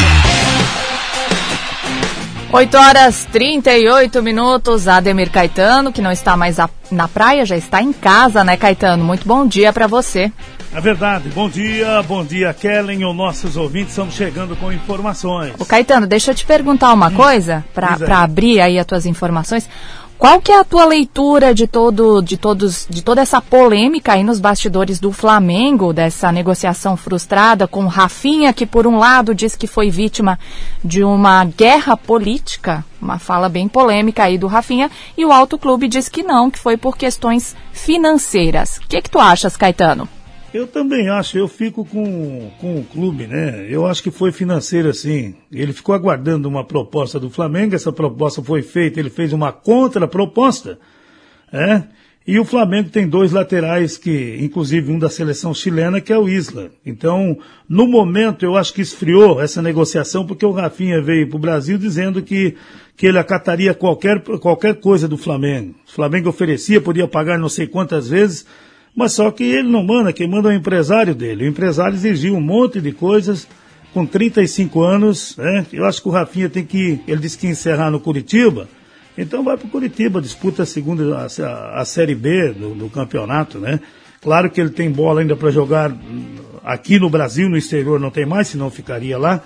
8 2.51 2.77
horas 2.77 3.27
38 3.31 4.21
minutos. 4.21 4.87
Ademir 4.87 5.29
Caetano, 5.29 5.91
que 5.91 6.01
não 6.01 6.11
está 6.11 6.37
mais 6.37 6.59
a, 6.59 6.69
na 6.91 7.07
praia, 7.07 7.45
já 7.45 7.57
está 7.57 7.81
em 7.81 7.91
casa, 7.91 8.43
né, 8.43 8.55
Caetano? 8.55 9.03
Muito 9.03 9.27
bom 9.27 9.45
dia 9.45 9.73
para 9.73 9.87
você. 9.87 10.31
É 10.73 10.79
verdade. 10.79 11.29
Bom 11.29 11.49
dia, 11.49 12.01
bom 12.03 12.23
dia, 12.23 12.53
Kellen. 12.53 13.05
Os 13.05 13.15
nossos 13.15 13.57
ouvintes 13.57 13.89
estão 13.91 14.09
chegando 14.11 14.55
com 14.55 14.71
informações. 14.71 15.53
O 15.59 15.65
Caetano, 15.65 16.05
deixa 16.07 16.31
eu 16.31 16.35
te 16.35 16.45
perguntar 16.45 16.93
uma 16.93 17.07
hum, 17.07 17.15
coisa, 17.15 17.63
para 17.73 18.19
abrir 18.19 18.61
aí 18.61 18.77
as 18.77 18.85
tuas 18.85 19.05
informações. 19.05 19.67
Qual 20.17 20.39
que 20.39 20.51
é 20.51 20.59
a 20.59 20.63
tua 20.63 20.85
leitura 20.85 21.53
de 21.53 21.67
todo, 21.67 22.21
de 22.21 22.37
todos, 22.37 22.87
de 22.89 23.01
toda 23.01 23.21
essa 23.21 23.41
polêmica 23.41 24.13
aí 24.13 24.23
nos 24.23 24.39
bastidores 24.39 24.97
do 24.97 25.11
Flamengo, 25.11 25.91
dessa 25.91 26.31
negociação 26.31 26.95
frustrada 26.95 27.67
com 27.67 27.85
Rafinha, 27.85 28.53
que 28.53 28.65
por 28.65 28.87
um 28.87 28.97
lado 28.97 29.35
diz 29.35 29.57
que 29.57 29.67
foi 29.67 29.89
vítima 29.89 30.39
de 30.83 31.03
uma 31.03 31.43
guerra 31.43 31.97
política, 31.97 32.83
uma 33.01 33.19
fala 33.19 33.49
bem 33.49 33.67
polêmica 33.67 34.23
aí 34.23 34.37
do 34.37 34.47
Rafinha, 34.47 34.89
e 35.17 35.25
o 35.25 35.33
Alto 35.33 35.57
Clube 35.57 35.89
diz 35.89 36.07
que 36.07 36.23
não, 36.23 36.49
que 36.49 36.59
foi 36.59 36.77
por 36.77 36.97
questões 36.97 37.53
financeiras. 37.73 38.77
O 38.77 38.87
que, 38.87 39.01
que 39.01 39.09
tu 39.09 39.19
achas, 39.19 39.57
Caetano? 39.57 40.07
Eu 40.55 40.65
também 40.65 41.09
acho, 41.09 41.37
eu 41.37 41.49
fico 41.49 41.83
com, 41.83 42.49
com 42.61 42.79
o 42.79 42.83
clube, 42.85 43.27
né? 43.27 43.67
Eu 43.69 43.85
acho 43.85 44.01
que 44.01 44.09
foi 44.09 44.31
financeiro 44.31 44.87
assim. 44.87 45.35
Ele 45.51 45.73
ficou 45.73 45.93
aguardando 45.93 46.47
uma 46.47 46.63
proposta 46.63 47.19
do 47.19 47.29
Flamengo, 47.29 47.75
essa 47.75 47.91
proposta 47.91 48.41
foi 48.41 48.61
feita, 48.61 48.97
ele 48.97 49.09
fez 49.09 49.33
uma 49.33 49.51
contraproposta, 49.51 50.79
né? 51.51 51.89
E 52.25 52.39
o 52.39 52.45
Flamengo 52.45 52.89
tem 52.89 53.05
dois 53.05 53.33
laterais 53.33 53.97
que, 53.97 54.37
inclusive 54.39 54.93
um 54.93 54.97
da 54.97 55.09
seleção 55.09 55.53
chilena, 55.53 55.99
que 55.99 56.13
é 56.13 56.17
o 56.17 56.29
Isla. 56.29 56.71
Então, 56.85 57.37
no 57.67 57.85
momento, 57.85 58.45
eu 58.45 58.55
acho 58.55 58.73
que 58.73 58.81
esfriou 58.81 59.41
essa 59.41 59.61
negociação, 59.61 60.25
porque 60.25 60.45
o 60.45 60.51
Rafinha 60.51 61.01
veio 61.01 61.27
para 61.27 61.35
o 61.35 61.39
Brasil 61.39 61.77
dizendo 61.77 62.21
que, 62.21 62.55
que 62.95 63.05
ele 63.05 63.19
acataria 63.19 63.73
qualquer, 63.73 64.21
qualquer 64.39 64.75
coisa 64.75 65.05
do 65.05 65.17
Flamengo. 65.17 65.75
O 65.85 65.91
Flamengo 65.91 66.29
oferecia, 66.29 66.79
podia 66.79 67.09
pagar 67.09 67.37
não 67.37 67.49
sei 67.49 67.67
quantas 67.67 68.07
vezes, 68.07 68.45
mas 68.95 69.11
só 69.11 69.29
que 69.29 69.43
ele 69.43 69.69
não 69.69 69.83
manda, 69.83 70.13
quem 70.13 70.27
manda 70.27 70.49
é 70.49 70.53
o 70.53 70.57
empresário 70.57 71.13
dele. 71.13 71.43
O 71.43 71.49
empresário 71.49 71.95
exigiu 71.95 72.35
um 72.35 72.41
monte 72.41 72.79
de 72.79 72.93
coisas 72.93 73.47
com 73.93 74.05
35 74.05 74.81
anos, 74.81 75.35
né? 75.37 75.65
Eu 75.71 75.85
acho 75.85 76.01
que 76.01 76.07
o 76.07 76.11
Rafinha 76.11 76.49
tem 76.49 76.65
que, 76.65 77.01
ele 77.07 77.21
disse 77.21 77.37
que 77.37 77.47
encerrar 77.47 77.91
no 77.91 77.99
Curitiba, 77.99 78.67
então 79.17 79.43
vai 79.43 79.57
para 79.57 79.67
o 79.67 79.69
Curitiba, 79.69 80.21
disputa 80.21 80.63
a 80.63 80.65
segunda, 80.65 81.17
a, 81.17 81.81
a 81.81 81.85
Série 81.85 82.15
B 82.15 82.53
do, 82.53 82.75
do, 82.75 82.89
campeonato, 82.89 83.59
né? 83.59 83.79
Claro 84.21 84.49
que 84.49 84.59
ele 84.59 84.69
tem 84.69 84.91
bola 84.91 85.21
ainda 85.21 85.35
para 85.35 85.51
jogar 85.51 85.95
aqui 86.63 86.99
no 86.99 87.09
Brasil, 87.09 87.49
no 87.49 87.57
exterior 87.57 87.99
não 87.99 88.09
tem 88.09 88.25
mais, 88.25 88.47
senão 88.47 88.69
ficaria 88.69 89.17
lá. 89.17 89.41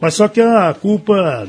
Mas 0.00 0.14
só 0.14 0.28
que 0.28 0.40
a 0.40 0.74
culpa, 0.74 1.48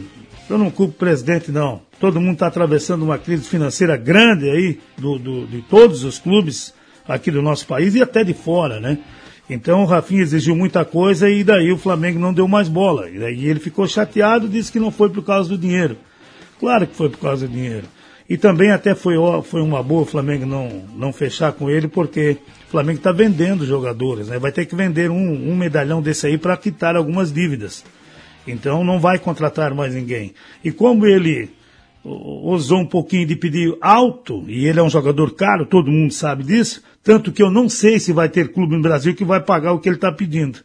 eu 0.49 0.57
não 0.57 0.69
culpo 0.69 0.93
o 0.93 0.97
presidente 0.97 1.51
não. 1.51 1.81
Todo 1.99 2.21
mundo 2.21 2.33
está 2.33 2.47
atravessando 2.47 3.03
uma 3.03 3.17
crise 3.17 3.43
financeira 3.43 3.97
grande 3.97 4.49
aí, 4.49 4.79
do, 4.97 5.17
do, 5.17 5.47
de 5.47 5.61
todos 5.63 6.03
os 6.03 6.19
clubes 6.19 6.73
aqui 7.07 7.31
do 7.31 7.41
nosso 7.41 7.65
país 7.67 7.95
e 7.95 8.01
até 8.01 8.23
de 8.23 8.33
fora, 8.33 8.79
né? 8.79 8.97
Então 9.49 9.83
o 9.83 9.85
Rafinha 9.85 10.21
exigiu 10.21 10.55
muita 10.55 10.83
coisa 10.83 11.29
e 11.29 11.43
daí 11.43 11.71
o 11.71 11.77
Flamengo 11.77 12.19
não 12.19 12.33
deu 12.33 12.47
mais 12.47 12.67
bola. 12.67 13.09
E 13.09 13.19
daí 13.19 13.45
ele 13.45 13.59
ficou 13.59 13.87
chateado, 13.87 14.49
disse 14.49 14.71
que 14.71 14.79
não 14.79 14.91
foi 14.91 15.09
por 15.09 15.23
causa 15.23 15.49
do 15.49 15.57
dinheiro. 15.57 15.97
Claro 16.59 16.87
que 16.87 16.95
foi 16.95 17.09
por 17.09 17.19
causa 17.19 17.47
do 17.47 17.53
dinheiro. 17.53 17.85
E 18.27 18.37
também 18.37 18.71
até 18.71 18.95
foi, 18.95 19.15
foi 19.43 19.61
uma 19.61 19.83
boa 19.83 20.01
o 20.01 20.05
Flamengo 20.05 20.47
não, 20.47 20.83
não 20.95 21.13
fechar 21.13 21.53
com 21.53 21.69
ele, 21.69 21.87
porque 21.87 22.37
o 22.67 22.71
Flamengo 22.71 22.97
está 22.97 23.11
vendendo 23.11 23.67
jogadores, 23.67 24.29
né? 24.29 24.39
Vai 24.39 24.51
ter 24.51 24.65
que 24.65 24.75
vender 24.75 25.11
um, 25.11 25.51
um 25.51 25.55
medalhão 25.55 26.01
desse 26.01 26.25
aí 26.25 26.37
para 26.37 26.57
quitar 26.57 26.95
algumas 26.95 27.31
dívidas. 27.31 27.83
Então 28.47 28.83
não 28.83 28.99
vai 28.99 29.19
contratar 29.19 29.75
mais 29.75 29.93
ninguém. 29.93 30.33
E 30.63 30.71
como 30.71 31.05
ele 31.05 31.51
ousou 32.05 32.79
um 32.79 32.85
pouquinho 32.85 33.25
de 33.25 33.35
pedir 33.35 33.75
alto, 33.81 34.43
e 34.47 34.67
ele 34.67 34.79
é 34.79 34.83
um 34.83 34.89
jogador 34.89 35.33
caro, 35.33 35.65
todo 35.65 35.91
mundo 35.91 36.13
sabe 36.13 36.43
disso, 36.43 36.83
tanto 37.03 37.31
que 37.31 37.41
eu 37.41 37.49
não 37.49 37.67
sei 37.67 37.99
se 37.99 38.13
vai 38.13 38.29
ter 38.29 38.51
clube 38.51 38.75
no 38.75 38.81
Brasil 38.81 39.15
que 39.15 39.25
vai 39.25 39.41
pagar 39.41 39.73
o 39.73 39.79
que 39.79 39.89
ele 39.89 39.95
está 39.95 40.11
pedindo. 40.11 40.59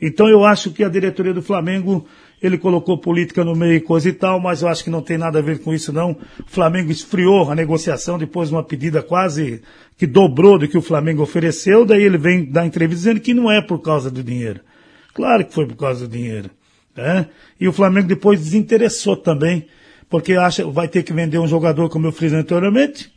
Então 0.00 0.28
eu 0.28 0.44
acho 0.44 0.70
que 0.70 0.84
a 0.84 0.88
diretoria 0.88 1.34
do 1.34 1.42
Flamengo, 1.42 2.06
ele 2.40 2.58
colocou 2.58 2.98
política 2.98 3.44
no 3.44 3.56
meio 3.56 3.74
e 3.74 3.80
coisa 3.80 4.08
e 4.08 4.12
tal, 4.12 4.38
mas 4.38 4.62
eu 4.62 4.68
acho 4.68 4.84
que 4.84 4.90
não 4.90 5.02
tem 5.02 5.18
nada 5.18 5.38
a 5.38 5.42
ver 5.42 5.60
com 5.60 5.72
isso 5.74 5.92
não. 5.92 6.12
O 6.12 6.16
Flamengo 6.46 6.92
esfriou 6.92 7.50
a 7.50 7.54
negociação 7.54 8.18
depois 8.18 8.50
de 8.50 8.54
uma 8.54 8.62
pedida 8.62 9.02
quase 9.02 9.62
que 9.96 10.06
dobrou 10.06 10.58
do 10.58 10.68
que 10.68 10.76
o 10.76 10.82
Flamengo 10.82 11.22
ofereceu, 11.22 11.84
daí 11.84 12.02
ele 12.02 12.18
vem 12.18 12.44
dar 12.44 12.66
entrevista 12.66 13.04
dizendo 13.04 13.20
que 13.20 13.34
não 13.34 13.50
é 13.50 13.62
por 13.62 13.80
causa 13.80 14.10
do 14.10 14.22
dinheiro. 14.22 14.60
Claro 15.14 15.46
que 15.46 15.54
foi 15.54 15.66
por 15.66 15.76
causa 15.76 16.06
do 16.06 16.12
dinheiro. 16.12 16.50
Né? 16.94 17.26
E 17.58 17.66
o 17.66 17.72
Flamengo 17.72 18.06
depois 18.06 18.38
desinteressou 18.38 19.16
também 19.16 19.66
porque 20.08 20.34
acha, 20.34 20.66
vai 20.66 20.88
ter 20.88 21.02
que 21.02 21.12
vender 21.12 21.38
um 21.38 21.48
jogador, 21.48 21.88
como 21.88 22.06
eu 22.06 22.12
fiz 22.12 22.32
anteriormente, 22.32 23.12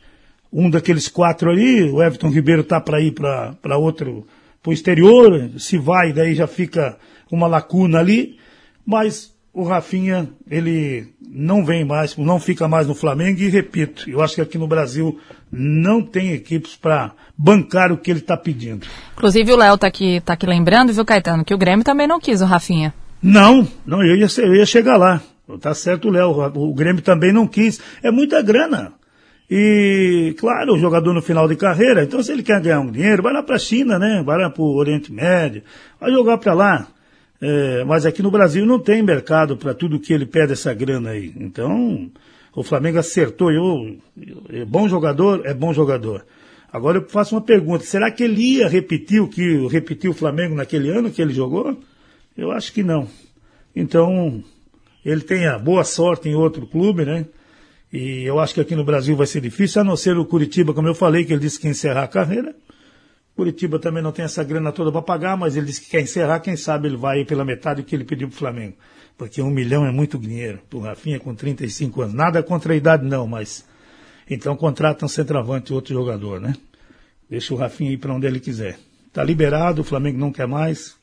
um 0.52 0.68
daqueles 0.68 1.08
quatro 1.08 1.50
ali, 1.50 1.90
o 1.90 2.02
Everton 2.02 2.28
Ribeiro 2.28 2.64
tá 2.64 2.80
para 2.80 3.00
ir 3.00 3.12
para 3.12 3.76
outro, 3.78 4.26
para 4.62 4.70
o 4.70 4.72
exterior, 4.72 5.50
se 5.58 5.78
vai, 5.78 6.12
daí 6.12 6.34
já 6.34 6.46
fica 6.46 6.96
uma 7.30 7.46
lacuna 7.46 7.98
ali, 8.00 8.36
mas 8.84 9.32
o 9.52 9.62
Rafinha, 9.64 10.28
ele 10.50 11.08
não 11.20 11.64
vem 11.64 11.84
mais, 11.84 12.16
não 12.16 12.40
fica 12.40 12.66
mais 12.66 12.86
no 12.86 12.94
Flamengo 12.94 13.40
e 13.40 13.48
repito, 13.48 14.08
eu 14.10 14.20
acho 14.20 14.34
que 14.34 14.40
aqui 14.40 14.58
no 14.58 14.66
Brasil 14.66 15.18
não 15.50 16.02
tem 16.02 16.32
equipes 16.32 16.76
para 16.76 17.12
bancar 17.36 17.92
o 17.92 17.96
que 17.96 18.10
ele 18.10 18.20
está 18.20 18.36
pedindo. 18.36 18.86
Inclusive 19.12 19.52
o 19.52 19.56
Léo 19.56 19.78
tá 19.78 19.86
aqui, 19.86 20.20
tá 20.20 20.34
aqui 20.34 20.46
lembrando, 20.46 20.92
viu, 20.92 21.04
Caetano, 21.04 21.44
que 21.44 21.54
o 21.54 21.58
Grêmio 21.58 21.84
também 21.84 22.06
não 22.06 22.20
quis 22.20 22.40
o 22.40 22.46
Rafinha. 22.46 22.92
Não, 23.22 23.66
não, 23.84 24.02
eu 24.02 24.16
ia, 24.16 24.26
eu 24.38 24.54
ia 24.54 24.66
chegar 24.66 24.96
lá. 24.96 25.20
Tá 25.58 25.74
certo, 25.74 26.10
Léo. 26.10 26.30
O 26.54 26.74
Grêmio 26.74 27.02
também 27.02 27.32
não 27.32 27.46
quis. 27.46 27.80
É 28.02 28.10
muita 28.10 28.42
grana. 28.42 28.92
E, 29.50 30.34
claro, 30.38 30.74
o 30.74 30.78
jogador 30.78 31.12
no 31.12 31.20
final 31.20 31.48
de 31.48 31.56
carreira, 31.56 32.04
então 32.04 32.22
se 32.22 32.30
ele 32.30 32.42
quer 32.42 32.60
ganhar 32.60 32.78
um 32.78 32.90
dinheiro, 32.90 33.20
vai 33.20 33.32
lá 33.32 33.42
para 33.42 33.56
a 33.56 33.58
China, 33.58 33.98
né? 33.98 34.22
Vai 34.24 34.38
lá 34.38 34.48
para 34.48 34.62
o 34.62 34.76
Oriente 34.76 35.12
Médio, 35.12 35.64
vai 36.00 36.12
jogar 36.12 36.38
para 36.38 36.54
lá. 36.54 36.86
É, 37.42 37.82
mas 37.84 38.06
aqui 38.06 38.22
no 38.22 38.30
Brasil 38.30 38.64
não 38.64 38.78
tem 38.78 39.02
mercado 39.02 39.56
para 39.56 39.74
tudo 39.74 39.98
que 39.98 40.12
ele 40.12 40.24
pede 40.24 40.52
essa 40.52 40.72
grana 40.72 41.10
aí. 41.10 41.32
Então, 41.36 42.08
o 42.54 42.62
Flamengo 42.62 42.98
acertou. 42.98 43.50
Eu, 43.50 43.96
é 44.50 44.64
bom 44.64 44.88
jogador, 44.88 45.44
é 45.44 45.52
bom 45.52 45.72
jogador. 45.72 46.24
Agora 46.72 46.98
eu 46.98 47.08
faço 47.08 47.34
uma 47.34 47.40
pergunta: 47.40 47.84
será 47.84 48.10
que 48.10 48.22
ele 48.22 48.58
ia 48.58 48.68
repetir 48.68 49.20
o 49.20 49.28
que 49.28 49.66
repetiu 49.66 50.12
o 50.12 50.14
Flamengo 50.14 50.54
naquele 50.54 50.90
ano 50.90 51.10
que 51.10 51.20
ele 51.20 51.32
jogou? 51.32 51.76
Eu 52.36 52.52
acho 52.52 52.72
que 52.72 52.82
não. 52.84 53.08
Então, 53.74 54.44
ele 55.04 55.20
tenha 55.22 55.58
boa 55.58 55.84
sorte 55.84 56.28
em 56.28 56.34
outro 56.34 56.66
clube, 56.66 57.04
né? 57.04 57.26
E 57.92 58.22
eu 58.22 58.38
acho 58.38 58.54
que 58.54 58.60
aqui 58.60 58.76
no 58.76 58.84
Brasil 58.84 59.16
vai 59.16 59.26
ser 59.26 59.40
difícil, 59.40 59.80
a 59.80 59.84
não 59.84 59.96
ser 59.96 60.16
o 60.16 60.24
Curitiba, 60.24 60.72
como 60.72 60.86
eu 60.86 60.94
falei, 60.94 61.24
que 61.24 61.32
ele 61.32 61.40
disse 61.40 61.58
que 61.58 61.66
ia 61.66 61.72
encerrar 61.72 62.04
a 62.04 62.08
carreira. 62.08 62.54
Curitiba 63.34 63.78
também 63.78 64.02
não 64.02 64.12
tem 64.12 64.24
essa 64.24 64.44
grana 64.44 64.70
toda 64.70 64.92
para 64.92 65.02
pagar, 65.02 65.36
mas 65.36 65.56
ele 65.56 65.66
disse 65.66 65.80
que 65.80 65.90
quer 65.90 66.02
encerrar, 66.02 66.40
quem 66.40 66.56
sabe 66.56 66.88
ele 66.88 66.96
vai 66.96 67.24
pela 67.24 67.44
metade 67.44 67.82
do 67.82 67.86
que 67.86 67.94
ele 67.94 68.04
pediu 68.04 68.28
para 68.28 68.34
o 68.34 68.38
Flamengo. 68.38 68.76
Porque 69.16 69.42
um 69.42 69.50
milhão 69.50 69.84
é 69.84 69.90
muito 69.90 70.18
dinheiro. 70.18 70.60
Para 70.68 70.78
o 70.78 70.82
Rafinha 70.82 71.18
com 71.18 71.34
35 71.34 72.02
anos. 72.02 72.14
Nada 72.14 72.42
contra 72.42 72.72
a 72.72 72.76
idade 72.76 73.04
não, 73.04 73.26
mas. 73.26 73.66
Então 74.28 74.56
contrata 74.56 75.04
um 75.04 75.08
centroavante 75.08 75.72
outro 75.72 75.92
jogador, 75.92 76.40
né? 76.40 76.54
Deixa 77.28 77.52
o 77.52 77.56
Rafinha 77.56 77.92
ir 77.92 77.98
para 77.98 78.14
onde 78.14 78.26
ele 78.26 78.40
quiser. 78.40 78.78
Está 79.06 79.24
liberado, 79.24 79.82
o 79.82 79.84
Flamengo 79.84 80.18
não 80.18 80.32
quer 80.32 80.46
mais. 80.46 80.96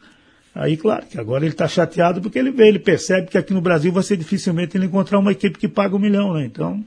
Aí, 0.60 0.76
claro, 0.76 1.06
que 1.06 1.20
agora 1.20 1.46
ele 1.46 1.54
está 1.54 1.68
chateado 1.68 2.20
porque 2.20 2.40
ele 2.40 2.50
vê, 2.50 2.68
ele 2.68 2.80
percebe 2.80 3.28
que 3.28 3.38
aqui 3.38 3.54
no 3.54 3.62
Brasil 3.62 3.92
vai 3.92 4.02
ser 4.02 4.18
dificilmente 4.18 4.76
ele 4.76 4.88
encontrar 4.88 5.20
uma 5.20 5.32
equipe 5.32 5.60
que 5.60 5.68
paga 5.68 5.96
um 5.96 6.00
milhão, 6.00 6.34
né? 6.34 6.46
Então. 6.46 6.84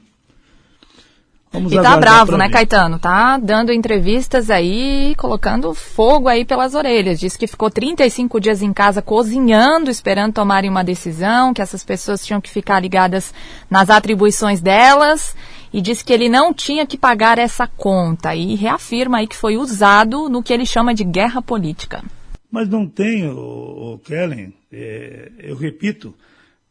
Vamos 1.53 1.71
e 1.71 1.81
tá 1.81 1.97
bravo, 1.97 2.35
né, 2.35 2.49
Caetano? 2.49 2.99
Tá 2.99 3.37
dando 3.37 3.71
entrevistas 3.71 4.49
aí, 4.49 5.15
colocando 5.17 5.73
fogo 5.73 6.27
aí 6.27 6.43
pelas 6.43 6.75
orelhas. 6.75 7.17
Diz 7.17 7.37
que 7.37 7.47
ficou 7.47 7.69
35 7.69 8.41
dias 8.41 8.61
em 8.61 8.73
casa 8.73 9.01
cozinhando, 9.01 9.89
esperando 9.89 10.33
tomarem 10.33 10.69
uma 10.69 10.83
decisão, 10.83 11.53
que 11.53 11.61
essas 11.61 11.83
pessoas 11.83 12.25
tinham 12.25 12.41
que 12.41 12.49
ficar 12.49 12.79
ligadas 12.81 13.33
nas 13.69 13.89
atribuições 13.89 14.59
delas. 14.59 15.33
E 15.73 15.81
diz 15.81 16.01
que 16.01 16.11
ele 16.11 16.27
não 16.27 16.53
tinha 16.53 16.85
que 16.85 16.97
pagar 16.97 17.39
essa 17.39 17.67
conta. 17.67 18.35
E 18.35 18.55
reafirma 18.55 19.19
aí 19.19 19.27
que 19.27 19.35
foi 19.35 19.55
usado 19.55 20.27
no 20.27 20.43
que 20.43 20.51
ele 20.51 20.65
chama 20.65 20.93
de 20.93 21.05
guerra 21.05 21.41
política. 21.41 22.03
Mas 22.51 22.67
não 22.67 22.85
tem, 22.85 23.27
o, 23.29 23.93
o 23.93 23.99
Kellen, 23.99 24.53
é, 24.71 25.31
eu 25.39 25.55
repito, 25.55 26.13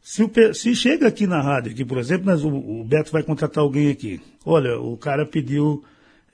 se, 0.02 0.22
o, 0.22 0.30
se, 0.54 0.74
chega 0.76 1.08
aqui 1.08 1.26
na 1.26 1.40
rádio, 1.40 1.72
aqui, 1.72 1.84
por 1.84 1.96
exemplo, 1.98 2.26
nós, 2.26 2.44
o, 2.44 2.48
o, 2.48 2.84
Beto 2.84 3.10
vai 3.10 3.22
contratar 3.22 3.64
alguém 3.64 3.90
aqui. 3.90 4.20
Olha, 4.44 4.78
o 4.78 4.96
cara 4.96 5.24
pediu 5.24 5.82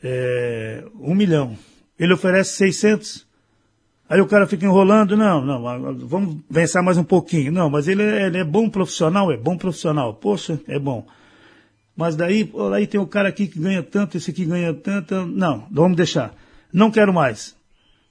é, 0.03 0.85
um 0.99 1.15
milhão. 1.15 1.57
Ele 1.99 2.13
oferece 2.13 2.57
600. 2.57 3.25
Aí 4.09 4.21
o 4.21 4.27
cara 4.27 4.47
fica 4.47 4.65
enrolando, 4.65 5.17
não, 5.17 5.45
não, 5.45 5.97
vamos 6.07 6.37
pensar 6.53 6.83
mais 6.83 6.99
um 6.99 7.05
pouquinho. 7.05 7.51
Não, 7.51 7.71
mas 7.71 7.89
ele 7.89 8.03
é, 8.03 8.27
ele 8.27 8.39
é 8.39 8.45
bom 8.45 8.69
profissional, 8.69 9.33
é 9.33 9.37
bom 9.37 9.57
profissional. 9.57 10.15
Poxa, 10.15 10.61
é 10.69 10.79
bom. 10.79 11.07
Mas 11.97 12.15
daí, 12.15 12.53
aí 12.75 12.87
tem 12.87 13.01
o 13.01 13.07
cara 13.07 13.29
aqui 13.29 13.49
que 13.49 13.59
ganha 13.59 13.83
tanto, 13.83 14.17
esse 14.17 14.31
aqui 14.31 14.45
ganha 14.45 14.75
tanto. 14.75 15.27
Não, 15.27 15.67
vamos 15.71 15.97
deixar. 15.97 16.35
Não 16.73 16.91
quero 16.91 17.13
mais. 17.13 17.56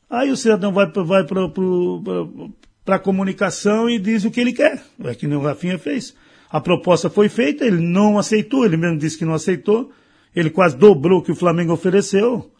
Aí 0.09 0.31
o 0.31 0.37
cidadão 0.37 0.71
vai, 0.71 0.85
vai 0.87 1.23
para 1.23 2.95
a 2.95 2.99
comunicação 2.99 3.89
e 3.89 3.99
diz 3.99 4.25
o 4.25 4.31
que 4.31 4.39
ele 4.39 4.53
quer. 4.53 4.83
É 5.03 5.15
que 5.15 5.27
nem 5.27 5.37
o 5.37 5.41
Rafinha 5.41 5.77
fez. 5.77 6.15
A 6.49 6.61
proposta 6.61 7.09
foi 7.09 7.27
feita, 7.27 7.65
ele 7.65 7.81
não 7.81 8.17
aceitou, 8.17 8.65
ele 8.65 8.77
mesmo 8.77 8.97
disse 8.97 9.17
que 9.17 9.25
não 9.25 9.33
aceitou. 9.33 9.91
Ele 10.35 10.49
quase 10.49 10.77
dobrou 10.77 11.19
o 11.19 11.23
que 11.23 11.31
o 11.31 11.35
Flamengo 11.35 11.73
ofereceu 11.73 12.51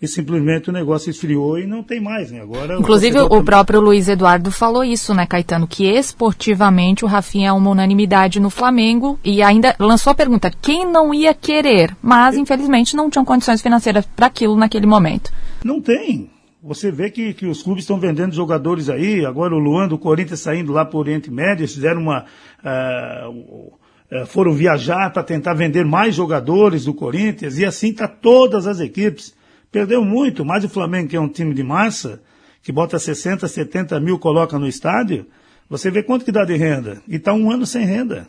e 0.00 0.08
simplesmente 0.08 0.70
o 0.70 0.72
negócio 0.72 1.10
esfriou 1.10 1.58
e 1.58 1.66
não 1.66 1.82
tem 1.82 2.00
mais, 2.00 2.30
né? 2.30 2.40
Agora 2.40 2.78
Inclusive 2.78 3.18
o, 3.18 3.26
o 3.26 3.44
próprio 3.44 3.80
Luiz 3.80 4.08
Eduardo 4.08 4.50
falou 4.50 4.82
isso, 4.82 5.12
né, 5.12 5.26
Caetano, 5.26 5.66
que 5.66 5.84
esportivamente 5.84 7.04
o 7.04 7.08
Rafinha 7.08 7.50
é 7.50 7.52
uma 7.52 7.70
unanimidade 7.70 8.40
no 8.40 8.48
Flamengo 8.48 9.18
e 9.22 9.42
ainda 9.42 9.76
lançou 9.78 10.10
a 10.10 10.14
pergunta 10.14 10.50
quem 10.50 10.90
não 10.90 11.12
ia 11.12 11.34
querer, 11.34 11.94
mas 12.00 12.36
infelizmente 12.36 12.96
não 12.96 13.10
tinham 13.10 13.24
condições 13.24 13.60
financeiras 13.60 14.06
para 14.06 14.26
aquilo 14.26 14.56
naquele 14.56 14.86
momento. 14.86 15.30
Não 15.62 15.82
tem. 15.82 16.30
Você 16.62 16.90
vê 16.90 17.10
que, 17.10 17.32
que 17.32 17.46
os 17.46 17.62
clubes 17.62 17.84
estão 17.84 17.98
vendendo 17.98 18.34
jogadores 18.34 18.90
aí, 18.90 19.24
agora 19.24 19.54
o 19.54 19.58
Luan 19.58 19.88
do 19.88 19.96
Corinthians 19.96 20.40
saindo 20.40 20.72
lá 20.72 20.84
para 20.84 20.96
o 20.96 21.00
Oriente 21.00 21.30
Médio, 21.30 21.66
fizeram 21.66 22.02
uma. 22.02 22.26
Uh, 22.62 23.78
foram 24.26 24.52
viajar 24.52 25.10
para 25.10 25.22
tentar 25.22 25.54
vender 25.54 25.84
mais 25.84 26.14
jogadores 26.14 26.84
do 26.84 26.92
Corinthians, 26.92 27.58
e 27.58 27.64
assim 27.64 27.90
está 27.90 28.06
todas 28.06 28.66
as 28.66 28.80
equipes. 28.80 29.34
Perdeu 29.70 30.04
muito, 30.04 30.44
mas 30.44 30.64
o 30.64 30.68
Flamengo, 30.68 31.08
que 31.08 31.16
é 31.16 31.20
um 31.20 31.28
time 31.28 31.54
de 31.54 31.62
massa, 31.62 32.20
que 32.62 32.72
bota 32.72 32.98
60, 32.98 33.46
70 33.46 33.98
mil, 34.00 34.18
coloca 34.18 34.58
no 34.58 34.66
estádio, 34.66 35.26
você 35.68 35.90
vê 35.90 36.02
quanto 36.02 36.24
que 36.24 36.32
dá 36.32 36.44
de 36.44 36.56
renda. 36.56 37.00
E 37.06 37.16
está 37.16 37.32
um 37.32 37.50
ano 37.50 37.64
sem 37.64 37.86
renda. 37.86 38.28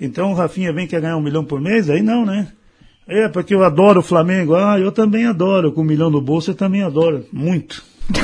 Então 0.00 0.32
o 0.32 0.34
Rafinha 0.34 0.72
vem 0.72 0.86
quer 0.86 1.00
ganhar 1.00 1.16
um 1.16 1.22
milhão 1.22 1.44
por 1.44 1.60
mês? 1.60 1.88
Aí 1.88 2.02
não, 2.02 2.26
né? 2.26 2.48
É, 3.06 3.28
porque 3.28 3.54
eu 3.54 3.62
adoro 3.62 4.00
o 4.00 4.02
Flamengo. 4.02 4.54
Ah, 4.54 4.78
eu 4.78 4.90
também 4.90 5.26
adoro. 5.26 5.72
Com 5.72 5.82
um 5.82 5.84
milhão 5.84 6.10
no 6.10 6.20
bolso 6.20 6.50
eu 6.50 6.54
também 6.54 6.82
adoro. 6.82 7.26
Muito. 7.32 7.82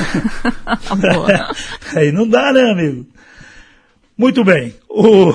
Aí 1.95 2.11
não 2.11 2.27
dá, 2.27 2.51
né, 2.53 2.71
amigo? 2.71 3.05
Muito 4.17 4.43
bem. 4.43 4.73
O... 4.89 5.33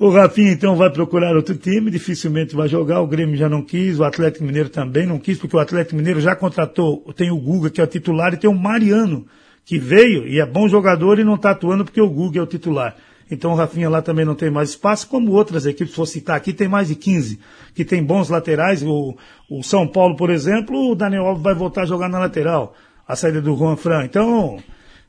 O 0.00 0.10
Rafinha 0.10 0.52
então 0.52 0.76
vai 0.76 0.88
procurar 0.90 1.34
outro 1.34 1.56
time, 1.56 1.90
dificilmente 1.90 2.54
vai 2.54 2.68
jogar, 2.68 3.00
o 3.00 3.06
Grêmio 3.08 3.36
já 3.36 3.48
não 3.48 3.62
quis, 3.62 3.98
o 3.98 4.04
Atlético 4.04 4.44
Mineiro 4.44 4.68
também 4.68 5.04
não 5.04 5.18
quis, 5.18 5.36
porque 5.38 5.56
o 5.56 5.58
Atlético 5.58 5.96
Mineiro 5.96 6.20
já 6.20 6.36
contratou, 6.36 7.04
tem 7.16 7.32
o 7.32 7.36
Guga 7.36 7.68
que 7.68 7.80
é 7.80 7.84
o 7.84 7.86
titular 7.88 8.32
e 8.32 8.36
tem 8.36 8.48
o 8.48 8.54
Mariano, 8.54 9.26
que 9.64 9.76
veio 9.76 10.24
e 10.28 10.38
é 10.38 10.46
bom 10.46 10.68
jogador 10.68 11.18
e 11.18 11.24
não 11.24 11.34
está 11.34 11.50
atuando 11.50 11.84
porque 11.84 12.00
o 12.00 12.08
Guga 12.08 12.38
é 12.38 12.42
o 12.42 12.46
titular. 12.46 12.94
Então 13.30 13.52
o 13.52 13.54
Rafinha 13.54 13.88
lá 13.88 14.00
também 14.00 14.24
não 14.24 14.34
tem 14.34 14.50
mais 14.50 14.70
espaço, 14.70 15.08
como 15.08 15.32
outras 15.32 15.66
equipes, 15.66 15.94
vou 15.94 16.06
citar 16.06 16.36
aqui, 16.36 16.52
tem 16.52 16.68
mais 16.68 16.88
de 16.88 16.94
15, 16.94 17.38
que 17.74 17.84
tem 17.84 18.02
bons 18.02 18.28
laterais, 18.28 18.82
o, 18.82 19.16
o 19.50 19.62
São 19.62 19.86
Paulo, 19.86 20.16
por 20.16 20.30
exemplo, 20.30 20.90
o 20.90 20.94
Daniel 20.94 21.26
Alves 21.26 21.42
vai 21.42 21.54
voltar 21.54 21.82
a 21.82 21.86
jogar 21.86 22.08
na 22.08 22.18
lateral, 22.18 22.74
a 23.06 23.14
saída 23.14 23.40
do 23.40 23.56
Juan 23.56 23.76
Fran. 23.76 24.04
Então, 24.04 24.58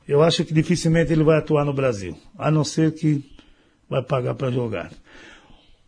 eu 0.06 0.22
acho 0.22 0.44
que 0.44 0.52
dificilmente 0.52 1.12
ele 1.12 1.24
vai 1.24 1.38
atuar 1.38 1.64
no 1.64 1.72
Brasil, 1.72 2.16
a 2.38 2.50
não 2.50 2.64
ser 2.64 2.92
que 2.94 3.24
vai 3.88 4.02
pagar 4.02 4.34
para 4.34 4.50
jogar. 4.50 4.90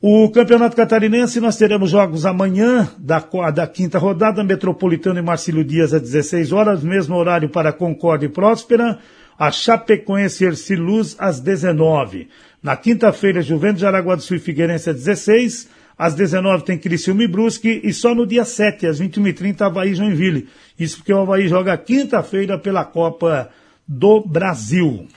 O 0.04 0.28
Campeonato 0.30 0.74
Catarinense, 0.74 1.40
nós 1.40 1.56
teremos 1.56 1.90
jogos 1.90 2.26
amanhã, 2.26 2.90
da, 2.98 3.24
da 3.54 3.66
quinta 3.68 4.00
rodada, 4.00 4.42
Metropolitano 4.42 5.20
e 5.20 5.22
Marcílio 5.22 5.62
Dias 5.62 5.94
às 5.94 6.02
16 6.02 6.50
horas, 6.50 6.82
mesmo 6.82 7.14
horário 7.14 7.48
para 7.48 7.72
Concórdia 7.72 8.26
e 8.26 8.28
Próspera, 8.28 8.98
a 9.43 9.51
Chapecoense 9.51 10.45
e 10.45 10.47
Erciluz 10.47 11.16
às 11.18 11.40
19. 11.40 12.28
Na 12.62 12.76
quinta-feira, 12.76 13.43
Juventus 13.43 13.80
de 13.80 13.86
Aragua 13.86 14.14
do 14.14 14.22
Sul 14.22 14.36
e 14.36 14.40
Figueirense 14.40 14.88
às 14.88 14.95
16, 14.95 15.68
às 15.99 16.14
19 16.14 16.62
tem 16.62 16.78
Criciúma 16.78 17.24
e 17.24 17.26
Brusque, 17.26 17.80
e 17.82 17.93
só 17.93 18.14
no 18.14 18.24
dia 18.24 18.45
7, 18.45 18.86
às 18.86 19.01
21h30, 19.01 19.62
Havaí 19.62 19.97
Joinville. 19.97 20.49
Isso 20.78 20.99
porque 20.99 21.12
o 21.12 21.18
Havaí 21.18 21.49
joga 21.49 21.76
quinta-feira 21.76 22.57
pela 22.57 22.84
Copa 22.84 23.51
do 23.86 24.20
Brasil. 24.20 25.09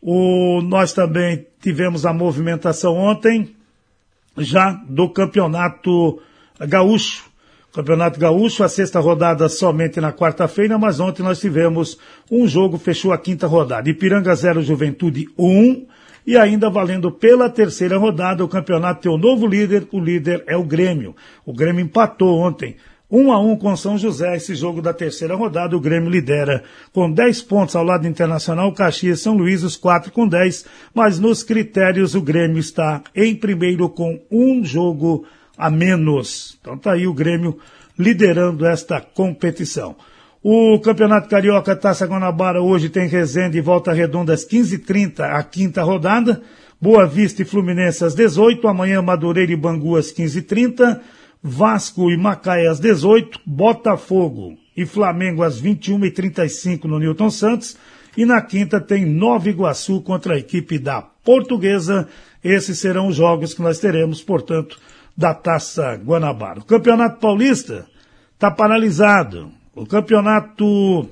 O, 0.00 0.62
nós 0.62 0.94
também 0.94 1.46
tivemos 1.60 2.06
a 2.06 2.12
movimentação 2.14 2.96
ontem, 2.96 3.54
já 4.38 4.72
do 4.88 5.10
Campeonato 5.10 6.22
Gaúcho. 6.58 7.27
Campeonato 7.78 8.18
Gaúcho, 8.18 8.64
a 8.64 8.68
sexta 8.68 8.98
rodada 8.98 9.48
somente 9.48 10.00
na 10.00 10.12
quarta-feira, 10.12 10.76
mas 10.76 10.98
ontem 10.98 11.22
nós 11.22 11.38
tivemos 11.38 11.96
um 12.28 12.44
jogo, 12.44 12.76
fechou 12.76 13.12
a 13.12 13.18
quinta 13.18 13.46
rodada. 13.46 13.88
Ipiranga 13.88 14.34
0, 14.34 14.62
Juventude 14.62 15.28
1. 15.38 15.86
E 16.26 16.36
ainda 16.36 16.68
valendo 16.68 17.12
pela 17.12 17.48
terceira 17.48 17.96
rodada, 17.96 18.44
o 18.44 18.48
campeonato 18.48 19.02
tem 19.02 19.12
um 19.12 19.16
novo 19.16 19.46
líder, 19.46 19.86
o 19.92 20.00
líder 20.00 20.42
é 20.48 20.56
o 20.56 20.64
Grêmio. 20.64 21.14
O 21.46 21.52
Grêmio 21.52 21.84
empatou 21.84 22.40
ontem 22.40 22.74
1 23.08 23.30
a 23.30 23.40
1 23.40 23.56
com 23.58 23.76
São 23.76 23.96
José, 23.96 24.34
esse 24.34 24.56
jogo 24.56 24.82
da 24.82 24.92
terceira 24.92 25.36
rodada, 25.36 25.76
o 25.76 25.80
Grêmio 25.80 26.10
lidera 26.10 26.64
com 26.92 27.08
10 27.08 27.42
pontos 27.42 27.76
ao 27.76 27.84
lado 27.84 28.08
internacional, 28.08 28.72
Caxias 28.72 29.20
São 29.20 29.36
Luís, 29.36 29.62
os 29.62 29.76
4 29.76 30.10
com 30.10 30.26
10, 30.26 30.66
mas 30.92 31.20
nos 31.20 31.44
critérios 31.44 32.16
o 32.16 32.20
Grêmio 32.20 32.58
está 32.58 33.02
em 33.14 33.36
primeiro 33.36 33.88
com 33.88 34.20
um 34.32 34.64
jogo 34.64 35.24
a 35.58 35.68
menos. 35.68 36.56
Então 36.60 36.78
tá 36.78 36.92
aí 36.92 37.06
o 37.06 37.12
Grêmio 37.12 37.58
liderando 37.98 38.64
esta 38.64 39.00
competição. 39.00 39.96
O 40.42 40.78
Campeonato 40.78 41.28
Carioca 41.28 41.74
Taça 41.74 42.06
Guanabara 42.06 42.62
hoje 42.62 42.88
tem 42.88 43.08
Resende 43.08 43.58
e 43.58 43.60
Volta 43.60 43.92
Redonda 43.92 44.32
às 44.32 44.46
15h30, 44.46 45.20
a 45.20 45.42
quinta 45.42 45.82
rodada. 45.82 46.40
Boa 46.80 47.04
Vista 47.06 47.42
e 47.42 47.44
Fluminense 47.44 48.04
às 48.04 48.14
18 48.14 48.68
amanhã 48.68 49.02
Madureira 49.02 49.50
e 49.50 49.56
Bangu 49.56 49.96
às 49.96 50.12
15h30. 50.12 51.00
Vasco 51.42 52.10
e 52.10 52.16
Macaé 52.16 52.68
às 52.68 52.80
18, 52.80 53.40
Botafogo 53.46 54.56
e 54.76 54.86
Flamengo 54.86 55.42
às 55.42 55.60
21h35 55.60 56.84
no 56.84 56.98
Newton 57.00 57.30
Santos. 57.30 57.76
E 58.16 58.24
na 58.24 58.40
quinta 58.40 58.80
tem 58.80 59.04
Nova 59.04 59.48
Iguaçu 59.48 60.00
contra 60.02 60.34
a 60.34 60.38
equipe 60.38 60.78
da 60.78 61.00
Portuguesa. 61.00 62.08
Esses 62.42 62.78
serão 62.78 63.08
os 63.08 63.16
jogos 63.16 63.54
que 63.54 63.62
nós 63.62 63.78
teremos, 63.78 64.22
portanto, 64.22 64.78
da 65.18 65.34
Taça 65.34 65.96
Guanabara. 65.96 66.60
O 66.60 66.64
Campeonato 66.64 67.18
Paulista 67.18 67.84
está 68.34 68.52
paralisado. 68.52 69.50
O 69.74 69.84
Campeonato 69.84 71.08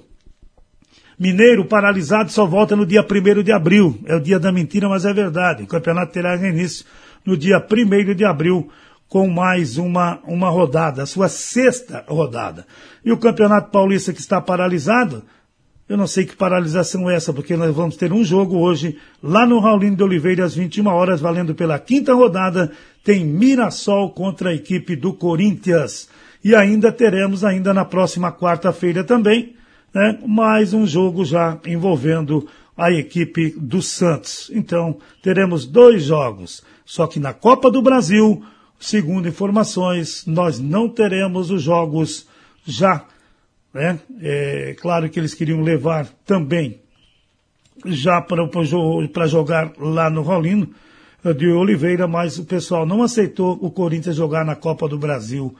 Mineiro 1.18 1.64
paralisado 1.64 2.30
só 2.30 2.46
volta 2.46 2.76
no 2.76 2.86
dia 2.86 3.02
1 3.04 3.42
de 3.42 3.50
abril. 3.50 3.98
É 4.06 4.14
o 4.14 4.20
dia 4.20 4.38
da 4.38 4.52
mentira, 4.52 4.88
mas 4.88 5.04
é 5.04 5.12
verdade. 5.12 5.64
O 5.64 5.66
campeonato 5.66 6.12
terá 6.12 6.36
início 6.36 6.86
no 7.24 7.36
dia 7.36 7.58
1 7.58 8.14
de 8.14 8.24
abril 8.24 8.70
com 9.08 9.28
mais 9.28 9.76
uma, 9.76 10.20
uma 10.24 10.50
rodada, 10.50 11.02
a 11.02 11.06
sua 11.06 11.28
sexta 11.28 12.04
rodada. 12.06 12.64
E 13.04 13.10
o 13.10 13.18
Campeonato 13.18 13.70
Paulista 13.70 14.12
que 14.12 14.20
está 14.20 14.40
paralisado, 14.40 15.24
eu 15.88 15.96
não 15.96 16.06
sei 16.06 16.24
que 16.24 16.36
paralisação 16.36 17.08
é 17.08 17.14
essa, 17.14 17.32
porque 17.32 17.56
nós 17.56 17.74
vamos 17.74 17.96
ter 17.96 18.12
um 18.12 18.24
jogo 18.24 18.58
hoje, 18.58 18.98
lá 19.22 19.46
no 19.46 19.60
Raulino 19.60 19.96
de 19.96 20.02
Oliveira, 20.02 20.44
às 20.44 20.54
21 20.54 20.86
horas, 20.88 21.20
valendo 21.20 21.54
pela 21.54 21.78
quinta 21.78 22.14
rodada, 22.14 22.72
tem 23.04 23.24
Mirassol 23.24 24.10
contra 24.10 24.50
a 24.50 24.54
equipe 24.54 24.96
do 24.96 25.12
Corinthians. 25.12 26.08
E 26.42 26.54
ainda 26.54 26.90
teremos, 26.92 27.44
ainda 27.44 27.72
na 27.72 27.84
próxima 27.84 28.32
quarta-feira 28.32 29.04
também, 29.04 29.54
né, 29.94 30.18
mais 30.26 30.72
um 30.74 30.86
jogo 30.86 31.24
já 31.24 31.58
envolvendo 31.66 32.46
a 32.76 32.90
equipe 32.92 33.54
do 33.56 33.80
Santos. 33.80 34.50
Então, 34.54 34.98
teremos 35.22 35.66
dois 35.66 36.02
jogos. 36.02 36.62
Só 36.84 37.06
que 37.06 37.18
na 37.18 37.32
Copa 37.32 37.70
do 37.70 37.80
Brasil, 37.80 38.42
Segundo 38.78 39.26
informações, 39.26 40.24
nós 40.26 40.60
não 40.60 40.88
teremos 40.88 41.50
os 41.50 41.62
jogos 41.62 42.26
já. 42.64 43.04
Né? 43.76 44.00
É 44.22 44.74
claro 44.80 45.06
que 45.10 45.20
eles 45.20 45.34
queriam 45.34 45.60
levar 45.60 46.06
também 46.24 46.80
já 47.84 48.22
para 48.22 49.26
jogar 49.26 49.70
lá 49.78 50.08
no 50.08 50.22
Raulino 50.22 50.70
de 51.36 51.48
Oliveira, 51.48 52.08
mas 52.08 52.38
o 52.38 52.46
pessoal 52.46 52.86
não 52.86 53.02
aceitou 53.02 53.52
o 53.60 53.70
Corinthians 53.70 54.16
jogar 54.16 54.46
na 54.46 54.56
Copa 54.56 54.88
do 54.88 54.96
Brasil 54.96 55.54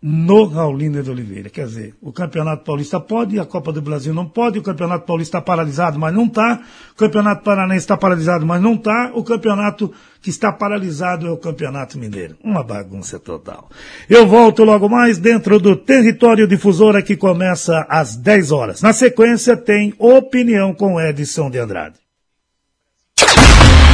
no 0.00 0.44
Raulino 0.44 1.02
de 1.02 1.10
Oliveira. 1.10 1.50
Quer 1.50 1.66
dizer, 1.66 1.94
o 2.00 2.12
Campeonato 2.12 2.64
Paulista 2.64 3.00
pode, 3.00 3.38
a 3.38 3.44
Copa 3.44 3.72
do 3.72 3.82
Brasil 3.82 4.14
não 4.14 4.26
pode, 4.26 4.58
o 4.58 4.62
Campeonato 4.62 5.04
Paulista 5.04 5.38
está 5.38 5.44
paralisado, 5.44 5.98
mas 5.98 6.14
não 6.14 6.26
está, 6.26 6.60
o 6.92 6.96
Campeonato 6.96 7.42
Paranaense 7.42 7.84
está 7.84 7.96
paralisado, 7.96 8.46
mas 8.46 8.62
não 8.62 8.74
está, 8.74 9.10
o 9.14 9.24
campeonato 9.24 9.92
que 10.22 10.30
está 10.30 10.52
paralisado 10.52 11.26
é 11.26 11.30
o 11.30 11.36
Campeonato 11.36 11.98
Mineiro. 11.98 12.36
Uma 12.42 12.62
bagunça 12.62 13.18
total. 13.18 13.68
Eu 14.08 14.26
volto 14.26 14.64
logo 14.64 14.88
mais 14.88 15.18
dentro 15.18 15.58
do 15.58 15.74
Território 15.74 16.46
Difusora 16.46 17.02
que 17.02 17.16
começa 17.16 17.84
às 17.88 18.16
10 18.16 18.52
horas. 18.52 18.82
Na 18.82 18.92
sequência 18.92 19.56
tem 19.56 19.94
Opinião 19.98 20.72
com 20.74 21.00
Edson 21.00 21.50
de 21.50 21.58
Andrade. 21.58 21.96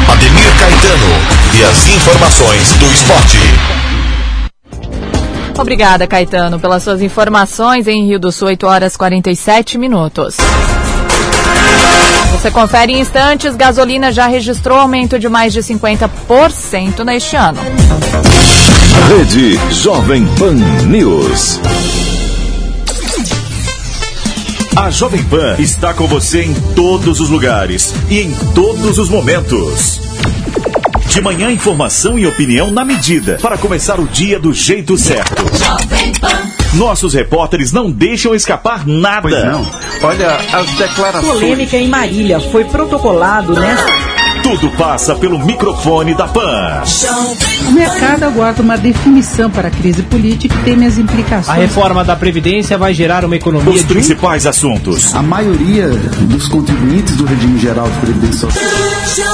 Ademir 0.09 0.59
Caetano 0.59 1.59
e 1.59 1.65
as 1.65 1.89
informações 1.89 2.73
do 2.75 2.87
esporte. 2.93 3.39
Obrigada, 5.59 6.07
Caetano, 6.07 6.59
pelas 6.59 6.83
suas 6.83 7.01
informações 7.01 7.87
em 7.87 8.07
Rio 8.07 8.19
do 8.19 8.33
Sul, 8.33 8.49
8 8.49 8.67
horas 8.67 8.97
47 8.97 9.79
minutos. 9.79 10.37
Você 12.33 12.51
confere 12.51 12.93
em 12.93 13.01
instantes, 13.01 13.55
gasolina 13.55 14.13
já 14.13 14.27
registrou 14.27 14.79
aumento 14.79 15.19
de 15.19 15.29
mais 15.29 15.53
de 15.53 15.61
50% 15.61 17.05
neste 17.05 17.37
ano. 17.37 17.61
Rede 19.09 19.59
Jovem 19.71 20.27
Pan 20.39 20.55
News. 20.87 21.61
A 24.77 24.91
Jovem 24.91 25.23
Pan 25.23 25.55
está 25.59 25.95
com 25.95 26.07
você 26.07 26.43
em 26.43 26.55
todos 26.75 27.21
os 27.21 27.31
lugares 27.31 27.95
e 28.11 28.21
em 28.21 28.35
todos 28.55 28.99
os 28.99 29.09
momentos. 29.09 30.01
De 31.15 31.21
manhã, 31.21 31.49
informação 31.53 32.19
e 32.19 32.27
opinião 32.27 32.73
na 32.73 32.85
medida 32.85 33.39
para 33.41 33.57
começar 33.57 34.01
o 34.01 34.05
dia 34.05 34.37
do 34.37 34.53
jeito 34.53 34.97
certo. 34.97 35.45
Nossos 36.75 37.15
repórteres 37.15 37.71
não 37.71 37.89
deixam 37.89 38.35
escapar 38.35 38.85
nada. 38.85 39.21
Pois 39.21 39.45
não. 39.45 39.65
Olha, 40.03 40.37
as 40.53 40.69
declarações. 40.75 41.33
Polêmica 41.35 41.77
em 41.77 41.87
Marília 41.87 42.41
foi 42.41 42.65
protocolado 42.65 43.55
nesta. 43.55 43.93
Tudo 44.43 44.69
passa 44.77 45.15
pelo 45.15 45.39
microfone 45.39 46.17
da 46.17 46.27
PAN. 46.27 46.83
O 47.69 47.71
mercado 47.71 48.25
aguarda 48.25 48.61
uma 48.61 48.77
definição 48.77 49.49
para 49.49 49.69
a 49.69 49.71
crise 49.71 50.03
política 50.03 50.53
e 50.53 50.65
teme 50.65 50.85
as 50.85 50.99
implicações. 50.99 51.49
A 51.49 51.61
reforma 51.61 52.03
da 52.03 52.17
Previdência 52.17 52.77
vai 52.77 52.93
gerar 52.93 53.25
uma 53.25 53.37
economia. 53.37 53.73
Os 53.73 53.85
principais 53.85 54.49
assuntos. 54.49 55.15
A 55.15 55.23
maioria 55.23 55.87
dos 56.23 56.49
contribuintes 56.49 57.15
do 57.15 57.25
regime 57.25 57.61
geral 57.61 57.89
de 57.89 57.99
previdência 58.01 58.51
social. 58.51 59.34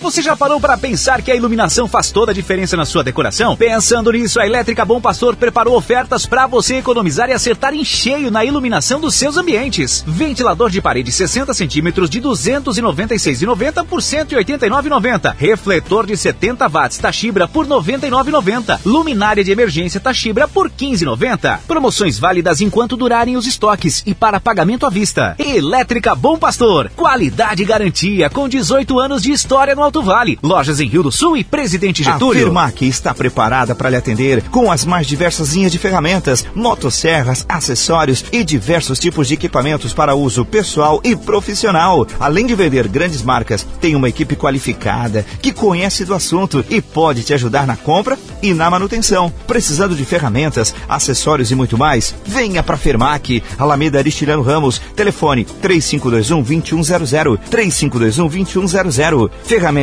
Você 0.00 0.20
já 0.20 0.36
parou 0.36 0.60
para 0.60 0.76
pensar 0.76 1.22
que 1.22 1.30
a 1.30 1.36
iluminação 1.36 1.86
faz 1.86 2.10
toda 2.10 2.32
a 2.32 2.34
diferença 2.34 2.76
na 2.76 2.84
sua 2.84 3.04
decoração? 3.04 3.56
Pensando 3.56 4.10
nisso, 4.10 4.40
a 4.40 4.46
Elétrica 4.46 4.84
Bom 4.84 5.00
Pastor 5.00 5.36
preparou 5.36 5.76
ofertas 5.76 6.26
para 6.26 6.48
você 6.48 6.78
economizar 6.78 7.30
e 7.30 7.32
acertar 7.32 7.72
em 7.72 7.84
cheio 7.84 8.28
na 8.28 8.44
iluminação 8.44 9.00
dos 9.00 9.14
seus 9.14 9.36
ambientes. 9.36 10.04
Ventilador 10.04 10.68
de 10.68 10.82
parede 10.82 11.12
60 11.12 11.54
centímetros 11.54 12.10
de 12.10 12.20
296,90 12.20 13.86
por 13.86 14.00
189,90. 14.00 15.36
Refletor 15.38 16.06
de 16.06 16.16
70 16.16 16.68
watts 16.68 16.98
Tachibra 16.98 17.46
por 17.46 17.64
99,90. 17.64 18.80
Luminária 18.84 19.44
de 19.44 19.52
emergência 19.52 20.00
Tachibra 20.00 20.48
por 20.48 20.68
15,90. 20.68 21.60
Promoções 21.68 22.18
válidas 22.18 22.60
enquanto 22.60 22.96
durarem 22.96 23.36
os 23.36 23.46
estoques 23.46 24.02
e 24.04 24.12
para 24.12 24.40
pagamento 24.40 24.86
à 24.86 24.90
vista. 24.90 25.36
Elétrica 25.38 26.16
Bom 26.16 26.36
Pastor, 26.36 26.90
qualidade 26.96 27.62
e 27.62 27.66
garantia 27.66 28.28
com 28.28 28.48
18 28.48 28.98
anos 28.98 29.22
de 29.22 29.30
história 29.30 29.76
no 29.76 29.84
Alto 29.94 30.02
Vale. 30.02 30.36
Lojas 30.42 30.80
em 30.80 30.88
Rio 30.88 31.04
do 31.04 31.12
Sul 31.12 31.36
e 31.36 31.44
Presidente 31.44 32.02
Getúlio. 32.02 32.42
A 32.42 32.44
Firmac 32.46 32.84
está 32.84 33.14
preparada 33.14 33.76
para 33.76 33.88
lhe 33.88 33.94
atender 33.94 34.42
com 34.48 34.72
as 34.72 34.84
mais 34.84 35.06
diversas 35.06 35.52
linhas 35.52 35.70
de 35.70 35.78
ferramentas, 35.78 36.44
motosserras, 36.52 37.46
acessórios 37.48 38.24
e 38.32 38.42
diversos 38.42 38.98
tipos 38.98 39.28
de 39.28 39.34
equipamentos 39.34 39.92
para 39.92 40.16
uso 40.16 40.44
pessoal 40.44 41.00
e 41.04 41.14
profissional. 41.14 42.04
Além 42.18 42.44
de 42.44 42.56
vender 42.56 42.88
grandes 42.88 43.22
marcas, 43.22 43.64
tem 43.80 43.94
uma 43.94 44.08
equipe 44.08 44.34
qualificada 44.34 45.24
que 45.40 45.52
conhece 45.52 46.04
do 46.04 46.12
assunto 46.12 46.64
e 46.68 46.82
pode 46.82 47.22
te 47.22 47.32
ajudar 47.32 47.64
na 47.64 47.76
compra 47.76 48.18
e 48.42 48.52
na 48.52 48.68
manutenção. 48.68 49.32
Precisando 49.46 49.94
de 49.94 50.04
ferramentas, 50.04 50.74
acessórios 50.88 51.52
e 51.52 51.54
muito 51.54 51.78
mais? 51.78 52.12
Venha 52.26 52.64
para 52.64 52.76
Firmac, 52.76 53.44
Alameda 53.56 53.98
Aristiliano 53.98 54.42
Ramos, 54.42 54.80
telefone 54.96 55.44
3521 55.44 56.42
2100, 56.42 57.36
3521 57.48 58.28
2100. 58.66 59.30
Ferramentas 59.44 59.73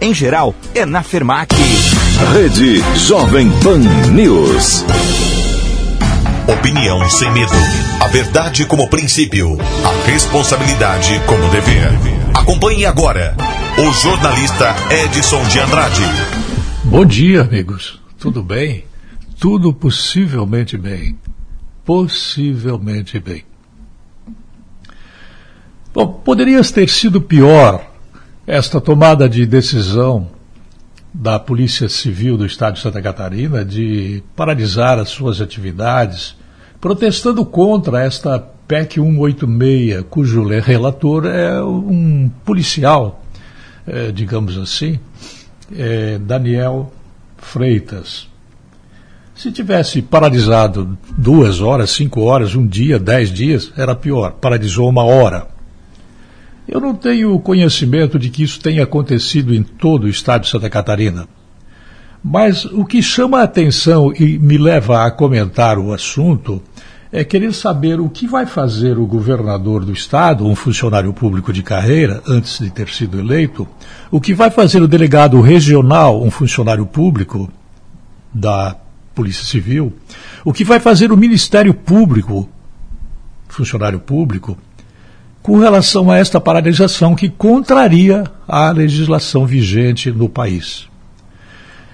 em 0.00 0.14
geral 0.14 0.54
é 0.74 0.86
na 0.86 1.02
Fermac. 1.02 1.54
Rede 2.32 2.82
Jovem 2.96 3.50
Pan 3.62 3.80
News. 4.10 4.82
Opinião 6.50 7.06
sem 7.10 7.30
medo. 7.30 7.52
A 8.00 8.08
verdade 8.08 8.64
como 8.64 8.88
princípio. 8.88 9.58
A 9.60 10.10
responsabilidade 10.10 11.20
como 11.26 11.46
dever. 11.50 11.90
Acompanhe 12.32 12.86
agora 12.86 13.36
o 13.76 13.92
jornalista 13.92 14.74
Edson 15.04 15.44
de 15.44 15.58
Andrade. 15.60 16.02
Bom 16.84 17.04
dia, 17.04 17.42
amigos. 17.42 18.00
Tudo 18.18 18.42
bem? 18.42 18.86
Tudo 19.38 19.74
possivelmente 19.74 20.78
bem. 20.78 21.18
Possivelmente 21.84 23.20
bem. 23.20 23.44
Bom, 25.92 26.06
poderia 26.24 26.64
ter 26.64 26.88
sido 26.88 27.20
pior 27.20 27.93
esta 28.46 28.80
tomada 28.80 29.28
de 29.28 29.46
decisão 29.46 30.28
da 31.12 31.38
Polícia 31.38 31.88
Civil 31.88 32.36
do 32.36 32.44
Estado 32.44 32.74
de 32.74 32.80
Santa 32.80 33.00
Catarina 33.00 33.64
de 33.64 34.22
paralisar 34.36 34.98
as 34.98 35.08
suas 35.08 35.40
atividades, 35.40 36.36
protestando 36.80 37.44
contra 37.46 38.02
esta 38.02 38.38
PEC 38.38 38.94
186, 39.00 40.04
cujo 40.10 40.46
relator 40.46 41.26
é 41.26 41.62
um 41.62 42.30
policial, 42.44 43.22
é, 43.86 44.10
digamos 44.10 44.58
assim, 44.58 44.98
é, 45.74 46.18
Daniel 46.18 46.92
Freitas. 47.38 48.28
Se 49.34 49.50
tivesse 49.50 50.00
paralisado 50.02 50.96
duas 51.16 51.60
horas, 51.60 51.90
cinco 51.90 52.22
horas, 52.22 52.54
um 52.54 52.66
dia, 52.66 52.98
dez 52.98 53.30
dias, 53.30 53.72
era 53.76 53.94
pior. 53.94 54.32
Paralisou 54.32 54.88
uma 54.88 55.02
hora. 55.02 55.53
Eu 56.66 56.80
não 56.80 56.94
tenho 56.94 57.38
conhecimento 57.40 58.18
de 58.18 58.30
que 58.30 58.42
isso 58.42 58.58
tenha 58.60 58.84
acontecido 58.84 59.54
em 59.54 59.62
todo 59.62 60.04
o 60.04 60.08
estado 60.08 60.42
de 60.42 60.48
Santa 60.48 60.70
Catarina. 60.70 61.28
Mas 62.22 62.64
o 62.64 62.86
que 62.86 63.02
chama 63.02 63.40
a 63.40 63.42
atenção 63.42 64.10
e 64.18 64.38
me 64.38 64.56
leva 64.56 65.04
a 65.04 65.10
comentar 65.10 65.78
o 65.78 65.92
assunto 65.92 66.62
é 67.12 67.22
querer 67.22 67.52
saber 67.52 68.00
o 68.00 68.08
que 68.08 68.26
vai 68.26 68.46
fazer 68.46 68.98
o 68.98 69.06
governador 69.06 69.84
do 69.84 69.92
estado, 69.92 70.46
um 70.46 70.56
funcionário 70.56 71.12
público 71.12 71.52
de 71.52 71.62
carreira, 71.62 72.22
antes 72.26 72.58
de 72.58 72.70
ter 72.70 72.88
sido 72.88 73.20
eleito, 73.20 73.68
o 74.10 74.20
que 74.20 74.34
vai 74.34 74.50
fazer 74.50 74.82
o 74.82 74.88
delegado 74.88 75.40
regional, 75.40 76.20
um 76.24 76.30
funcionário 76.30 76.84
público 76.86 77.48
da 78.32 78.76
Polícia 79.14 79.44
Civil, 79.44 79.92
o 80.44 80.52
que 80.52 80.64
vai 80.64 80.80
fazer 80.80 81.12
o 81.12 81.16
Ministério 81.16 81.72
Público, 81.72 82.48
funcionário 83.48 84.00
público, 84.00 84.58
com 85.44 85.58
relação 85.58 86.10
a 86.10 86.16
esta 86.16 86.40
paralisação 86.40 87.14
que 87.14 87.28
contraria 87.28 88.24
a 88.48 88.70
legislação 88.70 89.44
vigente 89.44 90.10
no 90.10 90.26
país. 90.26 90.88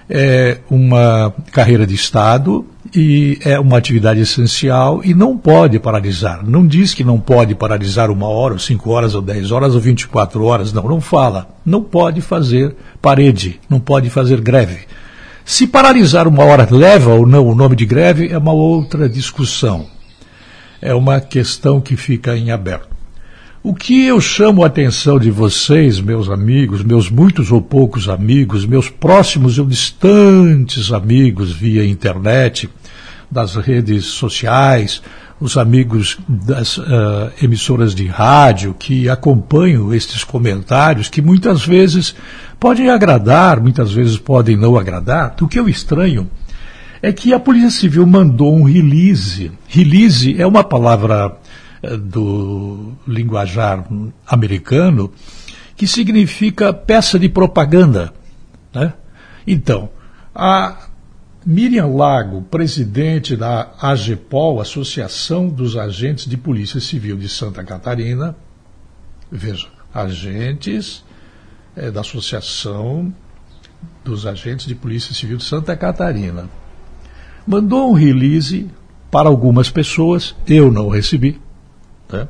É 0.09 0.59
uma 0.69 1.33
carreira 1.51 1.85
de 1.85 1.93
Estado 1.93 2.65
e 2.95 3.37
é 3.43 3.59
uma 3.59 3.77
atividade 3.77 4.21
essencial 4.21 5.01
e 5.03 5.13
não 5.13 5.37
pode 5.37 5.79
paralisar. 5.79 6.47
Não 6.47 6.65
diz 6.65 6.93
que 6.93 7.03
não 7.03 7.19
pode 7.19 7.53
paralisar 7.53 8.09
uma 8.09 8.29
hora, 8.29 8.53
ou 8.53 8.59
cinco 8.59 8.89
horas, 8.89 9.15
ou 9.15 9.21
dez 9.21 9.51
horas, 9.51 9.75
ou 9.75 9.81
vinte 9.81 10.03
e 10.03 10.07
quatro 10.07 10.45
horas. 10.45 10.71
Não, 10.71 10.83
não 10.83 11.01
fala. 11.01 11.49
Não 11.65 11.83
pode 11.83 12.21
fazer 12.21 12.73
parede, 13.01 13.59
não 13.69 13.81
pode 13.81 14.09
fazer 14.09 14.39
greve. 14.39 14.87
Se 15.43 15.67
paralisar 15.67 16.25
uma 16.25 16.45
hora 16.45 16.65
leva 16.71 17.13
ou 17.13 17.27
não 17.27 17.45
o 17.45 17.53
nome 17.53 17.75
de 17.75 17.85
greve 17.85 18.29
é 18.29 18.37
uma 18.37 18.53
outra 18.53 19.09
discussão. 19.09 19.87
É 20.81 20.95
uma 20.95 21.19
questão 21.19 21.81
que 21.81 21.97
fica 21.97 22.37
em 22.37 22.49
aberto. 22.49 22.90
O 23.63 23.75
que 23.75 24.07
eu 24.07 24.19
chamo 24.19 24.63
a 24.63 24.67
atenção 24.67 25.19
de 25.19 25.29
vocês, 25.29 26.01
meus 26.01 26.31
amigos, 26.31 26.81
meus 26.83 27.11
muitos 27.11 27.51
ou 27.51 27.61
poucos 27.61 28.09
amigos, 28.09 28.65
meus 28.65 28.89
próximos 28.89 29.59
ou 29.59 29.67
distantes 29.67 30.91
amigos 30.91 31.51
via 31.51 31.85
internet, 31.85 32.67
das 33.29 33.55
redes 33.55 34.05
sociais, 34.05 34.99
os 35.39 35.57
amigos 35.57 36.17
das 36.27 36.79
uh, 36.79 37.31
emissoras 37.39 37.93
de 37.93 38.07
rádio 38.07 38.75
que 38.77 39.07
acompanham 39.07 39.93
estes 39.93 40.23
comentários, 40.23 41.07
que 41.07 41.21
muitas 41.21 41.63
vezes 41.63 42.15
podem 42.59 42.89
agradar, 42.89 43.61
muitas 43.61 43.91
vezes 43.91 44.17
podem 44.17 44.57
não 44.57 44.75
agradar. 44.75 45.35
O 45.39 45.47
que 45.47 45.59
eu 45.59 45.69
estranho 45.69 46.27
é 46.99 47.11
que 47.11 47.31
a 47.31 47.39
Polícia 47.39 47.69
Civil 47.69 48.07
mandou 48.07 48.55
um 48.55 48.63
release. 48.63 49.51
Release 49.67 50.35
é 50.41 50.47
uma 50.47 50.63
palavra 50.63 51.37
do 51.81 52.93
linguajar 53.07 53.87
americano, 54.27 55.11
que 55.75 55.87
significa 55.87 56.71
peça 56.71 57.17
de 57.17 57.27
propaganda. 57.27 58.13
Né? 58.73 58.93
Então, 59.47 59.89
a 60.33 60.87
Miriam 61.45 61.87
Lago, 61.87 62.43
presidente 62.43 63.35
da 63.35 63.73
AGPOL, 63.81 64.61
Associação 64.61 65.47
dos 65.47 65.75
Agentes 65.75 66.27
de 66.27 66.37
Polícia 66.37 66.79
Civil 66.79 67.17
de 67.17 67.27
Santa 67.27 67.63
Catarina, 67.63 68.35
veja, 69.31 69.67
agentes 69.93 71.03
é, 71.75 71.89
da 71.89 72.01
Associação 72.01 73.13
dos 74.05 74.27
Agentes 74.27 74.67
de 74.67 74.75
Polícia 74.75 75.15
Civil 75.15 75.37
de 75.37 75.43
Santa 75.43 75.75
Catarina, 75.75 76.47
mandou 77.47 77.89
um 77.89 77.93
release 77.93 78.69
para 79.09 79.27
algumas 79.27 79.69
pessoas, 79.69 80.35
eu 80.47 80.71
não 80.71 80.89
recebi, 80.89 81.41
Tá? 82.11 82.27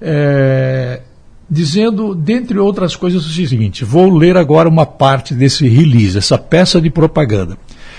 É, 0.00 1.02
dizendo, 1.50 2.14
dentre 2.14 2.58
outras 2.58 2.94
coisas, 2.94 3.26
o 3.26 3.28
seguinte: 3.28 3.84
vou 3.84 4.16
ler 4.16 4.36
agora 4.36 4.68
uma 4.68 4.86
parte 4.86 5.34
desse 5.34 5.68
release, 5.68 6.16
essa 6.16 6.38
peça 6.38 6.80
de 6.80 6.88
propaganda. 6.88 7.58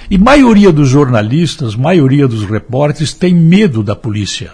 E 0.10 0.18
maioria 0.18 0.72
dos 0.72 0.90
jornalistas, 0.90 1.76
maioria 1.76 2.28
dos 2.28 2.46
repórteres 2.46 3.14
tem 3.14 3.36
medo 3.36 3.84
da 3.84 3.96
polícia. 3.96 4.52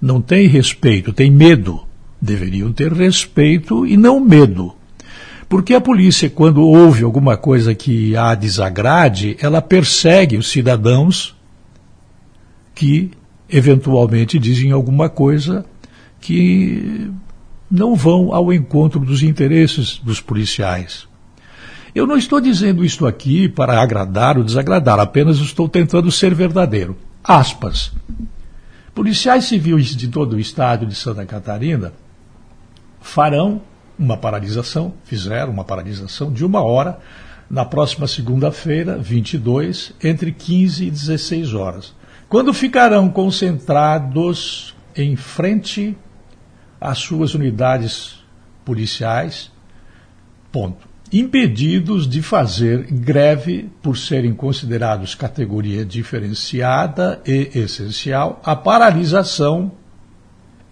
Não 0.00 0.20
tem 0.20 0.46
respeito, 0.46 1.12
tem 1.12 1.30
medo. 1.30 1.80
Deveriam 2.20 2.72
ter 2.72 2.92
respeito 2.92 3.86
e 3.86 3.96
não 3.96 4.20
medo. 4.20 4.74
Porque 5.48 5.74
a 5.74 5.80
polícia, 5.80 6.28
quando 6.28 6.62
houve 6.62 7.04
alguma 7.04 7.36
coisa 7.36 7.74
que 7.74 8.16
a 8.16 8.34
desagrade, 8.34 9.36
ela 9.40 9.62
persegue 9.62 10.36
os 10.36 10.50
cidadãos 10.50 11.36
que 12.74 13.10
eventualmente 13.48 14.38
dizem 14.38 14.72
alguma 14.72 15.08
coisa 15.08 15.64
que 16.20 17.10
não 17.70 17.94
vão 17.94 18.34
ao 18.34 18.52
encontro 18.52 19.00
dos 19.00 19.22
interesses 19.22 19.98
dos 19.98 20.20
policiais. 20.20 21.06
Eu 21.94 22.06
não 22.06 22.16
estou 22.16 22.40
dizendo 22.40 22.84
isto 22.84 23.06
aqui 23.06 23.48
para 23.48 23.80
agradar 23.80 24.36
ou 24.36 24.44
desagradar, 24.44 25.00
apenas 25.00 25.38
estou 25.38 25.68
tentando 25.68 26.10
ser 26.12 26.34
verdadeiro. 26.34 26.96
Aspas. 27.24 27.92
Policiais 28.94 29.46
civis 29.46 29.96
de 29.96 30.08
todo 30.08 30.36
o 30.36 30.40
estado 30.40 30.86
de 30.86 30.94
Santa 30.94 31.24
Catarina 31.24 31.92
farão 33.00 33.62
uma 33.98 34.16
paralisação, 34.16 34.92
fizeram 35.04 35.52
uma 35.52 35.64
paralisação 35.64 36.32
de 36.32 36.44
uma 36.44 36.62
hora 36.62 36.98
na 37.48 37.64
próxima 37.64 38.06
segunda-feira, 38.06 38.98
22, 38.98 39.92
entre 40.02 40.32
15 40.32 40.86
e 40.86 40.90
16 40.90 41.54
horas. 41.54 41.94
Quando 42.28 42.52
ficarão 42.52 43.08
concentrados 43.08 44.74
em 44.96 45.14
frente 45.14 45.96
às 46.80 46.98
suas 46.98 47.34
unidades 47.34 48.24
policiais, 48.64 49.52
ponto. 50.50 50.88
Impedidos 51.12 52.08
de 52.08 52.20
fazer 52.20 52.88
greve 52.90 53.70
por 53.80 53.96
serem 53.96 54.34
considerados 54.34 55.14
categoria 55.14 55.84
diferenciada 55.84 57.22
e 57.24 57.50
essencial, 57.54 58.40
a 58.44 58.56
paralisação 58.56 59.70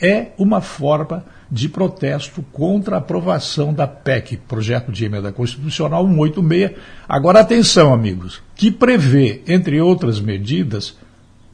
é 0.00 0.32
uma 0.36 0.60
forma 0.60 1.24
de 1.48 1.68
protesto 1.68 2.42
contra 2.50 2.96
a 2.96 2.98
aprovação 2.98 3.72
da 3.72 3.86
PEC, 3.86 4.38
Projeto 4.38 4.90
de 4.90 5.04
Emenda 5.04 5.30
Constitucional 5.30 6.04
186. 6.04 6.72
Agora, 7.08 7.38
atenção, 7.38 7.94
amigos, 7.94 8.42
que 8.56 8.72
prevê, 8.72 9.40
entre 9.46 9.80
outras 9.80 10.20
medidas, 10.20 10.96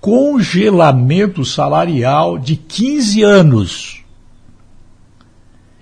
congelamento 0.01 1.45
salarial 1.45 2.39
de 2.39 2.57
15 2.57 3.23
anos 3.23 4.05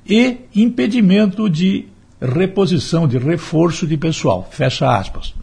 e 0.05 0.39
impedimento 0.55 1.49
de 1.49 1.87
reposição, 2.21 3.07
de 3.07 3.19
reforço 3.19 3.87
de 3.87 3.97
pessoal. 3.97 4.49
Fecha 4.51 4.97
aspas. 4.97 5.35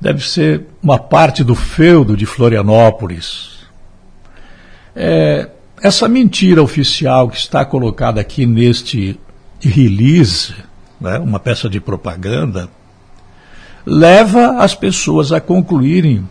Deve 0.00 0.28
ser 0.28 0.66
uma 0.82 0.98
parte 0.98 1.44
do 1.44 1.54
feudo 1.54 2.16
de 2.16 2.26
Florianópolis 2.26 3.56
é, 4.96 5.50
essa 5.82 6.08
mentira 6.08 6.62
oficial 6.62 7.28
que 7.28 7.36
está 7.36 7.66
colocada 7.66 8.18
aqui 8.18 8.46
neste 8.46 9.20
release, 9.60 10.54
né, 10.98 11.18
uma 11.18 11.38
peça 11.38 11.68
de 11.68 11.78
propaganda, 11.78 12.70
leva 13.84 14.62
as 14.62 14.74
pessoas 14.74 15.32
a 15.32 15.40
concluírem 15.40 16.26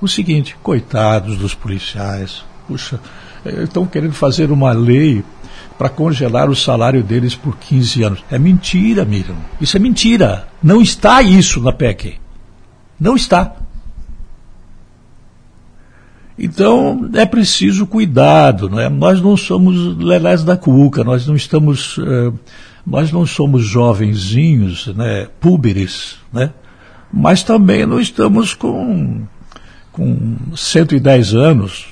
o 0.00 0.08
seguinte: 0.08 0.56
coitados 0.62 1.36
dos 1.36 1.54
policiais, 1.54 2.44
puxa, 2.66 3.00
é, 3.44 3.64
estão 3.64 3.86
querendo 3.86 4.14
fazer 4.14 4.50
uma 4.50 4.72
lei 4.72 5.24
para 5.76 5.88
congelar 5.88 6.48
o 6.48 6.56
salário 6.56 7.02
deles 7.02 7.34
por 7.34 7.56
15 7.56 8.02
anos. 8.02 8.24
É 8.30 8.38
mentira, 8.38 9.04
Miriam. 9.04 9.36
Isso 9.60 9.76
é 9.76 9.80
mentira. 9.80 10.48
Não 10.62 10.80
está 10.80 11.22
isso 11.22 11.60
na 11.60 11.72
PEC. 11.72 12.14
Não 12.98 13.16
está. 13.16 13.56
Então 16.38 17.10
é 17.14 17.24
preciso 17.24 17.86
cuidado, 17.86 18.68
não 18.68 18.80
é? 18.80 18.88
Nós 18.88 19.20
não 19.20 19.36
somos 19.36 19.96
lelés 19.96 20.42
da 20.42 20.56
cuca, 20.56 21.04
nós 21.04 21.26
não 21.26 21.36
estamos, 21.36 21.96
uh, 21.98 22.34
nós 22.84 23.12
não 23.12 23.24
somos 23.24 23.64
jovenzinhos, 23.64 24.88
né, 24.88 25.28
púberes, 25.40 26.16
né? 26.32 26.50
Mas 27.12 27.44
também 27.44 27.86
não 27.86 28.00
estamos 28.00 28.52
com, 28.52 29.22
com 29.94 30.36
110 30.54 31.34
anos. 31.34 31.86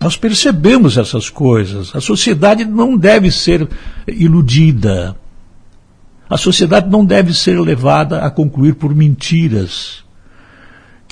Nós 0.00 0.16
percebemos 0.16 0.96
essas 0.96 1.28
coisas. 1.28 1.94
A 1.94 2.00
sociedade 2.00 2.64
não 2.64 2.96
deve 2.96 3.30
ser 3.30 3.68
iludida. 4.06 5.14
A 6.30 6.38
sociedade 6.38 6.88
não 6.88 7.04
deve 7.04 7.34
ser 7.34 7.60
levada 7.60 8.22
a 8.22 8.30
concluir 8.30 8.74
por 8.76 8.94
mentiras 8.94 10.02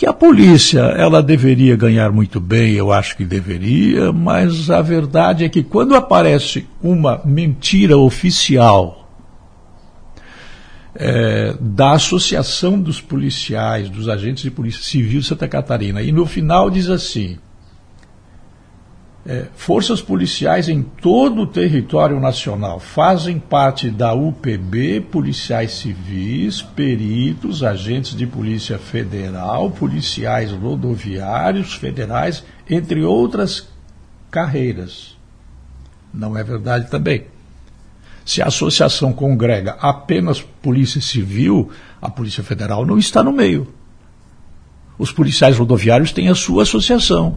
que 0.01 0.07
a 0.07 0.15
polícia 0.15 0.81
ela 0.81 1.23
deveria 1.23 1.77
ganhar 1.77 2.11
muito 2.11 2.41
bem, 2.41 2.73
eu 2.73 2.91
acho 2.91 3.15
que 3.19 3.25
deveria, 3.27 4.11
mas 4.11 4.71
a 4.71 4.81
verdade 4.81 5.45
é 5.45 5.49
que 5.51 5.63
quando 5.63 5.95
aparece 5.95 6.67
uma 6.83 7.21
mentira 7.23 7.99
oficial 7.99 9.00
é, 10.95 11.55
da 11.61 11.93
Associação 11.93 12.81
dos 12.81 13.01
Policiais, 13.01 13.89
dos 13.89 14.09
Agentes 14.09 14.43
de 14.43 14.51
Polícia 14.51 14.83
Civil 14.83 15.21
de 15.21 15.27
Santa 15.27 15.47
Catarina, 15.47 16.03
e 16.03 16.11
no 16.11 16.27
final 16.27 16.69
diz 16.71 16.89
assim: 16.89 17.39
é, 19.25 19.47
forças 19.55 20.01
policiais 20.01 20.69
em 20.69 20.83
todo 20.83 21.43
o 21.43 21.47
território 21.47 22.19
nacional 22.19 22.81
fazem 22.81 23.39
parte 23.39 23.91
da 23.91 24.15
UPB, 24.15 25.03
policiais 25.03 25.73
civis, 25.73 26.63
peritos, 26.63 27.63
agentes 27.63 28.17
de 28.17 28.27
polícia 28.27 28.79
federal, 28.79 29.71
policiais 29.71 30.51
rodoviários 30.53 31.75
federais, 31.75 32.43
entre 32.69 33.05
outras 33.05 33.69
carreiras. 34.31 35.17
Não 36.13 36.37
é 36.37 36.43
verdade 36.43 36.91
também. 36.91 37.27
Se 38.25 38.43
a 38.43 38.47
associação 38.47 39.13
congrega 39.13 39.77
apenas 39.81 40.41
polícia 40.41 41.01
civil, 41.01 41.71
a 42.01 42.11
Polícia 42.11 42.43
Federal 42.43 42.87
não 42.87 42.99
está 42.99 43.23
no 43.23 43.33
meio. 43.33 43.69
Os 44.99 45.11
policiais 45.11 45.57
rodoviários 45.57 46.13
têm 46.13 46.29
a 46.29 46.35
sua 46.35 46.63
associação. 46.63 47.37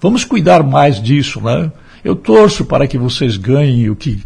Vamos 0.00 0.24
cuidar 0.24 0.62
mais 0.62 1.02
disso, 1.02 1.40
né? 1.40 1.72
Eu 2.04 2.14
torço 2.14 2.64
para 2.64 2.86
que 2.86 2.96
vocês 2.96 3.36
ganhem 3.36 3.90
o 3.90 3.96
que 3.96 4.22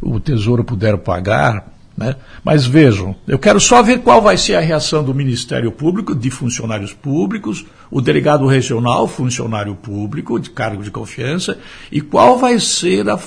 o 0.00 0.18
Tesouro 0.18 0.64
puder 0.64 0.96
pagar, 0.98 1.70
né? 1.96 2.16
Mas 2.42 2.64
vejam, 2.64 3.14
eu 3.28 3.38
quero 3.38 3.60
só 3.60 3.82
ver 3.82 3.98
qual 3.98 4.22
vai 4.22 4.38
ser 4.38 4.54
a 4.54 4.60
reação 4.60 5.04
do 5.04 5.14
Ministério 5.14 5.70
Público, 5.70 6.14
de 6.14 6.30
funcionários 6.30 6.94
públicos, 6.94 7.66
o 7.90 8.00
delegado 8.00 8.46
regional, 8.46 9.06
funcionário 9.06 9.74
público, 9.74 10.40
de 10.40 10.48
cargo 10.48 10.82
de 10.82 10.90
confiança, 10.90 11.58
e 11.92 12.00
qual 12.00 12.38
vai 12.38 12.58
ser 12.58 13.10
a, 13.10 13.18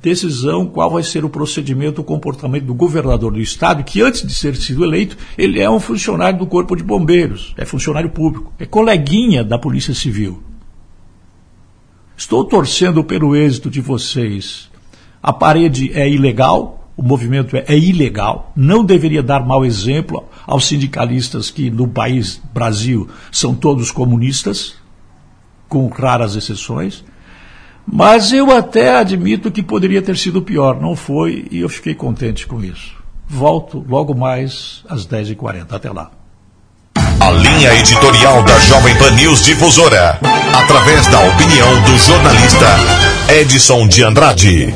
decisão 0.00 0.66
qual 0.66 0.90
vai 0.90 1.02
ser 1.02 1.24
o 1.24 1.30
procedimento, 1.30 2.00
o 2.00 2.04
comportamento 2.04 2.64
do 2.64 2.74
governador 2.74 3.32
do 3.32 3.40
estado, 3.40 3.84
que 3.84 4.00
antes 4.00 4.26
de 4.26 4.34
ser 4.34 4.56
sido 4.56 4.84
eleito, 4.84 5.16
ele 5.36 5.60
é 5.60 5.68
um 5.68 5.80
funcionário 5.80 6.38
do 6.38 6.46
Corpo 6.46 6.74
de 6.74 6.82
Bombeiros, 6.82 7.54
é 7.56 7.64
funcionário 7.64 8.10
público, 8.10 8.52
é 8.58 8.64
coleguinha 8.64 9.44
da 9.44 9.58
Polícia 9.58 9.94
Civil. 9.94 10.42
Estou 12.16 12.44
torcendo 12.44 13.02
pelo 13.02 13.34
êxito 13.34 13.68
de 13.68 13.80
vocês. 13.80 14.70
A 15.22 15.32
parede 15.32 15.90
é 15.92 16.08
ilegal, 16.08 16.90
o 16.96 17.02
movimento 17.02 17.56
é, 17.56 17.64
é 17.66 17.76
ilegal, 17.76 18.52
não 18.54 18.84
deveria 18.84 19.22
dar 19.22 19.44
mau 19.44 19.64
exemplo 19.64 20.24
aos 20.46 20.66
sindicalistas 20.66 21.50
que 21.50 21.70
no 21.70 21.88
país 21.88 22.40
Brasil 22.52 23.08
são 23.32 23.54
todos 23.54 23.90
comunistas, 23.90 24.76
com 25.68 25.88
raras 25.88 26.36
exceções. 26.36 27.04
Mas 27.86 28.32
eu 28.32 28.50
até 28.50 28.96
admito 28.96 29.50
que 29.50 29.62
poderia 29.62 30.02
ter 30.02 30.16
sido 30.16 30.42
pior. 30.42 30.80
Não 30.80 30.96
foi 30.96 31.46
e 31.50 31.60
eu 31.60 31.68
fiquei 31.68 31.94
contente 31.94 32.46
com 32.46 32.62
isso. 32.62 32.94
Volto 33.26 33.84
logo 33.88 34.14
mais 34.14 34.82
às 34.88 35.06
10h40. 35.06 35.66
Até 35.70 35.90
lá. 35.90 36.10
A 37.20 37.30
linha 37.30 37.74
editorial 37.74 38.42
da 38.42 38.58
Jovem 38.60 38.96
Pan 38.98 39.10
News 39.12 39.44
Difusora. 39.44 40.18
Através 40.52 41.06
da 41.08 41.20
opinião 41.20 41.82
do 41.82 41.98
jornalista 41.98 42.66
Edson 43.28 43.86
de 43.86 44.02
Andrade. 44.02 44.74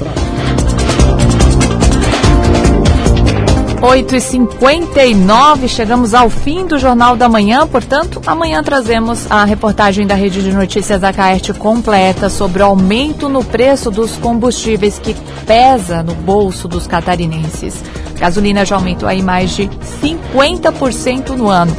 8h59, 3.81 5.69
chegamos 5.69 6.13
ao 6.13 6.29
fim 6.29 6.67
do 6.67 6.79
Jornal 6.79 7.17
da 7.17 7.29
Manhã, 7.29 7.67
portanto, 7.67 8.21
amanhã 8.27 8.63
trazemos 8.63 9.31
a 9.31 9.45
reportagem 9.45 10.05
da 10.05 10.15
Rede 10.15 10.43
de 10.43 10.53
Notícias 10.53 11.01
da 11.01 11.13
Caerte 11.13 11.53
completa 11.53 12.29
sobre 12.29 12.63
o 12.63 12.67
aumento 12.67 13.29
no 13.29 13.45
preço 13.45 13.89
dos 13.91 14.17
combustíveis 14.17 14.99
que 14.99 15.15
pesa 15.47 16.03
no 16.03 16.15
bolso 16.15 16.67
dos 16.67 16.89
catarinenses. 16.89 17.83
gasolina 18.19 18.65
já 18.65 18.75
aumentou 18.75 19.09
aí 19.09 19.23
mais 19.23 19.53
de 19.53 19.69
50% 20.03 21.31
no 21.31 21.49
ano. 21.49 21.75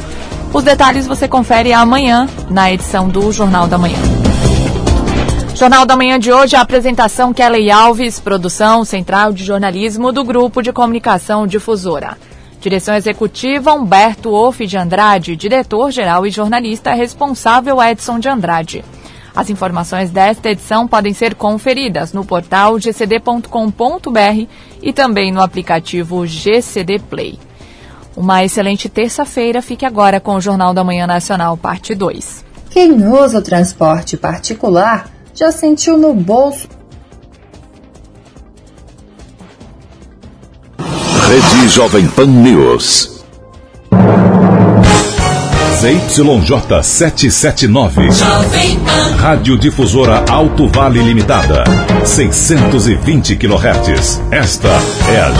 Os 0.54 0.64
detalhes 0.64 1.06
você 1.06 1.28
confere 1.28 1.72
amanhã 1.72 2.26
na 2.48 2.72
edição 2.72 3.08
do 3.08 3.30
Jornal 3.30 3.66
da 3.66 3.76
Manhã. 3.76 4.19
Jornal 5.60 5.84
da 5.84 5.94
Manhã 5.94 6.18
de 6.18 6.32
hoje, 6.32 6.56
a 6.56 6.62
apresentação 6.62 7.34
Kelly 7.34 7.70
Alves, 7.70 8.18
produção 8.18 8.82
central 8.82 9.30
de 9.30 9.44
jornalismo 9.44 10.10
do 10.10 10.24
Grupo 10.24 10.62
de 10.62 10.72
Comunicação 10.72 11.46
Difusora. 11.46 12.16
Direção 12.58 12.94
executiva 12.94 13.74
Humberto 13.74 14.30
Wolff 14.30 14.66
de 14.66 14.78
Andrade, 14.78 15.36
diretor-geral 15.36 16.26
e 16.26 16.30
jornalista 16.30 16.94
responsável 16.94 17.76
Edson 17.82 18.18
de 18.18 18.26
Andrade. 18.26 18.82
As 19.36 19.50
informações 19.50 20.08
desta 20.08 20.48
edição 20.48 20.88
podem 20.88 21.12
ser 21.12 21.34
conferidas 21.34 22.14
no 22.14 22.24
portal 22.24 22.78
gcd.com.br 22.78 24.46
e 24.82 24.92
também 24.94 25.30
no 25.30 25.42
aplicativo 25.42 26.26
GCD 26.26 27.00
Play. 27.00 27.38
Uma 28.16 28.42
excelente 28.42 28.88
terça-feira. 28.88 29.60
Fique 29.60 29.84
agora 29.84 30.20
com 30.20 30.36
o 30.36 30.40
Jornal 30.40 30.72
da 30.72 30.82
Manhã 30.82 31.06
Nacional, 31.06 31.54
parte 31.54 31.94
2. 31.94 32.46
Quem 32.70 33.06
usa 33.06 33.40
o 33.40 33.42
transporte 33.42 34.16
particular 34.16 35.19
já 35.40 35.50
sentiu 35.50 35.96
no 35.96 36.12
bolso. 36.12 36.68
Rede 41.26 41.68
Jovem 41.68 42.06
Pan 42.08 42.26
News. 42.26 43.24
ZYJ 45.80 46.82
779. 46.82 48.08
Rádio 49.16 49.56
Difusora 49.56 50.26
Alto 50.28 50.68
Vale 50.68 51.02
Limitada. 51.02 51.64
620 52.04 53.36
kHz. 53.36 54.20
Esta 54.30 54.68
é 55.08 55.22
a 55.22 55.30